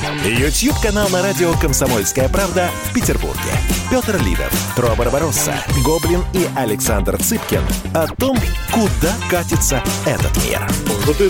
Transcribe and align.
YouTube-канал 0.00 1.10
на 1.10 1.20
радио 1.22 1.52
«Комсомольская 1.60 2.28
правда» 2.30 2.70
в 2.84 2.94
Петербурге. 2.94 3.52
Петр 3.90 4.16
Лидов, 4.24 4.50
Тру 4.74 4.96
Барбаросса, 4.96 5.52
Гоблин 5.84 6.20
и 6.32 6.46
Александр 6.56 7.18
Цыпкин 7.18 7.60
о 7.94 8.06
том, 8.16 8.34
куда 8.72 9.12
катится 9.30 9.82
этот 10.06 10.34
мир. 10.46 10.60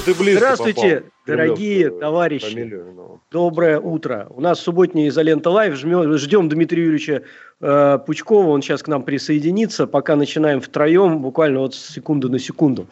Ты 0.04 0.14
близко 0.14 0.39
Здравствуйте, 0.39 0.96
попал. 0.96 1.11
дорогие 1.27 1.79
Кремлев, 1.80 1.96
э, 1.96 2.00
товарищи. 2.00 2.48
фамилию. 2.48 3.21
Доброе 3.32 3.80
утро. 3.80 4.29
У 4.30 4.41
нас 4.41 4.61
субботняя 4.61 5.09
изолента 5.09 5.50
live. 5.50 5.75
Ждем 5.75 6.49
Дмитрия 6.49 6.85
Юрьевича 6.85 7.22
э, 7.61 7.99
Пучкова. 8.07 8.50
Он 8.50 8.63
сейчас 8.63 8.85
к 8.85 8.89
нам 8.89 9.02
присоединится. 9.02 9.89
Пока 9.89 10.14
начинаем 10.14 10.61
втроем, 10.61 11.22
буквально 11.22 11.61
вот 11.61 11.75
с 11.75 11.94
секунды 11.94 12.29
на 12.29 12.39
секунду. 12.39 12.86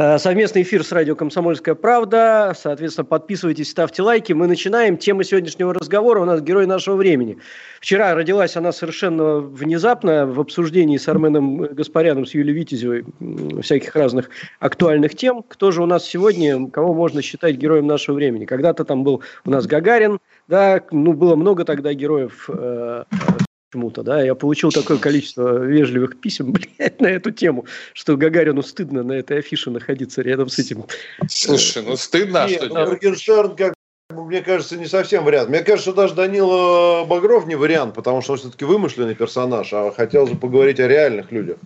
Э, 0.00 0.16
совместный 0.18 0.62
эфир 0.62 0.84
с 0.84 0.92
радио 0.92 1.16
«Комсомольская 1.16 1.74
правда». 1.74 2.52
Соответственно, 2.56 3.04
подписывайтесь, 3.04 3.68
ставьте 3.68 4.02
лайки. 4.02 4.32
Мы 4.32 4.46
начинаем. 4.46 4.96
Тема 4.96 5.24
сегодняшнего 5.24 5.74
разговора 5.74 6.20
у 6.20 6.24
нас 6.24 6.40
«Герой 6.40 6.66
нашего 6.66 6.94
времени». 6.94 7.38
Вчера 7.80 8.14
родилась 8.14 8.56
она 8.56 8.70
совершенно 8.70 9.38
внезапно 9.38 10.24
в 10.24 10.38
обсуждении 10.38 10.98
с 10.98 11.08
Арменом 11.08 11.62
Гаспаряном, 11.74 12.26
с 12.26 12.34
Юлией 12.34 12.60
Витязевой 12.60 13.06
всяких 13.60 13.96
разных 13.96 14.30
актуальных 14.60 15.16
тем. 15.16 15.42
Кто 15.42 15.72
же 15.72 15.82
у 15.82 15.86
нас 15.86 16.04
сегодня, 16.04 16.70
кого 16.70 16.94
можно 16.94 17.20
считать 17.20 17.56
героем 17.56 17.88
нашего 17.88 18.14
времени? 18.14 18.44
Когда-то 18.44 18.84
там 18.84 19.02
был 19.02 19.24
у 19.44 19.50
нас 19.50 19.66
Гагарин, 19.66 20.20
да, 20.46 20.80
ну, 20.92 21.12
было 21.12 21.34
много 21.34 21.64
тогда 21.64 21.92
героев 21.92 22.48
э, 22.48 23.02
почему-то, 23.70 24.02
да, 24.02 24.22
я 24.22 24.34
получил 24.34 24.70
такое 24.70 24.98
количество 24.98 25.58
вежливых 25.58 26.18
писем, 26.20 26.52
блядь, 26.78 27.00
на 27.00 27.06
эту 27.06 27.30
тему, 27.30 27.66
что 27.92 28.16
Гагарину 28.16 28.62
стыдно 28.62 29.02
на 29.02 29.12
этой 29.12 29.38
афише 29.38 29.70
находиться 29.70 30.22
рядом 30.22 30.48
с 30.48 30.58
этим. 30.58 30.84
Слушай, 31.28 31.82
ну 31.82 31.96
стыдно, 31.96 32.44
а 32.44 32.48
Не, 32.48 32.56
что 32.56 32.68
ну? 32.68 32.74
Моргенштерн, 32.74 33.56
как 33.56 33.74
бы, 34.10 34.24
мне 34.24 34.40
кажется, 34.40 34.76
не 34.76 34.86
совсем 34.86 35.24
вариант. 35.24 35.50
Мне 35.50 35.60
кажется, 35.60 35.92
даже 35.92 36.14
Данила 36.14 37.04
Багров 37.04 37.46
не 37.46 37.56
вариант, 37.56 37.94
потому 37.94 38.22
что 38.22 38.32
он 38.32 38.38
все-таки 38.38 38.64
вымышленный 38.64 39.14
персонаж, 39.14 39.72
а 39.72 39.90
хотел 39.92 40.26
же 40.26 40.34
поговорить 40.34 40.80
о 40.80 40.88
реальных 40.88 41.30
людях. 41.30 41.58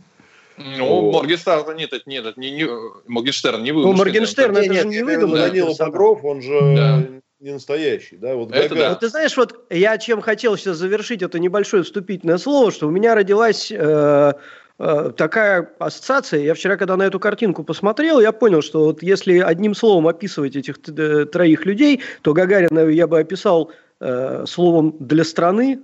Ну, 0.58 0.86
Вот. 0.86 1.22
Моргенштерн 1.22 1.76
нет, 1.76 1.92
это- 1.92 2.08
нет, 2.08 2.26
это 2.26 2.38
не, 2.38 2.50
не, 2.50 2.68
Моргенштерн 3.06 3.62
не 3.62 3.72
Ну, 3.72 3.82
вымышленный. 3.82 3.98
Моргенштерн, 3.98 4.56
это 4.56 4.74
же 4.74 4.86
не 4.86 5.02
выдуманный 5.02 5.40
Данила 5.48 5.68
персонаж. 5.68 5.92
Багров, 5.92 6.24
он 6.24 6.42
же 6.42 6.60
Да. 6.76 7.02
Не 7.42 7.52
настоящий, 7.52 8.16
да? 8.16 8.36
Вот 8.36 8.52
Это 8.52 8.68
Гагарин. 8.68 8.90
Вот 8.90 9.00
ты 9.00 9.08
знаешь, 9.08 9.36
вот 9.36 9.66
я 9.68 9.98
чем 9.98 10.20
хотел 10.20 10.56
сейчас 10.56 10.76
завершить 10.76 11.22
это 11.22 11.40
небольшое 11.40 11.82
вступительное 11.82 12.38
слово, 12.38 12.70
что 12.70 12.86
у 12.86 12.90
меня 12.90 13.16
родилась 13.16 13.70
э, 13.72 14.32
э, 14.78 15.12
такая 15.16 15.68
ассоциация. 15.80 16.40
Я 16.40 16.54
вчера, 16.54 16.76
когда 16.76 16.96
на 16.96 17.02
эту 17.02 17.18
картинку 17.18 17.64
посмотрел, 17.64 18.20
я 18.20 18.30
понял, 18.30 18.62
что 18.62 18.84
вот 18.84 19.02
если 19.02 19.40
одним 19.40 19.74
словом 19.74 20.06
описывать 20.06 20.54
этих 20.54 20.76
э, 20.86 21.26
троих 21.26 21.66
людей, 21.66 22.00
то 22.22 22.32
Гагарина 22.32 22.88
я 22.88 23.08
бы 23.08 23.18
описал 23.18 23.72
э, 23.98 24.44
словом 24.46 24.94
«для 25.00 25.24
страны», 25.24 25.80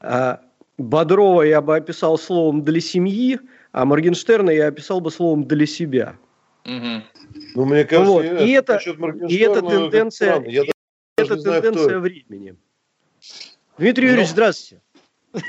а 0.00 0.40
Бодрова 0.78 1.42
я 1.42 1.60
бы 1.60 1.76
описал 1.76 2.16
словом 2.16 2.62
«для 2.62 2.80
семьи», 2.80 3.40
а 3.72 3.84
Моргенштерна 3.84 4.50
я 4.50 4.68
описал 4.68 5.00
бы 5.00 5.10
словом 5.10 5.44
«для 5.46 5.66
себя». 5.66 6.14
Мгм. 6.64 7.02
Ну, 7.54 7.64
мне 7.64 7.84
кажется, 7.84 8.10
Вот, 8.12 8.24
и 8.24 8.26
это- 8.52 8.78
и 9.28 9.36
это 9.38 9.62
тенденция-. 9.62 10.44
Я 10.46 10.62
Это 11.16 11.36
знаю, 11.38 11.60
кто 11.62 11.70
тенденция 11.70 11.90
это. 11.90 12.00
времени. 12.00 12.56
Дмитрий 13.78 14.06
Юрьевич, 14.08 14.28
Ну, 14.28 14.32
здравствуйте. 14.32 14.82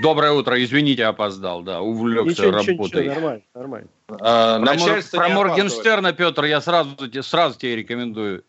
Доброе 0.01 0.31
утро, 0.33 0.63
извините, 0.63 1.05
опоздал, 1.05 1.63
да, 1.63 1.81
увлекся 1.81 2.43
Ничего, 2.43 2.59
ничего, 2.59 2.73
работой. 2.73 3.01
ничего, 3.07 3.13
нормально, 3.15 3.41
нормально. 3.55 3.87
А, 4.09 4.59
Про, 4.59 4.65
Мор- 4.65 4.75
начальство 4.75 5.17
про 5.17 5.29
Моргенштерна, 5.29 6.13
Петр, 6.13 6.44
я 6.45 6.61
сразу, 6.61 6.95
сразу 7.23 7.57
тебе 7.57 7.75
рекомендую 7.77 8.44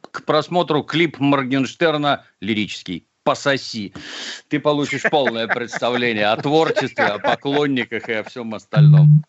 к 0.00 0.24
просмотру 0.24 0.82
клип 0.82 1.18
Моргенштерна 1.18 2.24
лирический 2.40 3.06
«Пососи». 3.22 3.92
Ты 4.48 4.60
получишь 4.60 5.02
полное 5.10 5.46
представление 5.46 6.28
о 6.28 6.36
творчестве, 6.38 7.04
о 7.04 7.18
поклонниках 7.18 8.08
и 8.08 8.12
о 8.14 8.22
всем 8.24 8.54
остальном. 8.54 9.22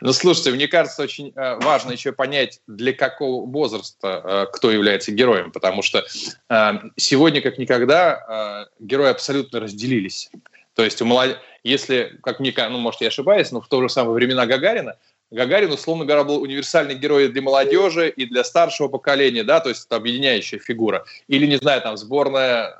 Ну, 0.00 0.12
слушайте, 0.12 0.52
мне 0.52 0.66
кажется, 0.68 1.02
очень 1.02 1.32
э, 1.34 1.56
важно 1.56 1.92
еще 1.92 2.12
понять, 2.12 2.60
для 2.66 2.92
какого 2.92 3.44
возраста 3.44 4.22
э, 4.24 4.46
кто 4.52 4.70
является 4.70 5.12
героем, 5.12 5.52
потому 5.52 5.82
что 5.82 6.04
э, 6.48 6.72
сегодня, 6.96 7.42
как 7.42 7.58
никогда, 7.58 8.66
герои 8.78 9.10
абсолютно 9.10 9.60
разделились. 9.60 10.30
То 10.74 10.84
есть, 10.84 11.02
у 11.02 11.04
молод... 11.04 11.38
если, 11.64 12.18
как 12.22 12.40
мне 12.40 12.54
ну, 12.56 12.78
может, 12.78 13.00
я 13.02 13.08
ошибаюсь, 13.08 13.50
но 13.50 13.60
в 13.60 13.68
то 13.68 13.82
же 13.82 13.88
самое 13.88 14.14
времена 14.14 14.46
Гагарина, 14.46 14.96
Гагарин, 15.30 15.70
условно 15.70 16.04
говоря, 16.04 16.24
был 16.24 16.40
универсальный 16.40 16.94
герой 16.94 17.28
для 17.28 17.42
молодежи 17.42 18.08
и 18.08 18.24
для 18.26 18.42
старшего 18.42 18.88
поколения, 18.88 19.44
да, 19.44 19.60
то 19.60 19.68
есть 19.68 19.86
это 19.86 19.96
объединяющая 19.96 20.58
фигура. 20.58 21.04
Или, 21.28 21.46
не 21.46 21.56
знаю, 21.56 21.82
там, 21.82 21.96
сборная 21.96 22.76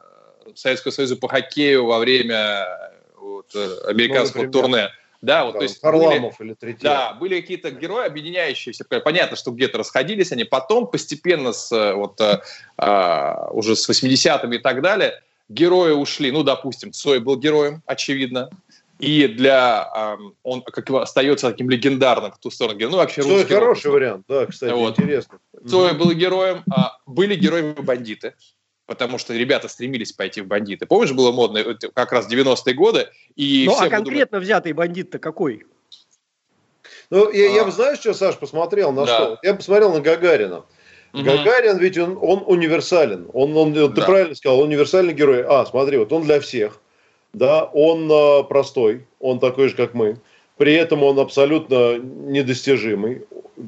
Советского 0.54 0.92
Союза 0.92 1.16
по 1.16 1.28
хоккею 1.28 1.84
во 1.84 1.98
время 1.98 2.66
вот, 3.16 3.54
американского 3.86 4.44
Ну, 4.44 4.50
турне. 4.50 4.91
Да, 5.22 5.44
вот, 5.44 5.56
то 5.58 5.62
есть 5.62 5.82
были- 5.82 5.92
Харламов 5.92 6.41
или 6.41 6.54
Третьяк. 6.54 6.82
да, 6.82 7.12
были 7.12 7.41
какие-то 7.41 7.70
герои, 7.70 8.06
объединяющие 8.06 8.72
все. 8.72 8.84
Понятно, 8.84 9.36
что 9.36 9.50
где-то 9.50 9.78
расходились 9.78 10.32
они. 10.32 10.44
Потом 10.44 10.86
постепенно, 10.86 11.53
с, 11.53 11.70
э, 11.72 11.92
вот, 11.94 12.19
э, 12.20 12.41
а, 12.78 13.50
уже 13.53 13.76
с 13.76 13.86
80-ми 13.88 14.56
и 14.56 14.60
так 14.60 14.80
далее, 14.80 15.22
герои 15.50 15.92
ушли. 15.92 16.30
Ну, 16.32 16.42
допустим, 16.42 16.92
Цой 16.92 17.20
был 17.20 17.36
героем, 17.36 17.82
очевидно. 17.86 18.48
И 18.98 19.26
для... 19.28 19.88
ам, 19.94 20.34
он 20.42 20.60
как 20.62 20.88
его 20.88 21.00
остается 21.00 21.50
таким 21.50 21.70
легендарным 21.70 22.32
в 22.32 22.38
ту 22.38 22.50
сторону. 22.50 22.78
Ну, 22.91 22.97
вообще 22.98 23.22
Цой 23.22 23.44
хороший 23.47 23.86
рок. 23.86 23.94
вариант, 23.94 24.25
да, 24.28 24.47
кстати, 24.47 24.72
Вот. 24.72 24.98
интересно. 24.98 25.38
Цой 25.69 25.94
был 25.94 26.12
героем. 26.12 26.62
а 26.70 26.98
были 27.06 27.34
герои-бандиты. 27.34 28.34
Потому 28.90 29.18
что 29.18 29.34
ребята 29.34 29.68
стремились 29.68 30.10
пойти 30.12 30.40
в 30.40 30.48
бандиты. 30.48 30.84
Помнишь, 30.84 31.12
было 31.12 31.30
модно 31.30 31.62
вот 31.62 31.84
как 31.94 32.10
раз 32.10 32.28
90-е 32.28 32.74
годы? 32.74 33.08
И 33.36 33.62
Ну, 33.64 33.76
а 33.78 33.88
конкретно 33.88 34.40
взятый 34.40 34.72
бандит-то 34.72 35.20
какой? 35.20 35.64
Ну, 37.08 37.30
я, 37.30 37.52
я 37.54 37.62
А. 37.62 37.64
бы, 37.66 37.70
знаешь, 37.70 38.00
что, 38.00 38.14
Саш, 38.14 38.36
посмотрел 38.36 38.90
на 38.90 39.06
Да. 39.06 39.14
что? 39.14 39.38
Я 39.44 39.54
посмотрел 39.54 39.92
на 39.92 40.00
Гагарина. 40.00 40.64
мгм. 41.12 41.24
Гагарин, 41.24 41.78
ведь 41.78 41.98
он, 41.98 42.18
он 42.20 42.42
универсален. 42.44 43.30
Он, 43.32 43.56
он, 43.56 43.72
ты 43.74 43.86
Да. 43.90 44.06
правильно 44.06 44.34
сказал, 44.34 44.58
он 44.58 44.66
универсальный 44.66 45.12
герой. 45.12 45.44
А, 45.46 45.64
смотри, 45.66 45.96
вот 45.96 46.12
он 46.12 46.24
для 46.24 46.40
всех. 46.40 46.80
Да, 47.32 47.62
он 47.66 48.10
э, 48.10 48.42
простой, 48.42 49.06
он 49.20 49.38
такой 49.38 49.68
же, 49.68 49.76
как 49.76 49.94
мы. 49.94 50.16
При 50.60 50.75
этом 50.75 51.03
он 51.04 51.19
абсолютно 51.19 51.97
недостижимый. 51.97 53.22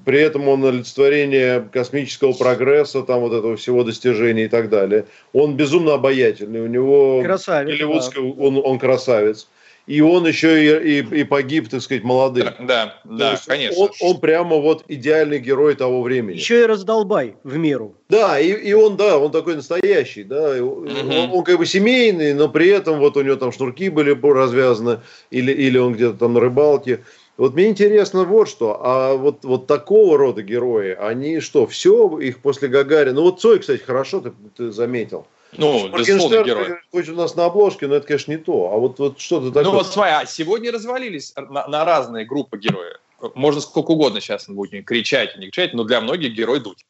При 0.05 0.21
этом 0.21 0.47
он 0.47 0.63
олицетворение 0.63 1.67
космического 1.73 2.35
прогресса, 2.35 3.01
там 3.01 3.21
вот 3.21 3.33
этого 3.33 3.57
всего 3.57 3.83
достижения 3.83 4.45
и 4.45 4.49
так 4.49 4.69
далее. 4.69 5.07
Он 5.33 5.57
безумно 5.57 5.95
обаятельный. 5.95 6.61
У 6.61 6.67
него 6.67 7.23
Красавец. 7.23 7.71
голливудский, 7.71 8.21
он, 8.21 8.61
он 8.63 8.79
красавец. 8.79 9.49
И 9.87 10.00
он 10.00 10.26
еще 10.26 10.65
и, 10.65 11.00
и, 11.00 11.20
и 11.20 11.25
погиб, 11.25 11.69
так 11.69 11.82
сказать, 11.82 12.04
молодым. 12.04 12.48
Да, 12.60 13.00
да, 13.04 13.32
есть 13.32 13.47
конечно. 13.47 13.82
Он, 13.82 13.91
он 14.00 14.20
прямо 14.20 14.56
вот 14.56 14.84
идеальный 14.87 15.41
герой 15.41 15.75
того 15.75 16.03
времени. 16.03 16.37
Еще 16.37 16.62
и 16.62 16.66
раздолбай 16.66 17.34
в 17.43 17.56
меру. 17.56 17.97
Да, 18.09 18.38
и, 18.38 18.53
и 18.53 18.72
он, 18.75 18.97
да, 18.97 19.19
он 19.19 19.32
такой 19.32 19.56
настоящий, 19.56 20.22
да, 20.22 20.56
и 20.56 20.60
он, 20.60 20.88
он 21.32 21.44
как 21.44 21.59
бы 21.59 21.66
семейный, 21.66 22.32
но 22.32 22.48
при 22.48 22.69
этом 22.69 23.00
вот 23.00 23.16
у 23.16 23.22
него 23.22 23.37
там 23.37 23.50
шнурки 23.50 23.88
были 23.88 24.16
развязаны, 24.22 25.00
или, 25.31 25.50
или 25.50 25.78
он 25.78 25.94
где-то 25.94 26.14
там 26.16 26.34
на 26.34 26.41
рыбалке. 26.41 27.00
Вот 27.37 27.54
мне 27.54 27.69
интересно 27.69 28.25
вот 28.25 28.49
что, 28.49 28.78
а 28.84 29.14
вот, 29.14 29.44
вот 29.44 29.66
такого 29.66 30.19
рода 30.19 30.43
герои, 30.43 30.94
они 30.94 31.41
что, 31.41 31.66
все, 31.66 32.19
их 32.19 32.41
после 32.41 32.69
Гагарина, 32.69 33.16
ну 33.16 33.22
вот 33.22 33.41
Цой, 33.41 33.59
кстати, 33.59 33.82
хорошо 33.82 34.20
ты, 34.20 34.32
ты 34.56 34.70
заметил. 34.70 35.26
Ну, 35.57 35.89
безусловно, 35.89 36.39
Моргенштерн, 36.39 36.47
герой. 36.47 36.81
хоть 36.91 37.09
у 37.09 37.15
нас 37.15 37.35
на 37.37 37.44
обложке, 37.44 37.87
но 37.87 37.97
это, 37.97 38.06
конечно, 38.06 38.32
не 38.32 38.38
то, 38.38 38.73
а 38.73 38.79
вот, 38.79 38.99
вот 38.99 39.21
что-то 39.21 39.49
такое. 39.49 39.65
Ну 39.65 39.71
вот 39.73 39.87
смотри, 39.87 40.12
а 40.12 40.26
сегодня 40.26 40.73
развалились 40.73 41.35
на, 41.37 41.67
на 41.67 41.85
разные 41.85 42.25
группы 42.25 42.59
героев. 42.59 42.99
Можно 43.35 43.61
сколько 43.61 43.91
угодно 43.91 44.21
сейчас 44.21 44.49
он 44.49 44.56
будет 44.56 44.85
кричать 44.87 45.37
не 45.37 45.47
кричать, 45.47 45.75
но 45.75 45.85
для 45.85 46.00
многих 46.00 46.32
герой 46.32 46.61
Дудь. 46.61 46.87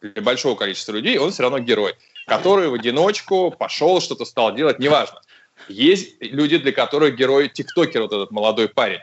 Для 0.00 0.20
большого 0.20 0.54
количества 0.54 0.92
людей 0.92 1.18
он 1.18 1.30
все 1.30 1.44
равно 1.44 1.58
герой, 1.60 1.94
который 2.26 2.68
в 2.68 2.74
одиночку 2.74 3.50
пошел, 3.50 4.00
что-то 4.00 4.26
стал 4.26 4.54
делать, 4.54 4.78
неважно. 4.78 5.22
Есть 5.68 6.16
люди, 6.20 6.58
для 6.58 6.72
которых 6.72 7.16
герой 7.16 7.48
тиктокер, 7.48 8.02
вот 8.02 8.12
этот 8.12 8.30
молодой 8.30 8.68
парень. 8.68 9.00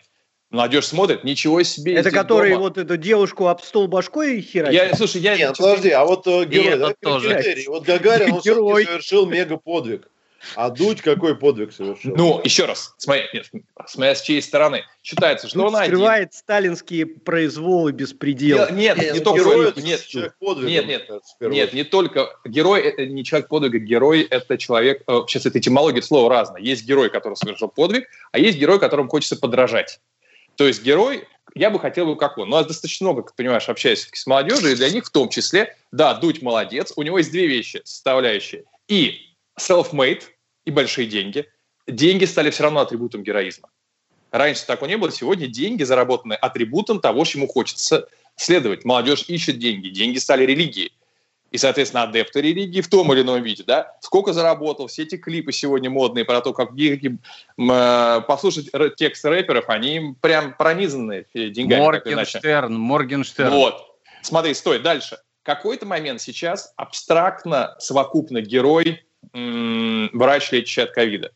Молодежь 0.52 0.88
смотрит, 0.88 1.24
ничего 1.24 1.64
себе. 1.64 1.96
Это 1.96 2.12
который 2.12 2.50
детдома. 2.50 2.68
вот 2.68 2.78
эту 2.78 2.98
девушку 2.98 3.48
об 3.48 3.62
стол 3.62 3.88
башкой 3.88 4.42
херачит? 4.42 4.74
Я, 4.74 4.96
слушай, 4.96 5.22
я... 5.22 5.38
Нет, 5.38 5.58
подожди, 5.58 5.92
а 5.92 6.04
вот 6.04 6.28
э, 6.28 6.44
герой, 6.44 6.78
да, 6.78 6.94
тоже. 7.02 7.34
критерий. 7.36 7.68
Вот 7.68 7.86
Гагарин, 7.86 8.34
он 8.34 8.42
Герой. 8.42 8.86
совершил 8.86 9.26
мега 9.26 9.56
подвиг. 9.56 10.10
А 10.56 10.70
Дудь 10.70 11.02
какой 11.02 11.38
подвиг 11.38 11.72
совершил? 11.72 12.16
Ну, 12.16 12.42
еще 12.44 12.66
раз, 12.66 12.96
смотри, 12.98 13.44
смотря 13.88 14.16
с 14.16 14.22
чьей 14.22 14.42
стороны. 14.42 14.84
Считается, 15.04 15.48
что 15.48 15.60
Дудь 15.60 15.74
он 15.74 15.86
скрывает 15.86 16.30
один. 16.30 16.38
сталинские 16.38 17.06
произволы 17.06 17.92
беспредел. 17.94 18.58
Нет, 18.72 18.98
нет, 18.98 19.14
не 19.14 19.20
ну, 19.20 19.24
только 19.24 19.40
герой 19.40 19.58
нет, 19.58 19.68
это 19.70 19.82
нет, 19.82 20.06
человек 20.06 20.36
подвига, 20.40 20.70
нет, 20.70 20.88
нет, 20.88 21.06
кажется, 21.08 21.36
нет, 21.42 21.74
не 21.74 21.84
только 21.84 22.36
герой, 22.44 22.82
это 22.82 23.06
не 23.06 23.24
человек 23.24 23.48
подвига, 23.48 23.78
герой 23.78 24.24
это 24.24 24.58
человек. 24.58 25.04
э, 25.08 25.22
Сейчас 25.28 25.46
это 25.46 25.60
этимология 25.60 26.02
слова 26.02 26.30
разная. 26.30 26.62
Есть 26.62 26.86
герой, 26.86 27.10
который 27.10 27.36
совершил 27.36 27.70
подвиг, 27.70 28.10
а 28.32 28.40
есть 28.40 28.58
герой, 28.58 28.80
которому 28.80 29.10
хочется 29.10 29.38
подражать. 29.38 30.00
То 30.62 30.68
есть 30.68 30.84
герой, 30.84 31.28
я 31.56 31.72
бы 31.72 31.80
хотел 31.80 32.06
бы 32.06 32.16
как 32.16 32.38
он. 32.38 32.50
Ну, 32.50 32.56
у 32.56 32.60
нас 32.60 32.68
достаточно 32.68 33.06
много, 33.08 33.24
как 33.24 33.36
понимаешь, 33.36 33.68
общаюсь 33.68 34.08
с 34.14 34.28
молодежью, 34.28 34.74
и 34.74 34.76
для 34.76 34.92
них 34.92 35.06
в 35.06 35.10
том 35.10 35.28
числе, 35.28 35.76
да, 35.92 36.14
Дудь 36.14 36.44
молодец, 36.44 36.94
у 36.96 37.02
него 37.02 37.18
есть 37.18 37.32
две 37.32 37.48
вещи 37.48 37.82
составляющие. 37.84 38.66
И 38.88 39.34
self-made, 39.60 40.22
и 40.66 40.70
большие 40.70 41.08
деньги. 41.08 41.48
Деньги 41.88 42.26
стали 42.26 42.52
все 42.52 42.62
равно 42.62 42.82
атрибутом 42.82 43.24
героизма. 43.24 43.70
Раньше 44.30 44.68
такого 44.68 44.88
не 44.88 44.98
было, 44.98 45.12
сегодня 45.12 45.48
деньги 45.48 45.82
заработаны 45.82 46.34
атрибутом 46.34 47.00
того, 47.00 47.26
чему 47.26 47.48
хочется 47.48 48.08
следовать. 48.36 48.86
Молодежь 48.86 49.26
ищет 49.30 49.58
деньги, 49.58 49.90
деньги 49.90 50.20
стали 50.20 50.46
религией. 50.46 50.92
И, 51.52 51.58
соответственно, 51.58 52.04
адепты 52.04 52.42
религии 52.42 52.80
в 52.80 52.88
том 52.88 53.12
или 53.12 53.22
ином 53.22 53.44
виде, 53.44 53.64
да, 53.68 53.94
сколько 54.00 54.32
заработал, 54.32 54.88
все 54.88 55.04
эти 55.04 55.18
клипы 55.18 55.52
сегодня 55.52 55.90
модные 55.90 56.24
про 56.24 56.40
то, 56.40 56.54
как 56.54 56.76
деньги, 56.76 57.18
э, 57.58 58.22
послушать 58.26 58.70
текст 58.96 59.26
рэперов, 59.26 59.66
они 59.68 60.16
прям 60.22 60.56
пронизаны 60.58 61.26
э, 61.34 61.50
деньгами. 61.50 61.82
Моргенштерн, 61.82 62.74
Моргенштерн. 62.74 63.52
Вот. 63.52 63.98
Смотри, 64.22 64.54
стой, 64.54 64.80
дальше. 64.80 65.18
Какой-то 65.44 65.86
момент 65.86 66.22
сейчас 66.22 66.72
абстрактно, 66.78 67.76
совокупно 67.80 68.40
герой, 68.42 69.04
м, 69.34 70.10
врач, 70.14 70.52
лечащий 70.54 70.82
от 70.84 70.92
ковида. 70.92 71.32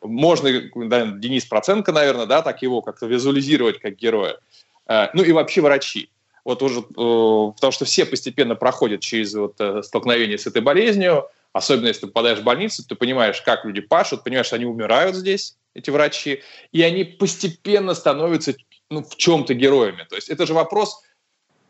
Можно, 0.00 0.50
да, 0.76 1.06
Денис 1.06 1.44
Проценко, 1.44 1.92
наверное, 1.92 2.26
да, 2.26 2.40
так 2.40 2.62
его 2.62 2.80
как-то 2.80 3.06
визуализировать 3.06 3.80
как 3.80 3.96
героя. 3.96 4.38
Э, 4.86 5.08
Ну 5.12 5.22
и 5.24 5.32
вообще 5.32 5.60
врачи. 5.60 6.08
Вот 6.48 6.62
уже, 6.62 6.80
э, 6.80 6.82
потому 6.96 7.72
что 7.72 7.84
все 7.84 8.06
постепенно 8.06 8.54
проходят 8.54 9.02
через 9.02 9.34
вот, 9.34 9.56
э, 9.60 9.82
столкновение 9.82 10.38
с 10.38 10.46
этой 10.46 10.62
болезнью, 10.62 11.28
особенно 11.52 11.88
если 11.88 12.00
ты 12.00 12.06
попадаешь 12.06 12.38
в 12.38 12.42
больницу, 12.42 12.82
ты 12.88 12.94
понимаешь, 12.94 13.42
как 13.42 13.66
люди 13.66 13.82
пашут, 13.82 14.24
понимаешь, 14.24 14.54
они 14.54 14.64
умирают 14.64 15.14
здесь, 15.14 15.58
эти 15.74 15.90
врачи, 15.90 16.42
и 16.72 16.80
они 16.80 17.04
постепенно 17.04 17.92
становятся 17.92 18.54
ну, 18.88 19.02
в 19.02 19.14
чем-то 19.16 19.52
героями. 19.52 20.06
То 20.08 20.16
есть 20.16 20.30
это 20.30 20.46
же 20.46 20.54
вопрос, 20.54 21.02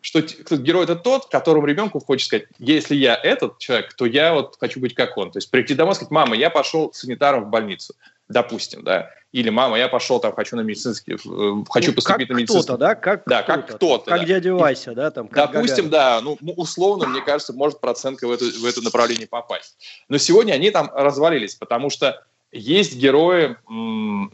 что 0.01 0.21
герой 0.21 0.85
это 0.85 0.95
тот, 0.95 1.27
которому 1.27 1.67
ребенку 1.67 1.99
хочется 1.99 2.29
сказать, 2.29 2.47
если 2.61 2.95
я 2.95 3.17
этот 3.17 3.59
человек, 3.59 3.95
то 3.95 4.07
я 4.07 4.33
вот 4.33 4.59
хочу 4.61 4.79
быть 4.79 4.95
как 4.95 5.17
он. 5.17 5.33
То 5.33 5.39
есть 5.39 5.51
прийти 5.51 5.75
домой 5.75 5.95
и 5.95 5.97
сказать, 5.97 6.13
мама, 6.13 6.37
я 6.37 6.51
пошел 6.51 6.93
санитаром 6.93 7.47
в 7.47 7.51
больницу, 7.51 7.97
допустим, 8.29 8.83
да, 8.85 9.11
или 9.33 9.51
мама, 9.51 9.79
я 9.79 9.89
пошел 9.89 10.21
там, 10.21 10.33
хочу 10.35 10.57
на 10.57 10.61
медицинский, 10.63 11.15
э, 11.15 11.17
хочу 11.17 11.91
Ну, 11.91 11.95
поступить 11.95 12.05
как 12.05 12.19
на 12.29 12.35
медицинский. 12.35 12.63
кто-то, 12.65 12.79
да? 12.79 12.95
Как 12.95 13.23
Да, 13.27 13.43
как 13.43 13.67
кто-то, 13.77 14.11
Как 14.11 14.21
да. 14.21 14.27
дядя 14.27 14.55
Вася, 14.55 14.95
да? 14.95 15.11
Там, 15.11 15.29
как 15.29 15.53
Допустим, 15.53 15.89
Гагарин. 15.89 15.91
да, 15.91 16.21
ну, 16.23 16.39
м- 16.41 16.55
условно, 16.57 17.07
мне 17.07 17.21
кажется, 17.21 17.53
может 17.53 17.81
процентка 17.81 18.27
в, 18.27 18.33
эту, 18.33 18.47
в 18.47 18.65
это 18.65 18.83
направление 18.83 19.27
попасть. 19.27 19.77
Но 20.09 20.17
сегодня 20.19 20.53
они 20.55 20.71
там 20.71 20.91
развалились, 20.95 21.55
потому 21.55 21.91
что 21.91 22.23
есть 22.53 22.97
герои, 22.97 23.57
ну, 23.69 24.31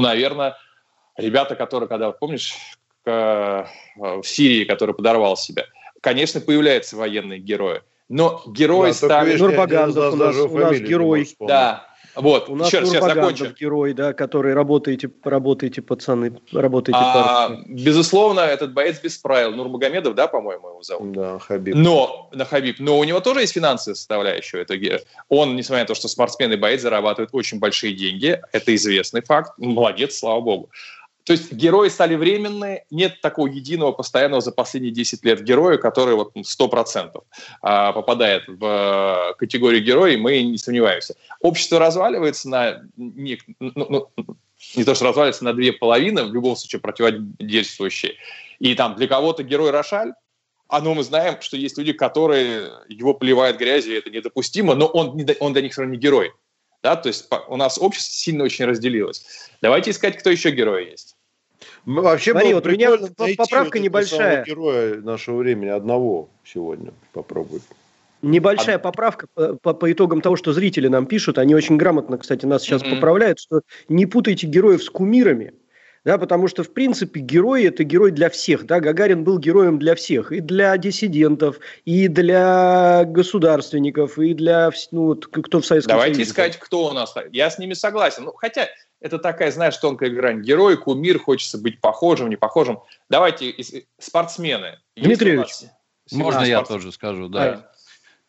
наверное, 0.00 0.56
ребята, 1.16 1.56
которые, 1.56 1.88
когда, 1.88 2.12
помнишь, 2.12 2.54
к- 3.04 3.10
э, 3.10 3.66
в 3.96 4.22
Сирии, 4.24 4.64
который 4.64 4.94
подорвал 4.94 5.36
себя, 5.36 5.64
конечно, 6.00 6.40
появляются 6.40 6.96
военные 6.96 7.38
герои, 7.40 7.82
но 8.08 8.42
герои 8.46 8.90
Да, 8.90 8.94
стали... 8.94 9.36
Нурбагандов 9.36 10.12
у 10.12 10.16
нас- 10.16 10.36
у 10.36 10.58
нас 10.58 10.78
герой. 10.78 11.28
Да, 11.40 11.88
вот, 12.16 12.48
У 12.48 12.56
нас 12.56 12.68
еще 12.68 12.80
раз, 12.80 12.90
сейчас 12.90 13.04
закончу. 13.04 13.54
герой, 13.58 13.92
да, 13.92 14.12
который 14.12 14.54
работаете, 14.54 15.10
работаете, 15.24 15.82
пацаны, 15.82 16.40
работаете, 16.52 16.98
А, 17.02 17.48
парни. 17.48 17.64
безусловно, 17.68 18.40
этот 18.40 18.72
боец 18.72 19.00
без 19.00 19.16
правил, 19.18 19.52
Нурмагомедов, 19.52 20.14
да, 20.14 20.26
по-моему, 20.26 20.68
его 20.70 20.82
зовут? 20.82 21.12
Да, 21.12 21.38
Хабиб. 21.38 21.74
Но, 21.74 22.28
на 22.32 22.44
Хабиб, 22.44 22.76
но 22.78 22.98
у 22.98 23.04
него 23.04 23.20
тоже 23.20 23.40
есть 23.40 23.54
финансовая 23.54 23.94
составляющая. 23.94 24.60
Это, 24.62 24.76
ге- 24.76 25.00
он, 25.28 25.56
несмотря 25.56 25.82
на 25.84 25.88
то, 25.88 25.94
что 25.94 26.08
спортсмен 26.08 26.52
и 26.52 26.56
боец, 26.56 26.80
зарабатывает 26.82 27.30
очень 27.32 27.58
большие 27.58 27.94
деньги. 27.94 28.40
Это 28.52 28.74
известный 28.74 29.22
факт. 29.22 29.52
Молодец, 29.58 30.16
слава 30.18 30.40
богу. 30.40 30.70
То 31.24 31.32
есть 31.32 31.52
герои 31.52 31.88
стали 31.88 32.16
временные, 32.16 32.84
нет 32.90 33.20
такого 33.22 33.46
единого 33.46 33.92
постоянного 33.92 34.42
за 34.42 34.52
последние 34.52 34.92
10 34.92 35.24
лет 35.24 35.42
героя, 35.42 35.78
который 35.78 36.14
вот 36.14 36.36
100% 36.36 37.22
а, 37.62 37.92
попадает 37.92 38.44
в 38.46 38.64
э, 38.64 39.34
категорию 39.38 39.82
героя, 39.82 40.12
и 40.12 40.18
мы 40.18 40.42
не 40.42 40.58
сомневаемся. 40.58 41.16
Общество 41.40 41.78
разваливается 41.78 42.50
на... 42.50 42.82
Не, 42.96 43.38
ну, 43.58 43.72
ну, 44.16 44.36
не 44.76 44.84
то, 44.84 44.94
что 44.94 45.06
разваливается 45.06 45.44
на 45.44 45.54
две 45.54 45.72
половины, 45.72 46.24
в 46.24 46.34
любом 46.34 46.56
случае 46.56 46.80
противодействующие. 46.80 48.16
И 48.58 48.74
там 48.74 48.94
для 48.94 49.08
кого-то 49.08 49.42
герой 49.42 49.70
Рошаль, 49.70 50.12
а 50.68 50.80
ну 50.80 50.94
мы 50.94 51.04
знаем, 51.04 51.40
что 51.40 51.56
есть 51.56 51.78
люди, 51.78 51.92
которые 51.92 52.70
его 52.88 53.14
поливают 53.14 53.58
грязью, 53.58 53.94
и 53.94 53.98
это 53.98 54.10
недопустимо, 54.10 54.74
но 54.74 54.86
он, 54.86 55.18
он 55.40 55.52
для 55.52 55.62
них 55.62 55.72
все 55.72 55.82
равно 55.82 55.94
не 55.94 56.00
герой. 56.00 56.32
Да? 56.84 56.96
То 56.96 57.08
есть 57.08 57.28
у 57.48 57.56
нас 57.56 57.78
общество 57.78 58.12
сильно 58.12 58.44
очень 58.44 58.66
разделилось. 58.66 59.24
Давайте 59.62 59.90
искать, 59.90 60.18
кто 60.18 60.30
еще 60.30 60.50
герой 60.50 60.90
есть. 60.90 61.16
Мы 61.86 62.02
вообще 62.02 62.32
Смотри, 62.32 62.52
вот 62.52 62.66
у 62.66 62.70
меня 62.70 62.90
поправка 63.36 63.78
вот 63.78 63.82
небольшая. 63.84 64.44
героя 64.44 64.96
нашего 64.96 65.38
времени, 65.38 65.70
одного 65.70 66.28
сегодня 66.44 66.92
попробовать. 67.12 67.62
Небольшая 68.20 68.78
поправка 68.78 69.26
по, 69.34 69.54
по- 69.54 69.74
по 69.74 69.90
итогам 69.92 70.20
того, 70.20 70.36
что 70.36 70.52
зрители 70.52 70.88
нам 70.88 71.06
пишут. 71.06 71.38
Они 71.38 71.54
очень 71.54 71.76
грамотно, 71.78 72.18
кстати, 72.18 72.44
нас 72.44 72.62
сейчас 72.62 72.82
Мгм. 72.82 72.96
поправляют, 72.96 73.38
что 73.38 73.62
не 73.88 74.04
путайте 74.04 74.46
героев 74.46 74.82
с 74.82 74.90
кумирами. 74.90 75.54
Да, 76.04 76.18
потому 76.18 76.48
что, 76.48 76.62
в 76.62 76.72
принципе, 76.72 77.20
герой– 77.20 77.64
это 77.64 77.82
герой 77.82 78.10
для 78.10 78.28
всех. 78.28 78.66
Да? 78.66 78.78
Гагарин 78.80 79.24
был 79.24 79.38
героем 79.38 79.78
для 79.78 79.94
всех. 79.94 80.32
И 80.32 80.40
для 80.40 80.76
диссидентов, 80.76 81.58
и 81.86 82.08
для 82.08 83.04
государственников, 83.06 84.18
и 84.18 84.34
для 84.34 84.70
ну, 84.90 85.14
кто 85.16 85.60
в 85.60 85.66
Советском 85.66 85.94
Давайте 85.94 86.16
Союзе. 86.16 86.30
искать, 86.30 86.58
кто 86.58 86.88
у 86.88 86.92
нас. 86.92 87.14
Я 87.32 87.48
с 87.50 87.58
ними 87.58 87.72
согласен. 87.72 88.24
Ну, 88.24 88.32
хотя 88.32 88.68
это 89.00 89.18
такая, 89.18 89.50
знаешь, 89.50 89.76
тонкая 89.78 90.10
грань. 90.10 90.42
Герой, 90.42 90.76
кумир, 90.76 91.18
хочется 91.18 91.56
быть 91.56 91.80
похожим, 91.80 92.28
не 92.28 92.36
похожим. 92.36 92.80
Давайте 93.08 93.54
спортсмены. 93.98 94.78
Дмитрий 94.96 95.42
Можно 96.12 96.42
я 96.42 96.62
тоже 96.62 96.92
скажу, 96.92 97.28
да. 97.28 97.38
Да. 97.38 97.73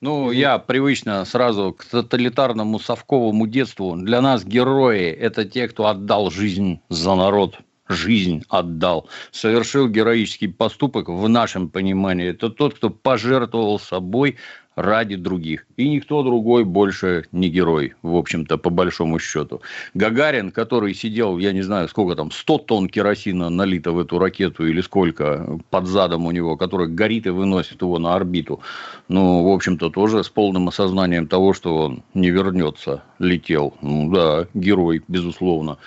Ну, 0.06 0.30
я 0.30 0.60
привычно 0.60 1.26
сразу 1.26 1.74
к 1.74 1.84
тоталитарному 1.84 2.80
совковому 2.80 3.48
детству. 3.48 3.96
Для 3.96 4.22
нас 4.22 4.46
герои– 4.46 5.10
это 5.28 5.46
те, 5.46 5.68
кто 5.68 5.88
отдал 5.88 6.30
жизнь 6.30 6.80
за 6.90 7.16
народ. 7.16 7.58
Жизнь 7.88 8.44
отдал. 8.48 9.10
Совершил 9.32 9.88
героический 9.88 10.48
поступок 10.48 11.10
в 11.10 11.28
нашем 11.28 11.70
понимании. 11.70 12.28
Это 12.28 12.52
тот, 12.52 12.76
кто 12.76 12.92
пожертвовал 12.92 13.80
собой 13.80 14.38
ради 14.76 15.16
других. 15.16 15.66
И 15.78 15.90
никто 15.90 16.24
другой 16.24 16.64
больше 16.64 17.26
не 17.32 17.50
герой, 17.50 17.94
в 18.02 18.16
общем-то, 18.16 18.58
по 18.58 18.70
большому 18.70 19.20
счету. 19.20 19.62
Гагарин, 19.94 20.52
который 20.52 20.94
сидел, 20.94 21.38
я 21.38 21.54
не 21.54 21.62
знаю, 21.62 21.88
сколько 21.88 22.16
там, 22.16 22.32
100 22.32 22.58
тонн 22.60 22.90
керосина 22.90 23.50
налито 23.50 23.92
в 23.92 24.00
эту 24.00 24.20
ракету 24.20 24.68
или 24.68 24.82
сколько 24.82 25.60
под 25.70 25.88
задом 25.88 26.26
у 26.26 26.32
него, 26.32 26.58
который 26.58 26.88
горит 26.88 27.26
и 27.26 27.30
выносит 27.30 27.82
его 27.82 28.00
на 28.00 28.16
орбиту. 28.16 28.60
Ну, 29.08 29.44
в 29.44 29.54
общем-то, 29.54 29.90
тоже 29.90 30.24
с 30.24 30.30
полным 30.30 30.68
осознанием 30.68 31.28
того, 31.28 31.54
что 31.54 31.78
он 31.78 32.04
не 32.14 32.30
вернется, 32.30 33.04
летел. 33.20 33.74
Ну 33.82 34.12
да, 34.12 34.48
герой, 34.54 35.02
безусловно. 35.08 35.78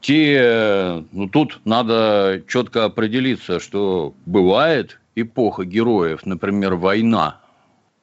Те, 0.00 1.04
ну 1.12 1.28
тут 1.28 1.60
надо 1.64 2.42
четко 2.48 2.84
определиться, 2.86 3.60
что 3.60 4.14
бывает 4.26 4.98
эпоха 5.14 5.64
героев, 5.64 6.26
например, 6.26 6.74
война, 6.74 7.38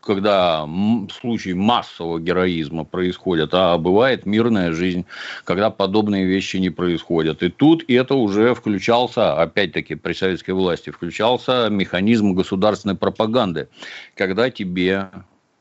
когда 0.01 0.67
случаи 1.19 1.53
массового 1.53 2.19
героизма 2.19 2.83
происходят, 2.83 3.49
а 3.53 3.77
бывает 3.77 4.25
мирная 4.25 4.71
жизнь, 4.71 5.05
когда 5.43 5.69
подобные 5.69 6.25
вещи 6.25 6.57
не 6.57 6.69
происходят. 6.69 7.43
И 7.43 7.49
тут 7.49 7.83
это 7.87 8.15
уже 8.15 8.53
включался, 8.55 9.39
опять-таки, 9.39 9.95
при 9.95 10.13
советской 10.13 10.51
власти, 10.51 10.89
включался 10.89 11.67
механизм 11.69 12.33
государственной 12.33 12.95
пропаганды, 12.95 13.67
когда 14.15 14.49
тебе 14.49 15.09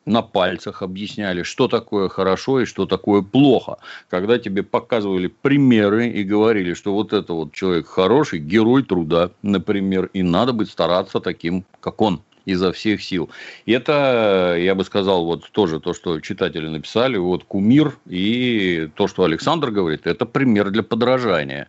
на 0.09 0.23
пальцах 0.23 0.83
объясняли, 0.83 1.42
что 1.42 1.68
такое 1.68 2.09
хорошо 2.09 2.61
и 2.61 2.64
что 2.64 2.87
такое 2.87 3.23
плохо. 3.23 3.76
Когда 4.09 4.38
тебе 4.38 4.62
показывали 4.62 5.26
примеры 5.26 6.09
и 6.09 6.25
говорили, 6.25 6.75
что 6.75 6.95
вот 6.95 7.12
это 7.12 7.35
вот 7.35 7.52
человек 7.52 7.87
хороший, 7.87 8.38
герой 8.38 8.83
труда, 8.83 9.30
например, 9.42 10.09
и 10.14 10.23
надо 10.23 10.52
быть 10.52 10.71
стараться 10.71 11.21
таким, 11.21 11.64
как 11.80 12.00
он 12.00 12.23
изо 12.49 12.73
всех 12.73 13.02
сил. 13.02 13.28
Это, 13.67 14.57
я 14.59 14.75
бы 14.75 14.83
сказал, 14.85 15.26
вот 15.26 15.50
тоже 15.50 15.81
то, 15.81 15.93
что 15.93 16.21
читатели 16.21 16.67
написали, 16.67 17.19
вот 17.19 17.45
кумир 17.45 17.99
и 18.07 18.88
то, 18.95 19.07
что 19.07 19.25
Александр 19.25 19.71
говорит, 19.71 20.07
это 20.07 20.25
пример 20.25 20.71
для 20.71 20.83
подражания. 20.83 21.69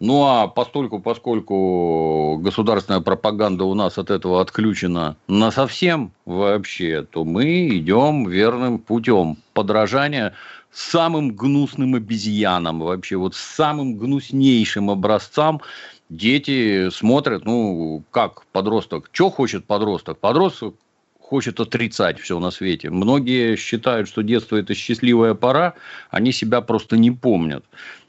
Ну 0.00 0.24
а 0.24 0.46
постольку, 0.46 1.00
поскольку 1.00 2.38
государственная 2.40 3.00
пропаганда 3.00 3.64
у 3.64 3.74
нас 3.74 3.98
от 3.98 4.10
этого 4.10 4.40
отключена 4.40 5.16
на 5.28 5.50
совсем 5.50 6.12
вообще, 6.26 7.02
то 7.02 7.24
мы 7.24 7.68
идем 7.76 8.28
верным 8.28 8.78
путем 8.78 9.38
подражания 9.52 10.32
самым 10.72 11.30
гнусным 11.30 11.94
обезьянам, 11.94 12.80
вообще 12.80 13.16
вот 13.16 13.34
самым 13.34 13.96
гнуснейшим 13.96 14.90
образцам 14.90 15.60
дети 16.08 16.90
смотрят, 16.90 17.44
ну, 17.44 18.02
как 18.10 18.44
подросток, 18.46 19.08
что 19.12 19.30
хочет 19.30 19.64
подросток? 19.64 20.18
Подросток 20.18 20.74
хочет 21.20 21.58
отрицать 21.60 22.20
все 22.20 22.38
на 22.38 22.50
свете. 22.50 22.90
Многие 22.90 23.56
считают, 23.56 24.08
что 24.08 24.22
детство– 24.22 24.56
это 24.58 24.74
счастливая 24.74 25.34
пора, 25.34 25.74
они 26.10 26.32
себя 26.32 26.60
просто 26.60 26.96
не 26.96 27.10
помнят 27.10 27.64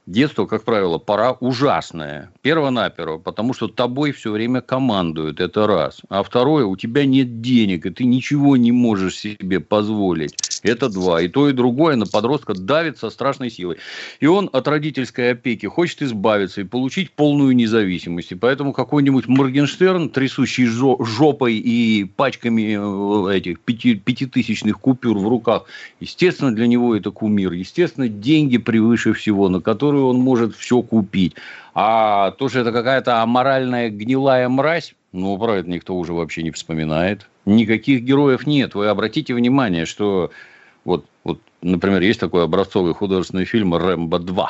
детство, 0.05 0.45
как 0.45 0.63
правило, 0.63 0.97
пора 0.97 1.33
ужасная. 1.33 2.31
Перво-наперво, 2.41 3.17
потому 3.17 3.53
что 3.53 3.67
тобой 3.67 4.11
все 4.11 4.31
время 4.31 4.61
командуют, 4.61 5.39
это 5.39 5.67
раз. 5.67 6.01
А 6.09 6.23
второе, 6.23 6.65
у 6.65 6.75
тебя 6.75 7.05
нет 7.05 7.41
денег, 7.41 7.85
и 7.85 7.89
ты 7.89 8.05
ничего 8.05 8.57
не 8.57 8.71
можешь 8.71 9.17
себе 9.17 9.59
позволить. 9.59 10.35
Это 10.65 10.89
два. 10.89 11.21
И 11.21 11.27
то, 11.27 11.47
и 11.47 11.53
другое 11.53 11.95
на 11.95 12.07
подростка 12.07 12.55
давит 12.55 12.97
со 12.97 13.11
страшной 13.11 13.51
силой. 13.51 13.77
И 14.19 14.25
он 14.25 14.49
от 14.51 14.67
родительской 14.67 15.31
опеки 15.31 15.67
хочет 15.67 16.01
избавиться 16.01 16.61
и 16.61 16.63
получить 16.63 17.11
полную 17.11 17.55
независимость. 17.55 18.31
И 18.31 18.35
поэтому 18.35 18.73
какой-нибудь 18.73 19.27
Моргенштерн, 19.27 20.09
трясущий 20.09 20.65
жопой 20.65 21.53
и 21.53 22.05
пачками 22.05 23.29
э, 23.29 23.37
этих 23.37 23.59
пяти, 23.59 23.93
пятитысячных 23.93 24.79
купюр 24.79 25.19
в 25.19 25.27
руках, 25.27 25.65
естественно, 25.99 26.53
для 26.53 26.65
него 26.65 26.95
это 26.95 27.11
кумир. 27.11 27.51
Естественно, 27.51 28.07
деньги 28.07 28.57
превыше 28.57 29.13
всего, 29.13 29.49
на 29.49 29.61
которые 29.61 30.03
он 30.05 30.17
может 30.17 30.55
все 30.55 30.81
купить. 30.81 31.35
А 31.75 32.31
то, 32.31 32.49
что 32.49 32.61
это 32.61 32.71
какая-то 32.71 33.21
аморальная 33.21 33.91
гнилая 33.91 34.49
мразь, 34.49 34.95
ну, 35.11 35.37
про 35.37 35.57
это 35.57 35.69
никто 35.69 35.95
уже 35.95 36.13
вообще 36.13 36.41
не 36.41 36.49
вспоминает. 36.49 37.27
Никаких 37.45 38.01
героев 38.01 38.47
нет. 38.47 38.73
Вы 38.73 38.87
обратите 38.87 39.35
внимание, 39.35 39.85
что 39.85 40.31
вот, 40.85 41.05
вот 41.23 41.39
например, 41.61 42.01
есть 42.01 42.19
такой 42.19 42.43
образцовый 42.43 42.93
художественный 42.93 43.45
фильм 43.45 43.75
«Рэмбо 43.75 44.19
2» 44.19 44.47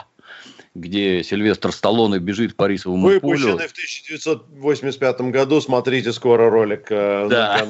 где 0.75 1.24
Сильвестр 1.24 1.72
Сталлоне 1.72 2.20
бежит 2.20 2.55
по 2.58 2.67
рисовому 2.67 3.08
Выпущенный 3.08 3.53
полю. 3.53 3.67
в 3.67 3.72
1985 3.72 5.22
году. 5.22 5.62
Смотрите 5.62 6.12
скоро 6.12 6.50
ролик. 6.50 6.88
Э, 6.89 7.27
да. 7.29 7.65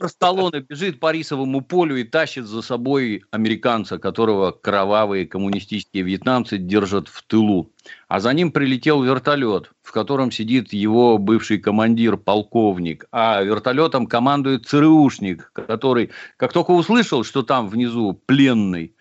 Сталлоне 0.06 0.60
бежит 0.60 1.00
по 1.00 1.10
рисовому 1.10 1.62
полю 1.62 1.96
и 1.96 2.04
тащит 2.04 2.46
за 2.46 2.62
собой 2.62 3.24
американца, 3.32 3.98
которого 3.98 4.52
кровавые 4.52 5.26
коммунистические 5.26 6.04
вьетнамцы 6.04 6.58
держат 6.58 7.08
в 7.08 7.22
тылу. 7.24 7.72
А 8.06 8.20
за 8.20 8.32
ним 8.32 8.52
прилетел 8.52 9.02
вертолет, 9.02 9.72
в 9.82 9.90
котором 9.90 10.30
сидит 10.30 10.72
его 10.72 11.18
бывший 11.18 11.58
командир, 11.58 12.16
полковник. 12.16 13.06
А 13.10 13.42
вертолетом 13.42 14.06
командует 14.06 14.66
ЦРУшник, 14.66 15.50
который, 15.52 16.10
как 16.36 16.52
только 16.52 16.70
услышал, 16.70 17.24
что 17.24 17.42
там 17.42 17.68
внизу 17.68 18.14
пленный, 18.26 18.94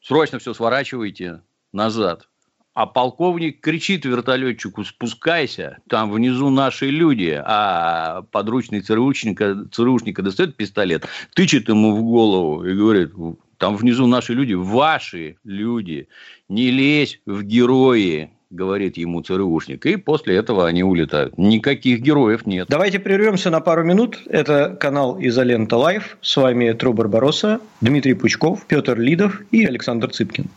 срочно 0.00 0.40
все 0.40 0.54
сворачивайте, 0.54 1.42
назад. 1.72 2.28
А 2.74 2.86
полковник 2.86 3.60
кричит 3.60 4.06
вертолетчику, 4.06 4.82
спускайся, 4.84 5.78
там 5.88 6.10
внизу 6.10 6.48
наши 6.48 6.88
люди, 6.88 7.38
а 7.44 8.22
подручный 8.30 8.80
ЦРУшника, 8.80 9.66
ЦРУшника 9.70 10.22
достает 10.22 10.56
пистолет, 10.56 11.06
тычет 11.34 11.68
ему 11.68 11.94
в 11.94 12.02
голову 12.02 12.64
и 12.64 12.74
говорит, 12.74 13.12
там 13.58 13.76
внизу 13.76 14.06
наши 14.06 14.32
люди, 14.32 14.54
ваши 14.54 15.36
люди, 15.44 16.08
не 16.48 16.70
лезь 16.70 17.20
в 17.26 17.42
герои, 17.42 18.30
говорит 18.52 18.96
ему 18.96 19.22
ЦРУшник. 19.22 19.86
И 19.86 19.96
после 19.96 20.36
этого 20.36 20.66
они 20.66 20.84
улетают. 20.84 21.36
Никаких 21.38 22.00
героев 22.00 22.46
нет. 22.46 22.66
Давайте 22.68 22.98
прервемся 22.98 23.50
на 23.50 23.60
пару 23.60 23.82
минут. 23.82 24.18
Это 24.26 24.76
канал 24.78 25.16
Изолента 25.20 25.76
Live. 25.76 26.18
С 26.20 26.36
вами 26.36 26.72
Тру 26.72 26.92
Барбаросса, 26.92 27.60
Дмитрий 27.80 28.14
Пучков, 28.14 28.66
Петр 28.66 28.98
Лидов 28.98 29.40
и 29.50 29.64
Александр 29.64 30.10
Цыпкин. 30.10 30.48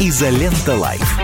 Изолента 0.00 0.74
Live. 0.76 1.18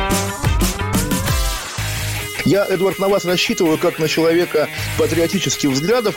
Я, 2.45 2.65
Эдвард, 2.65 2.99
на 3.01 3.09
вас 3.09 3.25
рассчитываю 3.25 3.77
как 3.77 3.99
на 3.99 4.07
человека 4.07 4.69
патриотических 4.99 5.71
взглядов. 5.71 6.17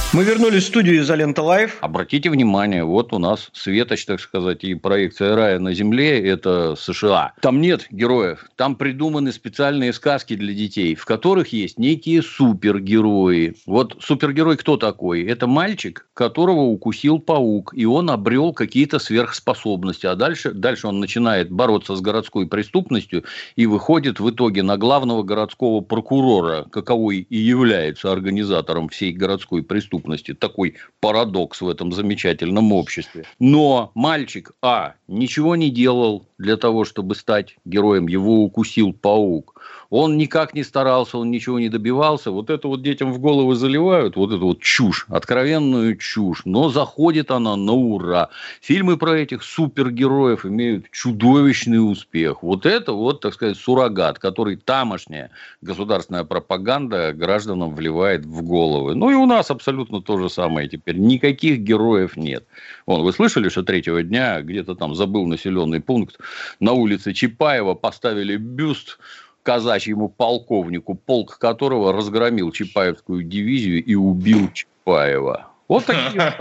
Мы 0.13 0.25
вернулись 0.25 0.63
в 0.63 0.67
студию 0.67 0.99
«Изолента 0.99 1.41
Live». 1.41 1.77
Обратите 1.79 2.29
внимание, 2.29 2.83
вот 2.83 3.13
у 3.13 3.17
нас 3.17 3.49
светоч, 3.53 4.03
так 4.03 4.19
сказать, 4.19 4.61
и 4.65 4.75
проекция 4.75 5.37
рая 5.37 5.57
на 5.57 5.73
земле– 5.73 6.19
это 6.27 6.75
США. 6.75 7.31
Там 7.41 7.61
нет 7.61 7.87
героев, 7.91 8.45
там 8.57 8.75
придуманы 8.75 9.31
специальные 9.31 9.93
сказки 9.93 10.35
для 10.35 10.53
детей, 10.53 10.95
в 10.95 11.05
которых 11.05 11.53
есть 11.53 11.79
некие 11.79 12.21
супергерои. 12.23 13.55
Вот 13.65 13.99
супергерой 14.01 14.57
кто 14.57 14.75
такой? 14.75 15.23
Это 15.23 15.47
мальчик, 15.47 16.05
которого 16.13 16.59
укусил 16.59 17.19
паук, 17.19 17.73
и 17.73 17.85
он 17.85 18.09
обрел 18.09 18.51
какие-то 18.51 18.99
сверхспособности. 18.99 20.07
А 20.07 20.15
дальше, 20.15 20.51
дальше 20.51 20.87
он 20.87 20.99
начинает 20.99 21.49
бороться 21.49 21.95
с 21.95 22.01
городской 22.01 22.47
преступностью 22.47 23.23
и 23.55 23.65
выходит 23.65 24.19
в 24.19 24.29
итоге 24.29 24.61
на 24.61 24.75
главного 24.75 25.23
городского 25.23 25.79
прокурора, 25.79 26.65
каковой 26.69 27.19
и 27.29 27.37
является 27.37 28.11
организатором 28.11 28.89
всей 28.89 29.13
городской 29.13 29.63
преступности 29.63 30.00
преступности. 30.01 30.33
Такой 30.33 30.75
парадокс 30.99 31.61
в 31.61 31.69
этом 31.69 31.91
замечательном 31.91 32.73
обществе. 32.73 33.25
Но 33.39 33.91
мальчик, 33.95 34.51
а, 34.61 34.95
ничего 35.07 35.55
не 35.55 35.69
делал 35.69 36.27
для 36.37 36.57
того, 36.57 36.85
чтобы 36.85 37.15
стать 37.15 37.57
героем. 37.65 38.07
Его 38.07 38.43
укусил 38.43 38.93
паук. 38.93 39.61
Он 39.91 40.15
никак 40.15 40.53
не 40.53 40.63
старался, 40.63 41.17
он 41.17 41.31
ничего 41.31 41.59
не 41.59 41.67
добивался. 41.67 42.31
Вот 42.31 42.49
это 42.49 42.69
вот 42.69 42.81
детям 42.81 43.11
в 43.11 43.19
головы 43.19 43.55
заливают, 43.55 44.15
вот 44.15 44.31
эту 44.31 44.45
вот 44.45 44.61
чушь, 44.61 45.05
откровенную 45.09 45.97
чушь. 45.97 46.43
Но 46.45 46.69
заходит 46.69 47.29
она 47.29 47.57
на 47.57 47.73
ура. 47.73 48.29
Фильмы 48.61 48.95
про 48.95 49.17
этих 49.17 49.43
супергероев 49.43 50.45
имеют 50.45 50.89
чудовищный 50.91 51.79
успех. 51.79 52.41
Вот 52.41 52.65
это 52.65 52.93
вот, 52.93 53.19
так 53.19 53.33
сказать, 53.33 53.57
суррогат, 53.57 54.17
который 54.17 54.55
тамошняя 54.55 55.29
государственная 55.61 56.23
пропаганда 56.23 57.11
гражданам 57.11 57.75
вливает 57.75 58.25
в 58.25 58.43
головы. 58.43 58.95
Ну 58.95 59.11
и 59.11 59.15
у 59.15 59.25
нас 59.25 59.51
абсолютно 59.51 60.01
то 60.01 60.17
же 60.17 60.29
самое 60.29 60.69
теперь. 60.69 60.95
Никаких 60.95 61.59
героев 61.59 62.15
нет. 62.15 62.45
Вон, 62.85 63.01
вы 63.01 63.11
слышали, 63.11 63.49
что 63.49 63.61
третьего 63.61 64.01
дня 64.03 64.41
где-то 64.41 64.75
там 64.75 64.95
забыл 64.95 65.25
населенный 65.25 65.81
пункт 65.81 66.17
на 66.61 66.71
улице 66.71 67.11
Чапаева 67.11 67.73
поставили 67.73 68.37
бюст 68.37 68.97
казачьему 69.43 70.09
полковнику, 70.09 70.95
полк 70.95 71.37
которого 71.37 71.93
разгромил 71.93 72.51
Чапаевскую 72.51 73.23
дивизию 73.23 73.83
и 73.83 73.95
убил 73.95 74.49
Чапаева. 74.51 75.50
Вот 75.71 75.85
такие, 75.85 76.35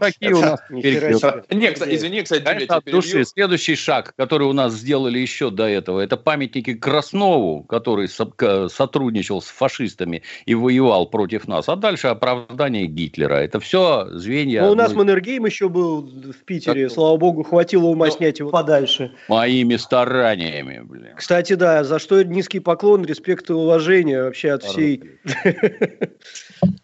такие 0.00 0.34
у 0.34 0.40
нас 0.40 0.60
Нет, 0.70 1.82
извини, 1.86 2.22
кстати, 2.22 2.90
души. 2.90 3.22
Следующий 3.26 3.74
шаг, 3.74 4.14
который 4.16 4.46
у 4.46 4.54
нас 4.54 4.72
сделали 4.72 5.18
еще 5.18 5.50
до 5.50 5.64
этого, 5.64 6.00
это 6.00 6.16
памятники 6.16 6.72
Краснову, 6.72 7.64
который 7.64 8.08
сотрудничал 8.08 9.42
с 9.42 9.48
фашистами 9.48 10.22
и 10.46 10.54
воевал 10.54 11.04
против 11.04 11.46
нас. 11.48 11.68
А 11.68 11.76
дальше 11.76 12.06
оправдание 12.06 12.86
Гитлера. 12.86 13.34
Это 13.34 13.60
все 13.60 14.08
звенья... 14.12 14.62
Ну, 14.62 14.70
у 14.70 14.74
нас 14.74 14.94
Маннергейм 14.94 15.44
еще 15.44 15.68
был 15.68 16.00
в 16.00 16.42
Питере. 16.46 16.88
Слава 16.88 17.18
богу, 17.18 17.42
хватило 17.42 17.88
ума 17.88 18.06
ну, 18.06 18.12
снять 18.12 18.38
его 18.38 18.48
подальше. 18.48 19.12
Моими 19.28 19.76
стараниями, 19.76 20.80
блин. 20.82 21.10
Кстати, 21.18 21.56
да, 21.56 21.84
за 21.84 21.98
что 21.98 22.22
низкий 22.22 22.60
поклон, 22.60 23.04
респект 23.04 23.50
и 23.50 23.52
уважение 23.52 24.22
вообще 24.22 24.52
от 24.52 24.62
всей... 24.62 25.02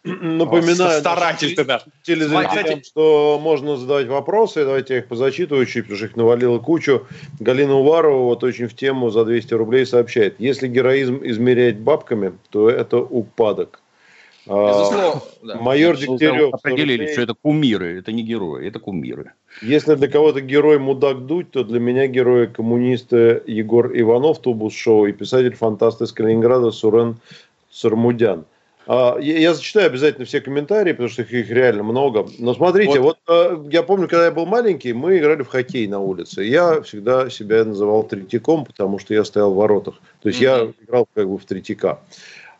Напоминаю... 0.04 1.00
Старательно 1.00 1.64
Да. 1.64 1.77
Телезрителям, 2.02 2.82
что 2.82 3.38
можно 3.42 3.76
задавать 3.76 4.06
вопросы. 4.08 4.64
Давайте 4.64 4.94
я 4.94 5.00
их 5.00 5.06
позачитываю 5.08 5.66
чуть, 5.66 5.84
потому 5.84 5.96
что 5.96 6.06
их 6.06 6.16
навалило 6.16 6.58
кучу. 6.58 7.06
Галина 7.40 7.74
Уварова 7.74 8.24
вот 8.24 8.44
очень 8.44 8.68
в 8.68 8.74
тему 8.74 9.10
за 9.10 9.24
200 9.24 9.54
рублей 9.54 9.86
сообщает. 9.86 10.36
Если 10.38 10.68
героизм 10.68 11.20
измерять 11.22 11.78
бабками, 11.78 12.32
то 12.50 12.68
это 12.68 12.98
упадок. 12.98 13.80
А, 14.50 14.68
Безусловно, 14.68 15.20
да. 15.42 15.56
Майор 15.56 15.96
Дегтярев. 15.96 16.48
100 16.48 16.56
Определили, 16.56 17.00
рублей. 17.00 17.12
что 17.12 17.22
это 17.22 17.34
кумиры, 17.34 17.98
это 17.98 18.12
не 18.12 18.22
герои, 18.22 18.66
это 18.66 18.78
кумиры. 18.78 19.32
Если 19.60 19.94
для 19.94 20.08
кого-то 20.08 20.40
герой 20.40 20.78
мудак 20.78 21.26
Дудь, 21.26 21.50
то 21.50 21.64
для 21.64 21.78
меня 21.78 22.06
герои 22.06 22.46
коммунисты 22.46 23.42
Егор 23.46 23.92
Иванов, 23.94 24.40
Тубус 24.40 24.72
Шоу 24.74 25.06
и 25.06 25.12
писатель-фантаст 25.12 26.00
из 26.00 26.12
Калининграда 26.12 26.70
Сурен 26.70 27.18
Сармудян. 27.70 28.46
А, 28.90 29.18
Я, 29.20 29.38
я 29.38 29.54
зачитаю 29.54 29.86
обязательно 29.86 30.24
все 30.24 30.40
комментарии, 30.40 30.92
потому 30.92 31.10
что 31.10 31.20
их, 31.20 31.30
их 31.32 31.50
реально 31.50 31.82
много. 31.82 32.26
Но 32.38 32.54
смотрите, 32.54 32.98
вот, 33.00 33.18
э, 33.28 33.58
я 33.70 33.82
помню, 33.82 34.08
когда 34.08 34.24
я 34.24 34.30
был 34.30 34.46
маленький, 34.46 34.94
мы 34.94 35.18
играли 35.18 35.42
в 35.42 35.48
хоккей 35.48 35.86
на 35.86 36.00
улице. 36.00 36.42
Я 36.42 36.80
всегда 36.80 37.28
себя 37.28 37.66
называл 37.66 38.02
третьяком, 38.04 38.64
потому 38.64 38.98
что 38.98 39.12
я 39.12 39.24
стоял 39.24 39.52
в 39.52 39.56
воротах. 39.56 39.96
То 40.22 40.28
есть 40.30 40.40
я 40.40 40.64
Мгм. 40.64 40.74
играл 40.82 41.06
как 41.14 41.28
бы 41.28 41.36
в 41.36 41.44
третьяка. 41.44 42.00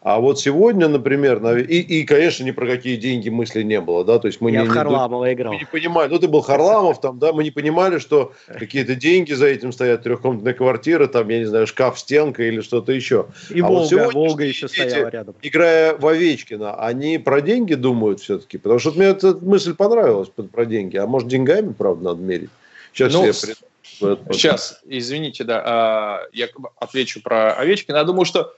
А 0.01 0.21
вот 0.21 0.39
сегодня, 0.39 0.87
например, 0.87 1.45
и, 1.59 1.81
и, 1.81 2.05
конечно, 2.05 2.45
ни 2.45 2.53
про 2.53 2.67
какие 2.69 2.97
деньги 2.97 3.31
мысли 3.31 3.65
не 3.65 3.81
было, 3.81 4.05
да, 4.05 4.21
то 4.21 4.29
есть 4.29 4.41
мы 4.41 4.53
Я 4.53 4.61
не, 4.61 4.67
в 4.67 4.69
не- 4.69 4.75
Харламова 4.75 5.33
играл. 5.33 5.53
мы 5.53 5.59
не 5.59 5.65
понимали, 5.65 6.09
ну 6.09 6.19
ты 6.21 6.29
был 6.29 6.41
Харламов 6.41 7.01
там, 7.01 7.19
да, 7.19 7.33
мы 7.33 7.43
не 7.43 7.51
понимали, 7.51 7.99
что 7.99 8.33
какие-то 8.47 8.95
деньги 8.95 9.33
за 9.33 9.47
этим 9.47 9.73
стоят, 9.73 10.05
трехкомнатная 10.05 10.55
квартира, 10.55 11.09
там, 11.09 11.29
я 11.29 11.41
не 11.41 11.47
знаю, 11.47 11.67
шкаф, 11.67 11.99
стенка 11.99 12.45
или 12.45 12.61
что-то 12.61 12.93
еще. 12.93 13.27
И 13.51 13.61
А 13.61 13.67
вот 13.67 13.71
Волга, 13.75 13.89
сегодняшние 13.89 14.29
Волга 14.29 14.45
еще 14.45 14.69
дети- 14.69 14.89
стояла 14.89 15.09
рядом. 15.11 15.35
Играя 15.43 15.97
в 15.97 16.07
Овечкина, 16.07 16.75
они 16.77 17.19
про 17.19 17.41
деньги 17.41 17.75
думают 17.75 18.21
все-таки, 18.21 18.57
потому 18.57 18.79
что 18.79 18.91
вот 18.91 18.99
мне 18.99 19.09
эта 19.09 19.35
мысль 19.35 19.75
понравилась 19.75 20.29
про 20.29 20.65
деньги, 20.65 20.97
а 20.97 21.09
может 21.09 21.27
деньгами, 21.29 21.73
правда, 21.73 22.05
надо 22.05 22.23
мерить? 22.23 22.51
Сейчас 22.93 23.13
Ну, 23.13 23.25
я 23.27 23.33
с- 23.33 23.41
при- 23.45 23.55
вот- 24.01 24.21
Сейчас, 24.31 24.81
извините, 24.87 25.43
да, 25.43 25.61
а, 25.67 26.21
я 26.33 26.47
отвечу 26.79 27.21
про 27.21 27.53
Овечкина. 27.55 27.97
Я 27.97 28.05
думаю, 28.05 28.25
что 28.25 28.55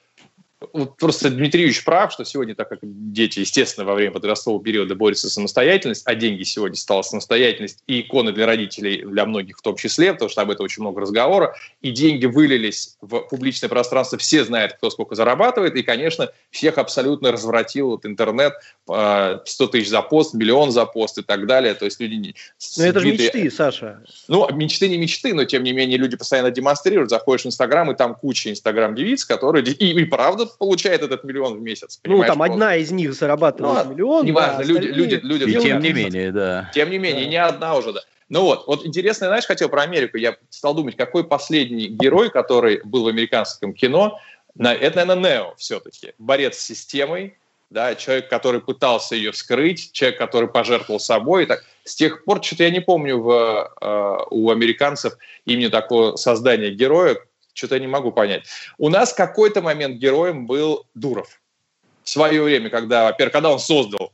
вот 0.72 0.98
просто 0.98 1.30
Дмитрий 1.30 1.62
Юрьевич 1.62 1.84
прав, 1.84 2.12
что 2.12 2.24
сегодня, 2.24 2.54
так 2.54 2.68
как 2.68 2.80
дети, 2.82 3.40
естественно, 3.40 3.86
во 3.86 3.94
время 3.94 4.12
подросткового 4.12 4.62
периода 4.62 4.94
борются 4.94 5.28
за 5.28 5.32
самостоятельность, 5.34 6.02
а 6.04 6.14
деньги 6.14 6.42
сегодня 6.42 6.76
стала 6.76 7.00
самостоятельность 7.02 7.82
и 7.86 8.02
иконы 8.02 8.32
для 8.32 8.44
родителей, 8.46 9.02
для 9.02 9.24
многих 9.24 9.58
в 9.58 9.62
том 9.62 9.76
числе, 9.76 10.12
потому 10.12 10.28
что 10.28 10.42
об 10.42 10.50
этом 10.50 10.64
очень 10.64 10.82
много 10.82 11.00
разговора, 11.00 11.54
и 11.80 11.90
деньги 11.90 12.26
вылились 12.26 12.96
в 13.00 13.20
публичное 13.20 13.70
пространство, 13.70 14.18
все 14.18 14.44
знают, 14.44 14.74
кто 14.74 14.90
сколько 14.90 15.14
зарабатывает, 15.14 15.76
и, 15.76 15.82
конечно, 15.82 16.30
всех 16.50 16.76
абсолютно 16.76 17.32
развратил 17.32 17.90
вот 17.90 18.04
интернет, 18.04 18.52
э, 18.88 19.38
100 19.44 19.66
тысяч 19.68 19.88
за 19.88 20.02
пост, 20.02 20.34
миллион 20.34 20.72
за 20.72 20.84
пост 20.84 21.16
и 21.18 21.22
так 21.22 21.46
далее, 21.46 21.72
то 21.74 21.86
есть 21.86 21.98
люди... 22.00 22.14
не- 22.14 22.34
Но 22.76 22.84
это 22.84 23.00
же 23.00 23.12
мечты, 23.12 23.50
Саша. 23.50 24.02
ну, 24.28 24.46
мечты 24.52 24.88
не 24.88 24.98
мечты, 24.98 25.32
но 25.32 25.44
тем 25.44 25.62
не 25.62 25.72
менее 25.72 25.96
люди 25.96 26.16
постоянно 26.18 26.50
демонстрируют. 26.50 27.08
Заходишь 27.08 27.44
в 27.44 27.46
Инстаграм, 27.46 27.90
и 27.90 27.96
там 27.96 28.14
куча 28.14 28.50
Инстаграм-девиц, 28.50 29.24
которые 29.24 29.64
и, 29.64 30.00
и 30.00 30.04
правда 30.04 30.49
получают 30.58 31.02
этот 31.02 31.24
миллион 31.24 31.58
в 31.58 31.60
месяц. 31.62 32.00
Ну, 32.04 32.22
там 32.24 32.36
просто. 32.38 32.52
одна 32.54 32.76
из 32.76 32.90
них 32.90 33.12
зарабатывает 33.14 33.84
Ну, 33.86 33.92
миллион. 33.92 34.26
неважно, 34.26 34.58
да, 34.58 34.62
люди- 34.64 34.86
люди- 34.88 35.20
люди- 35.22 35.50
И 35.50 35.60
тем 35.60 35.80
не 35.80 35.92
менее, 35.92 36.32
да. 36.32 36.70
Тем 36.74 36.90
не 36.90 36.98
менее, 36.98 37.24
Да. 37.24 37.30
не 37.30 37.36
одна 37.36 37.76
уже, 37.76 37.92
да. 37.92 38.00
Ну 38.28 38.42
вот, 38.42 38.66
вот 38.66 38.86
интересно, 38.86 39.26
знаешь, 39.26 39.44
хотел 39.46 39.68
про 39.68 39.82
Америку. 39.82 40.16
Я 40.16 40.36
стал 40.50 40.74
думать, 40.74 40.96
какой 40.96 41.24
последний 41.24 41.88
герой, 41.88 42.30
который 42.30 42.80
был 42.84 43.04
в 43.04 43.08
американском 43.08 43.74
кино, 43.74 44.20
на, 44.54 44.72
это, 44.72 45.04
наверное, 45.04 45.38
Нео 45.38 45.54
все-таки. 45.56 46.12
Борец 46.18 46.56
с 46.58 46.64
системой, 46.64 47.36
да, 47.70 47.94
человек, 47.94 48.28
который 48.28 48.60
пытался 48.60 49.14
ее 49.16 49.32
вскрыть, 49.32 49.92
человек, 49.92 50.18
который 50.18 50.48
пожертвовал 50.48 51.00
собой. 51.00 51.44
И 51.44 51.46
так. 51.46 51.64
С 51.84 51.94
тех 51.94 52.24
пор, 52.24 52.42
что-то 52.42 52.64
я 52.64 52.70
не 52.70 52.80
помню 52.80 53.18
в, 53.20 53.72
э, 53.80 54.24
у 54.30 54.50
американцев 54.50 55.14
имени 55.44 55.68
такого 55.68 56.16
создания 56.16 56.70
героя, 56.70 57.16
что-то 57.60 57.74
я 57.74 57.80
не 57.80 57.86
могу 57.86 58.10
понять. 58.10 58.46
У 58.78 58.88
нас 58.88 59.12
какой-то 59.12 59.60
момент 59.60 59.98
героем 59.98 60.46
был 60.46 60.86
Дуров. 60.94 61.42
В 62.02 62.08
свое 62.08 62.42
время, 62.42 62.70
когда, 62.70 63.04
во-первых, 63.04 63.32
когда 63.32 63.50
он 63.50 63.58
создал 63.58 64.12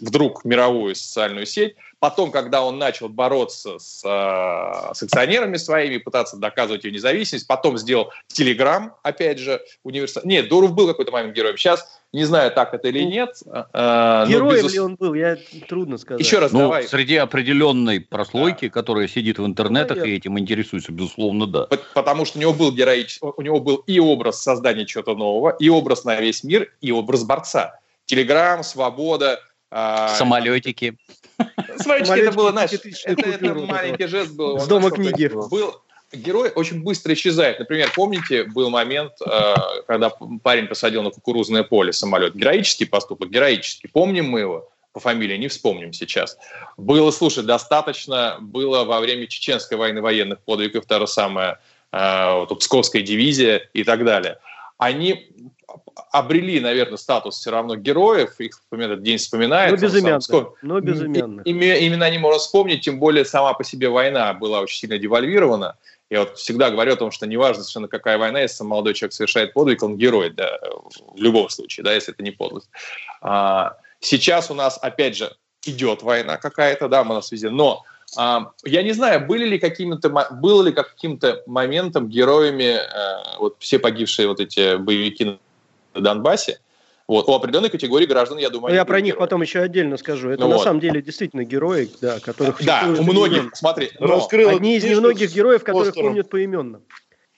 вдруг 0.00 0.44
мировую 0.44 0.94
социальную 0.94 1.46
сеть, 1.46 1.76
потом, 2.00 2.30
когда 2.30 2.62
он 2.64 2.78
начал 2.78 3.08
бороться 3.08 3.78
с, 3.78 4.02
э, 4.04 4.94
с 4.94 5.02
акционерами 5.02 5.56
своими, 5.56 5.98
пытаться 5.98 6.36
доказывать 6.36 6.84
ее 6.84 6.90
независимость, 6.92 7.46
потом 7.46 7.78
сделал 7.78 8.10
Телеграм, 8.26 8.96
опять 9.02 9.38
же, 9.38 9.60
университет. 9.84 10.24
Нет, 10.24 10.48
Дуров 10.48 10.72
был 10.74 10.86
какой-то 10.88 11.12
момент 11.12 11.34
героем. 11.36 11.56
Сейчас 11.56 11.86
не 12.12 12.24
знаю, 12.24 12.50
так 12.52 12.74
это 12.74 12.88
или 12.88 13.04
нет. 13.04 13.38
э, 13.46 13.50
но 13.72 14.26
Героем 14.28 14.64
безус- 14.66 14.72
ли 14.72 14.80
он 14.80 14.96
был, 14.96 15.14
я 15.14 15.38
трудно 15.68 15.96
сказать. 15.96 16.20
Еще 16.20 16.40
раз 16.40 16.52
Ну, 16.52 16.58
давай. 16.60 16.82
среди 16.86 17.16
определенной 17.16 18.00
прослойки, 18.00 18.68
которая 18.68 19.08
сидит 19.08 19.38
в 19.38 19.46
интернетах 19.46 19.96
Наверное. 19.96 20.12
и 20.12 20.16
этим 20.18 20.38
интересуется, 20.38 20.92
безусловно, 20.92 21.46
да. 21.46 21.68
Потому 21.94 22.24
что 22.26 22.38
у 22.38 22.40
него 22.42 22.52
был 22.52 22.72
героический, 22.72 23.24
у 23.36 23.40
него 23.42 23.60
был 23.60 23.76
и 23.76 23.98
образ 23.98 24.42
создания 24.42 24.84
чего-то 24.84 25.14
нового, 25.14 25.56
и 25.58 25.68
образ 25.70 26.04
на 26.04 26.16
весь 26.20 26.44
мир, 26.44 26.70
и 26.82 26.90
образ 26.92 27.22
борца. 27.24 27.78
Телеграм, 28.04 28.62
свобода. 28.62 29.40
А, 29.72 30.08
Самолетики. 30.16 30.98
Смотрите, 31.78 32.12
это 32.20 32.32
было, 32.32 32.50
знаешь, 32.50 32.70
Самолетики, 32.70 33.06
это, 33.06 33.28
это 33.30 33.54
маленький 33.54 34.06
жест 34.06 34.32
был. 34.32 34.60
С 34.60 34.66
дома 34.68 34.90
книги. 34.90 35.30
Был, 35.50 35.80
герой 36.12 36.50
очень 36.50 36.82
быстро 36.82 37.14
исчезает. 37.14 37.58
Например, 37.58 37.90
помните, 37.94 38.44
был 38.44 38.68
момент, 38.70 39.12
э, 39.24 39.54
когда 39.86 40.10
парень 40.42 40.66
посадил 40.66 41.02
на 41.02 41.10
кукурузное 41.10 41.62
поле 41.62 41.92
самолет. 41.92 42.34
Героический 42.34 42.84
поступок, 42.84 43.30
героический. 43.30 43.88
Помним 43.88 44.28
мы 44.28 44.40
его? 44.40 44.68
По 44.92 45.00
фамилии 45.00 45.38
не 45.38 45.48
вспомним 45.48 45.94
сейчас. 45.94 46.36
Было, 46.76 47.10
слушай, 47.10 47.42
достаточно 47.42 48.36
было 48.40 48.84
во 48.84 49.00
время 49.00 49.26
Чеченской 49.26 49.78
войны 49.78 50.02
военных 50.02 50.40
подвигов, 50.40 50.84
та 50.84 50.98
же 50.98 51.06
самая 51.06 51.60
э, 51.92 52.34
вот, 52.34 52.58
Псковская 52.58 53.00
дивизия 53.00 53.70
и 53.72 53.84
так 53.84 54.04
далее. 54.04 54.36
Они 54.76 55.30
обрели, 56.10 56.60
наверное, 56.60 56.96
статус 56.96 57.38
все 57.38 57.50
равно 57.50 57.76
героев, 57.76 58.38
их 58.38 58.60
этот 58.70 59.02
день 59.02 59.18
вспоминается. 59.18 59.74
Но 59.74 59.80
сам 59.80 59.88
безымянных. 59.88 60.28
Псков- 60.28 60.52
Но 60.62 60.80
безымянных. 60.80 61.46
и- 61.46 61.52
име- 61.52 61.86
имена 61.86 62.10
не 62.10 62.18
можно 62.18 62.38
вспомнить, 62.38 62.82
тем 62.84 62.98
более 62.98 63.24
сама 63.24 63.54
по 63.54 63.64
себе 63.64 63.88
война 63.88 64.32
была 64.34 64.60
очень 64.60 64.78
сильно 64.78 64.98
девальвирована. 64.98 65.76
Я 66.10 66.20
вот 66.20 66.36
всегда 66.36 66.70
говорю 66.70 66.92
о 66.92 66.96
том, 66.96 67.10
что 67.10 67.26
неважно 67.26 67.62
совершенно 67.62 67.88
какая 67.88 68.18
война, 68.18 68.40
если 68.40 68.64
молодой 68.64 68.92
человек 68.94 69.14
совершает 69.14 69.54
подвиг, 69.54 69.82
он 69.82 69.96
герой, 69.96 70.30
да, 70.30 70.58
в 71.14 71.16
любом 71.16 71.48
случае, 71.48 71.84
да, 71.84 71.94
если 71.94 72.12
это 72.12 72.22
не 72.22 72.32
подлость. 72.32 72.68
А, 73.22 73.76
сейчас 74.00 74.50
у 74.50 74.54
нас, 74.54 74.78
опять 74.82 75.16
же, 75.16 75.34
идет 75.64 76.02
война 76.02 76.36
какая-то, 76.36 76.88
да, 76.88 77.02
мы 77.04 77.14
на 77.14 77.22
связи, 77.22 77.46
но 77.46 77.84
а, 78.16 78.50
я 78.64 78.82
не 78.82 78.92
знаю, 78.92 79.26
были 79.26 79.46
ли 79.46 79.58
какими-то, 79.58 80.10
было 80.32 80.62
ли 80.62 80.72
каким-то 80.72 81.42
моментом 81.46 82.08
героями 82.08 82.76
э, 82.76 83.38
вот 83.38 83.56
все 83.58 83.78
погибшие 83.78 84.28
вот 84.28 84.38
эти 84.38 84.76
боевики 84.76 85.38
на 85.94 86.00
Донбассе, 86.00 86.58
вот, 87.08 87.28
у 87.28 87.32
определенной 87.34 87.68
категории 87.68 88.06
граждан, 88.06 88.38
я 88.38 88.48
думаю, 88.48 88.74
я 88.74 88.84
про 88.84 89.00
них 89.00 89.14
героями. 89.14 89.18
потом 89.20 89.42
еще 89.42 89.60
отдельно 89.60 89.96
скажу. 89.96 90.30
Это 90.30 90.42
Ну 90.42 90.48
на 90.48 90.56
вот. 90.56 90.64
самом 90.64 90.80
деле 90.80 91.02
действительно 91.02 91.44
герои, 91.44 91.90
да, 92.00 92.20
которых 92.20 92.64
Да, 92.64 92.84
у 92.86 93.02
многих, 93.02 93.38
миллион. 93.38 93.50
смотри, 93.54 93.90
но- 93.98 94.06
Раскрыл 94.06 94.48
Одни 94.50 94.76
из 94.76 94.84
немногих 94.84 95.32
героев, 95.34 95.64
которых 95.64 95.88
постером. 95.88 96.08
помнят 96.10 96.30
поименно. 96.30 96.80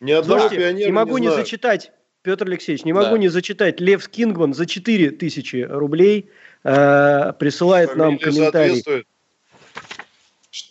Ни 0.01 0.12
одного 0.12 0.49
Слушайте, 0.49 0.73
не 0.87 0.93
могу 0.93 1.19
не, 1.19 1.29
знаю. 1.29 1.43
зачитать, 1.43 1.93
Петр 2.23 2.47
Алексеевич, 2.47 2.85
не 2.85 2.93
могу 2.93 3.12
Да. 3.12 3.19
не 3.19 3.29
зачитать. 3.29 3.81
Лев 3.81 4.07
Кингман 4.09 4.55
за 4.55 4.67
4000 4.67 5.67
рублей 5.71 6.31
э, 6.62 7.33
присылает 7.38 7.97
нам 7.97 8.19
Фамилия 8.19 8.25
комментарий. 8.25 8.69
соответствует. 8.83 9.07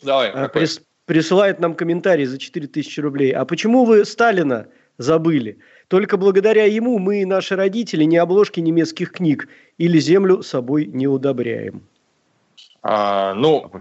давай, 0.02 0.32
какой? 0.32 0.62
прис- 0.64 0.82
присылает 1.06 1.60
нам 1.60 1.76
комментарий 1.76 2.26
за 2.26 2.38
4000 2.38 3.00
рублей. 3.00 3.32
А 3.32 3.46
почему 3.46 3.86
вы 3.86 4.06
Сталина 4.06 4.68
забыли? 4.98 5.58
Только 5.88 6.18
благодаря 6.18 6.66
ему 6.66 7.00
мы 7.00 7.22
и 7.22 7.26
наши 7.26 7.56
родители 7.56 8.04
ни 8.04 8.16
обложки 8.16 8.60
немецких 8.60 9.12
книг 9.12 9.48
или 9.78 10.00
землю 10.00 10.42
собой 10.44 10.86
не 10.86 11.08
удобряем. 11.08 11.84
А, 12.86 13.34
ну, 13.34 13.72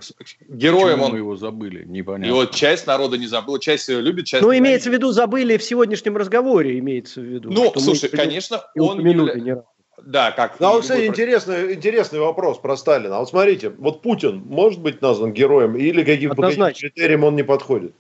героем 0.49 0.99
Почему 0.99 1.09
мы 1.09 1.11
он... 1.11 1.17
его 1.17 1.37
забыли? 1.37 1.85
Непонятно. 1.85 2.31
И 2.31 2.33
вот 2.33 2.55
часть 2.55 2.87
народа 2.87 3.19
не 3.19 3.27
забыла, 3.27 3.59
часть 3.59 3.89
ее 3.89 4.01
любит, 4.01 4.27
часть 4.27 4.45
Ну, 4.45 4.57
имеется 4.57 4.91
в 4.91 4.93
виду, 4.93 5.11
забыли 5.11 5.57
в 5.57 5.65
сегодняшнем 5.65 6.17
разговоре, 6.17 6.79
имеется 6.79 7.21
в 7.21 7.25
виду. 7.25 7.51
Ну, 7.51 7.73
мы 7.75 7.81
слушай, 7.81 8.09
не 8.11 8.17
конечно, 8.17 8.63
не 8.77 8.81
он... 8.81 9.01
явля- 9.01 9.27
разу. 9.27 9.65
Да, 10.05 10.31
как... 10.31 10.59
Ну, 10.61 10.67
а 10.67 10.73
вот, 10.73 10.83
кстати, 10.83 11.07
интересный, 11.07 11.75
интересный 11.75 12.21
вопрос 12.21 12.59
про 12.59 12.77
Сталина. 12.77 13.17
А 13.17 13.19
вот 13.21 13.29
смотрите, 13.29 13.71
вот 13.71 14.03
Путин 14.03 14.43
может 14.47 14.81
быть 14.81 15.03
назван 15.03 15.33
героем 15.33 15.77
или 15.77 16.03
каким, 16.05 16.31
по 16.31 16.43
каким 16.43 16.67
критериям 16.73 17.25
он 17.25 17.37
не 17.37 17.43
подходит? 17.43 17.93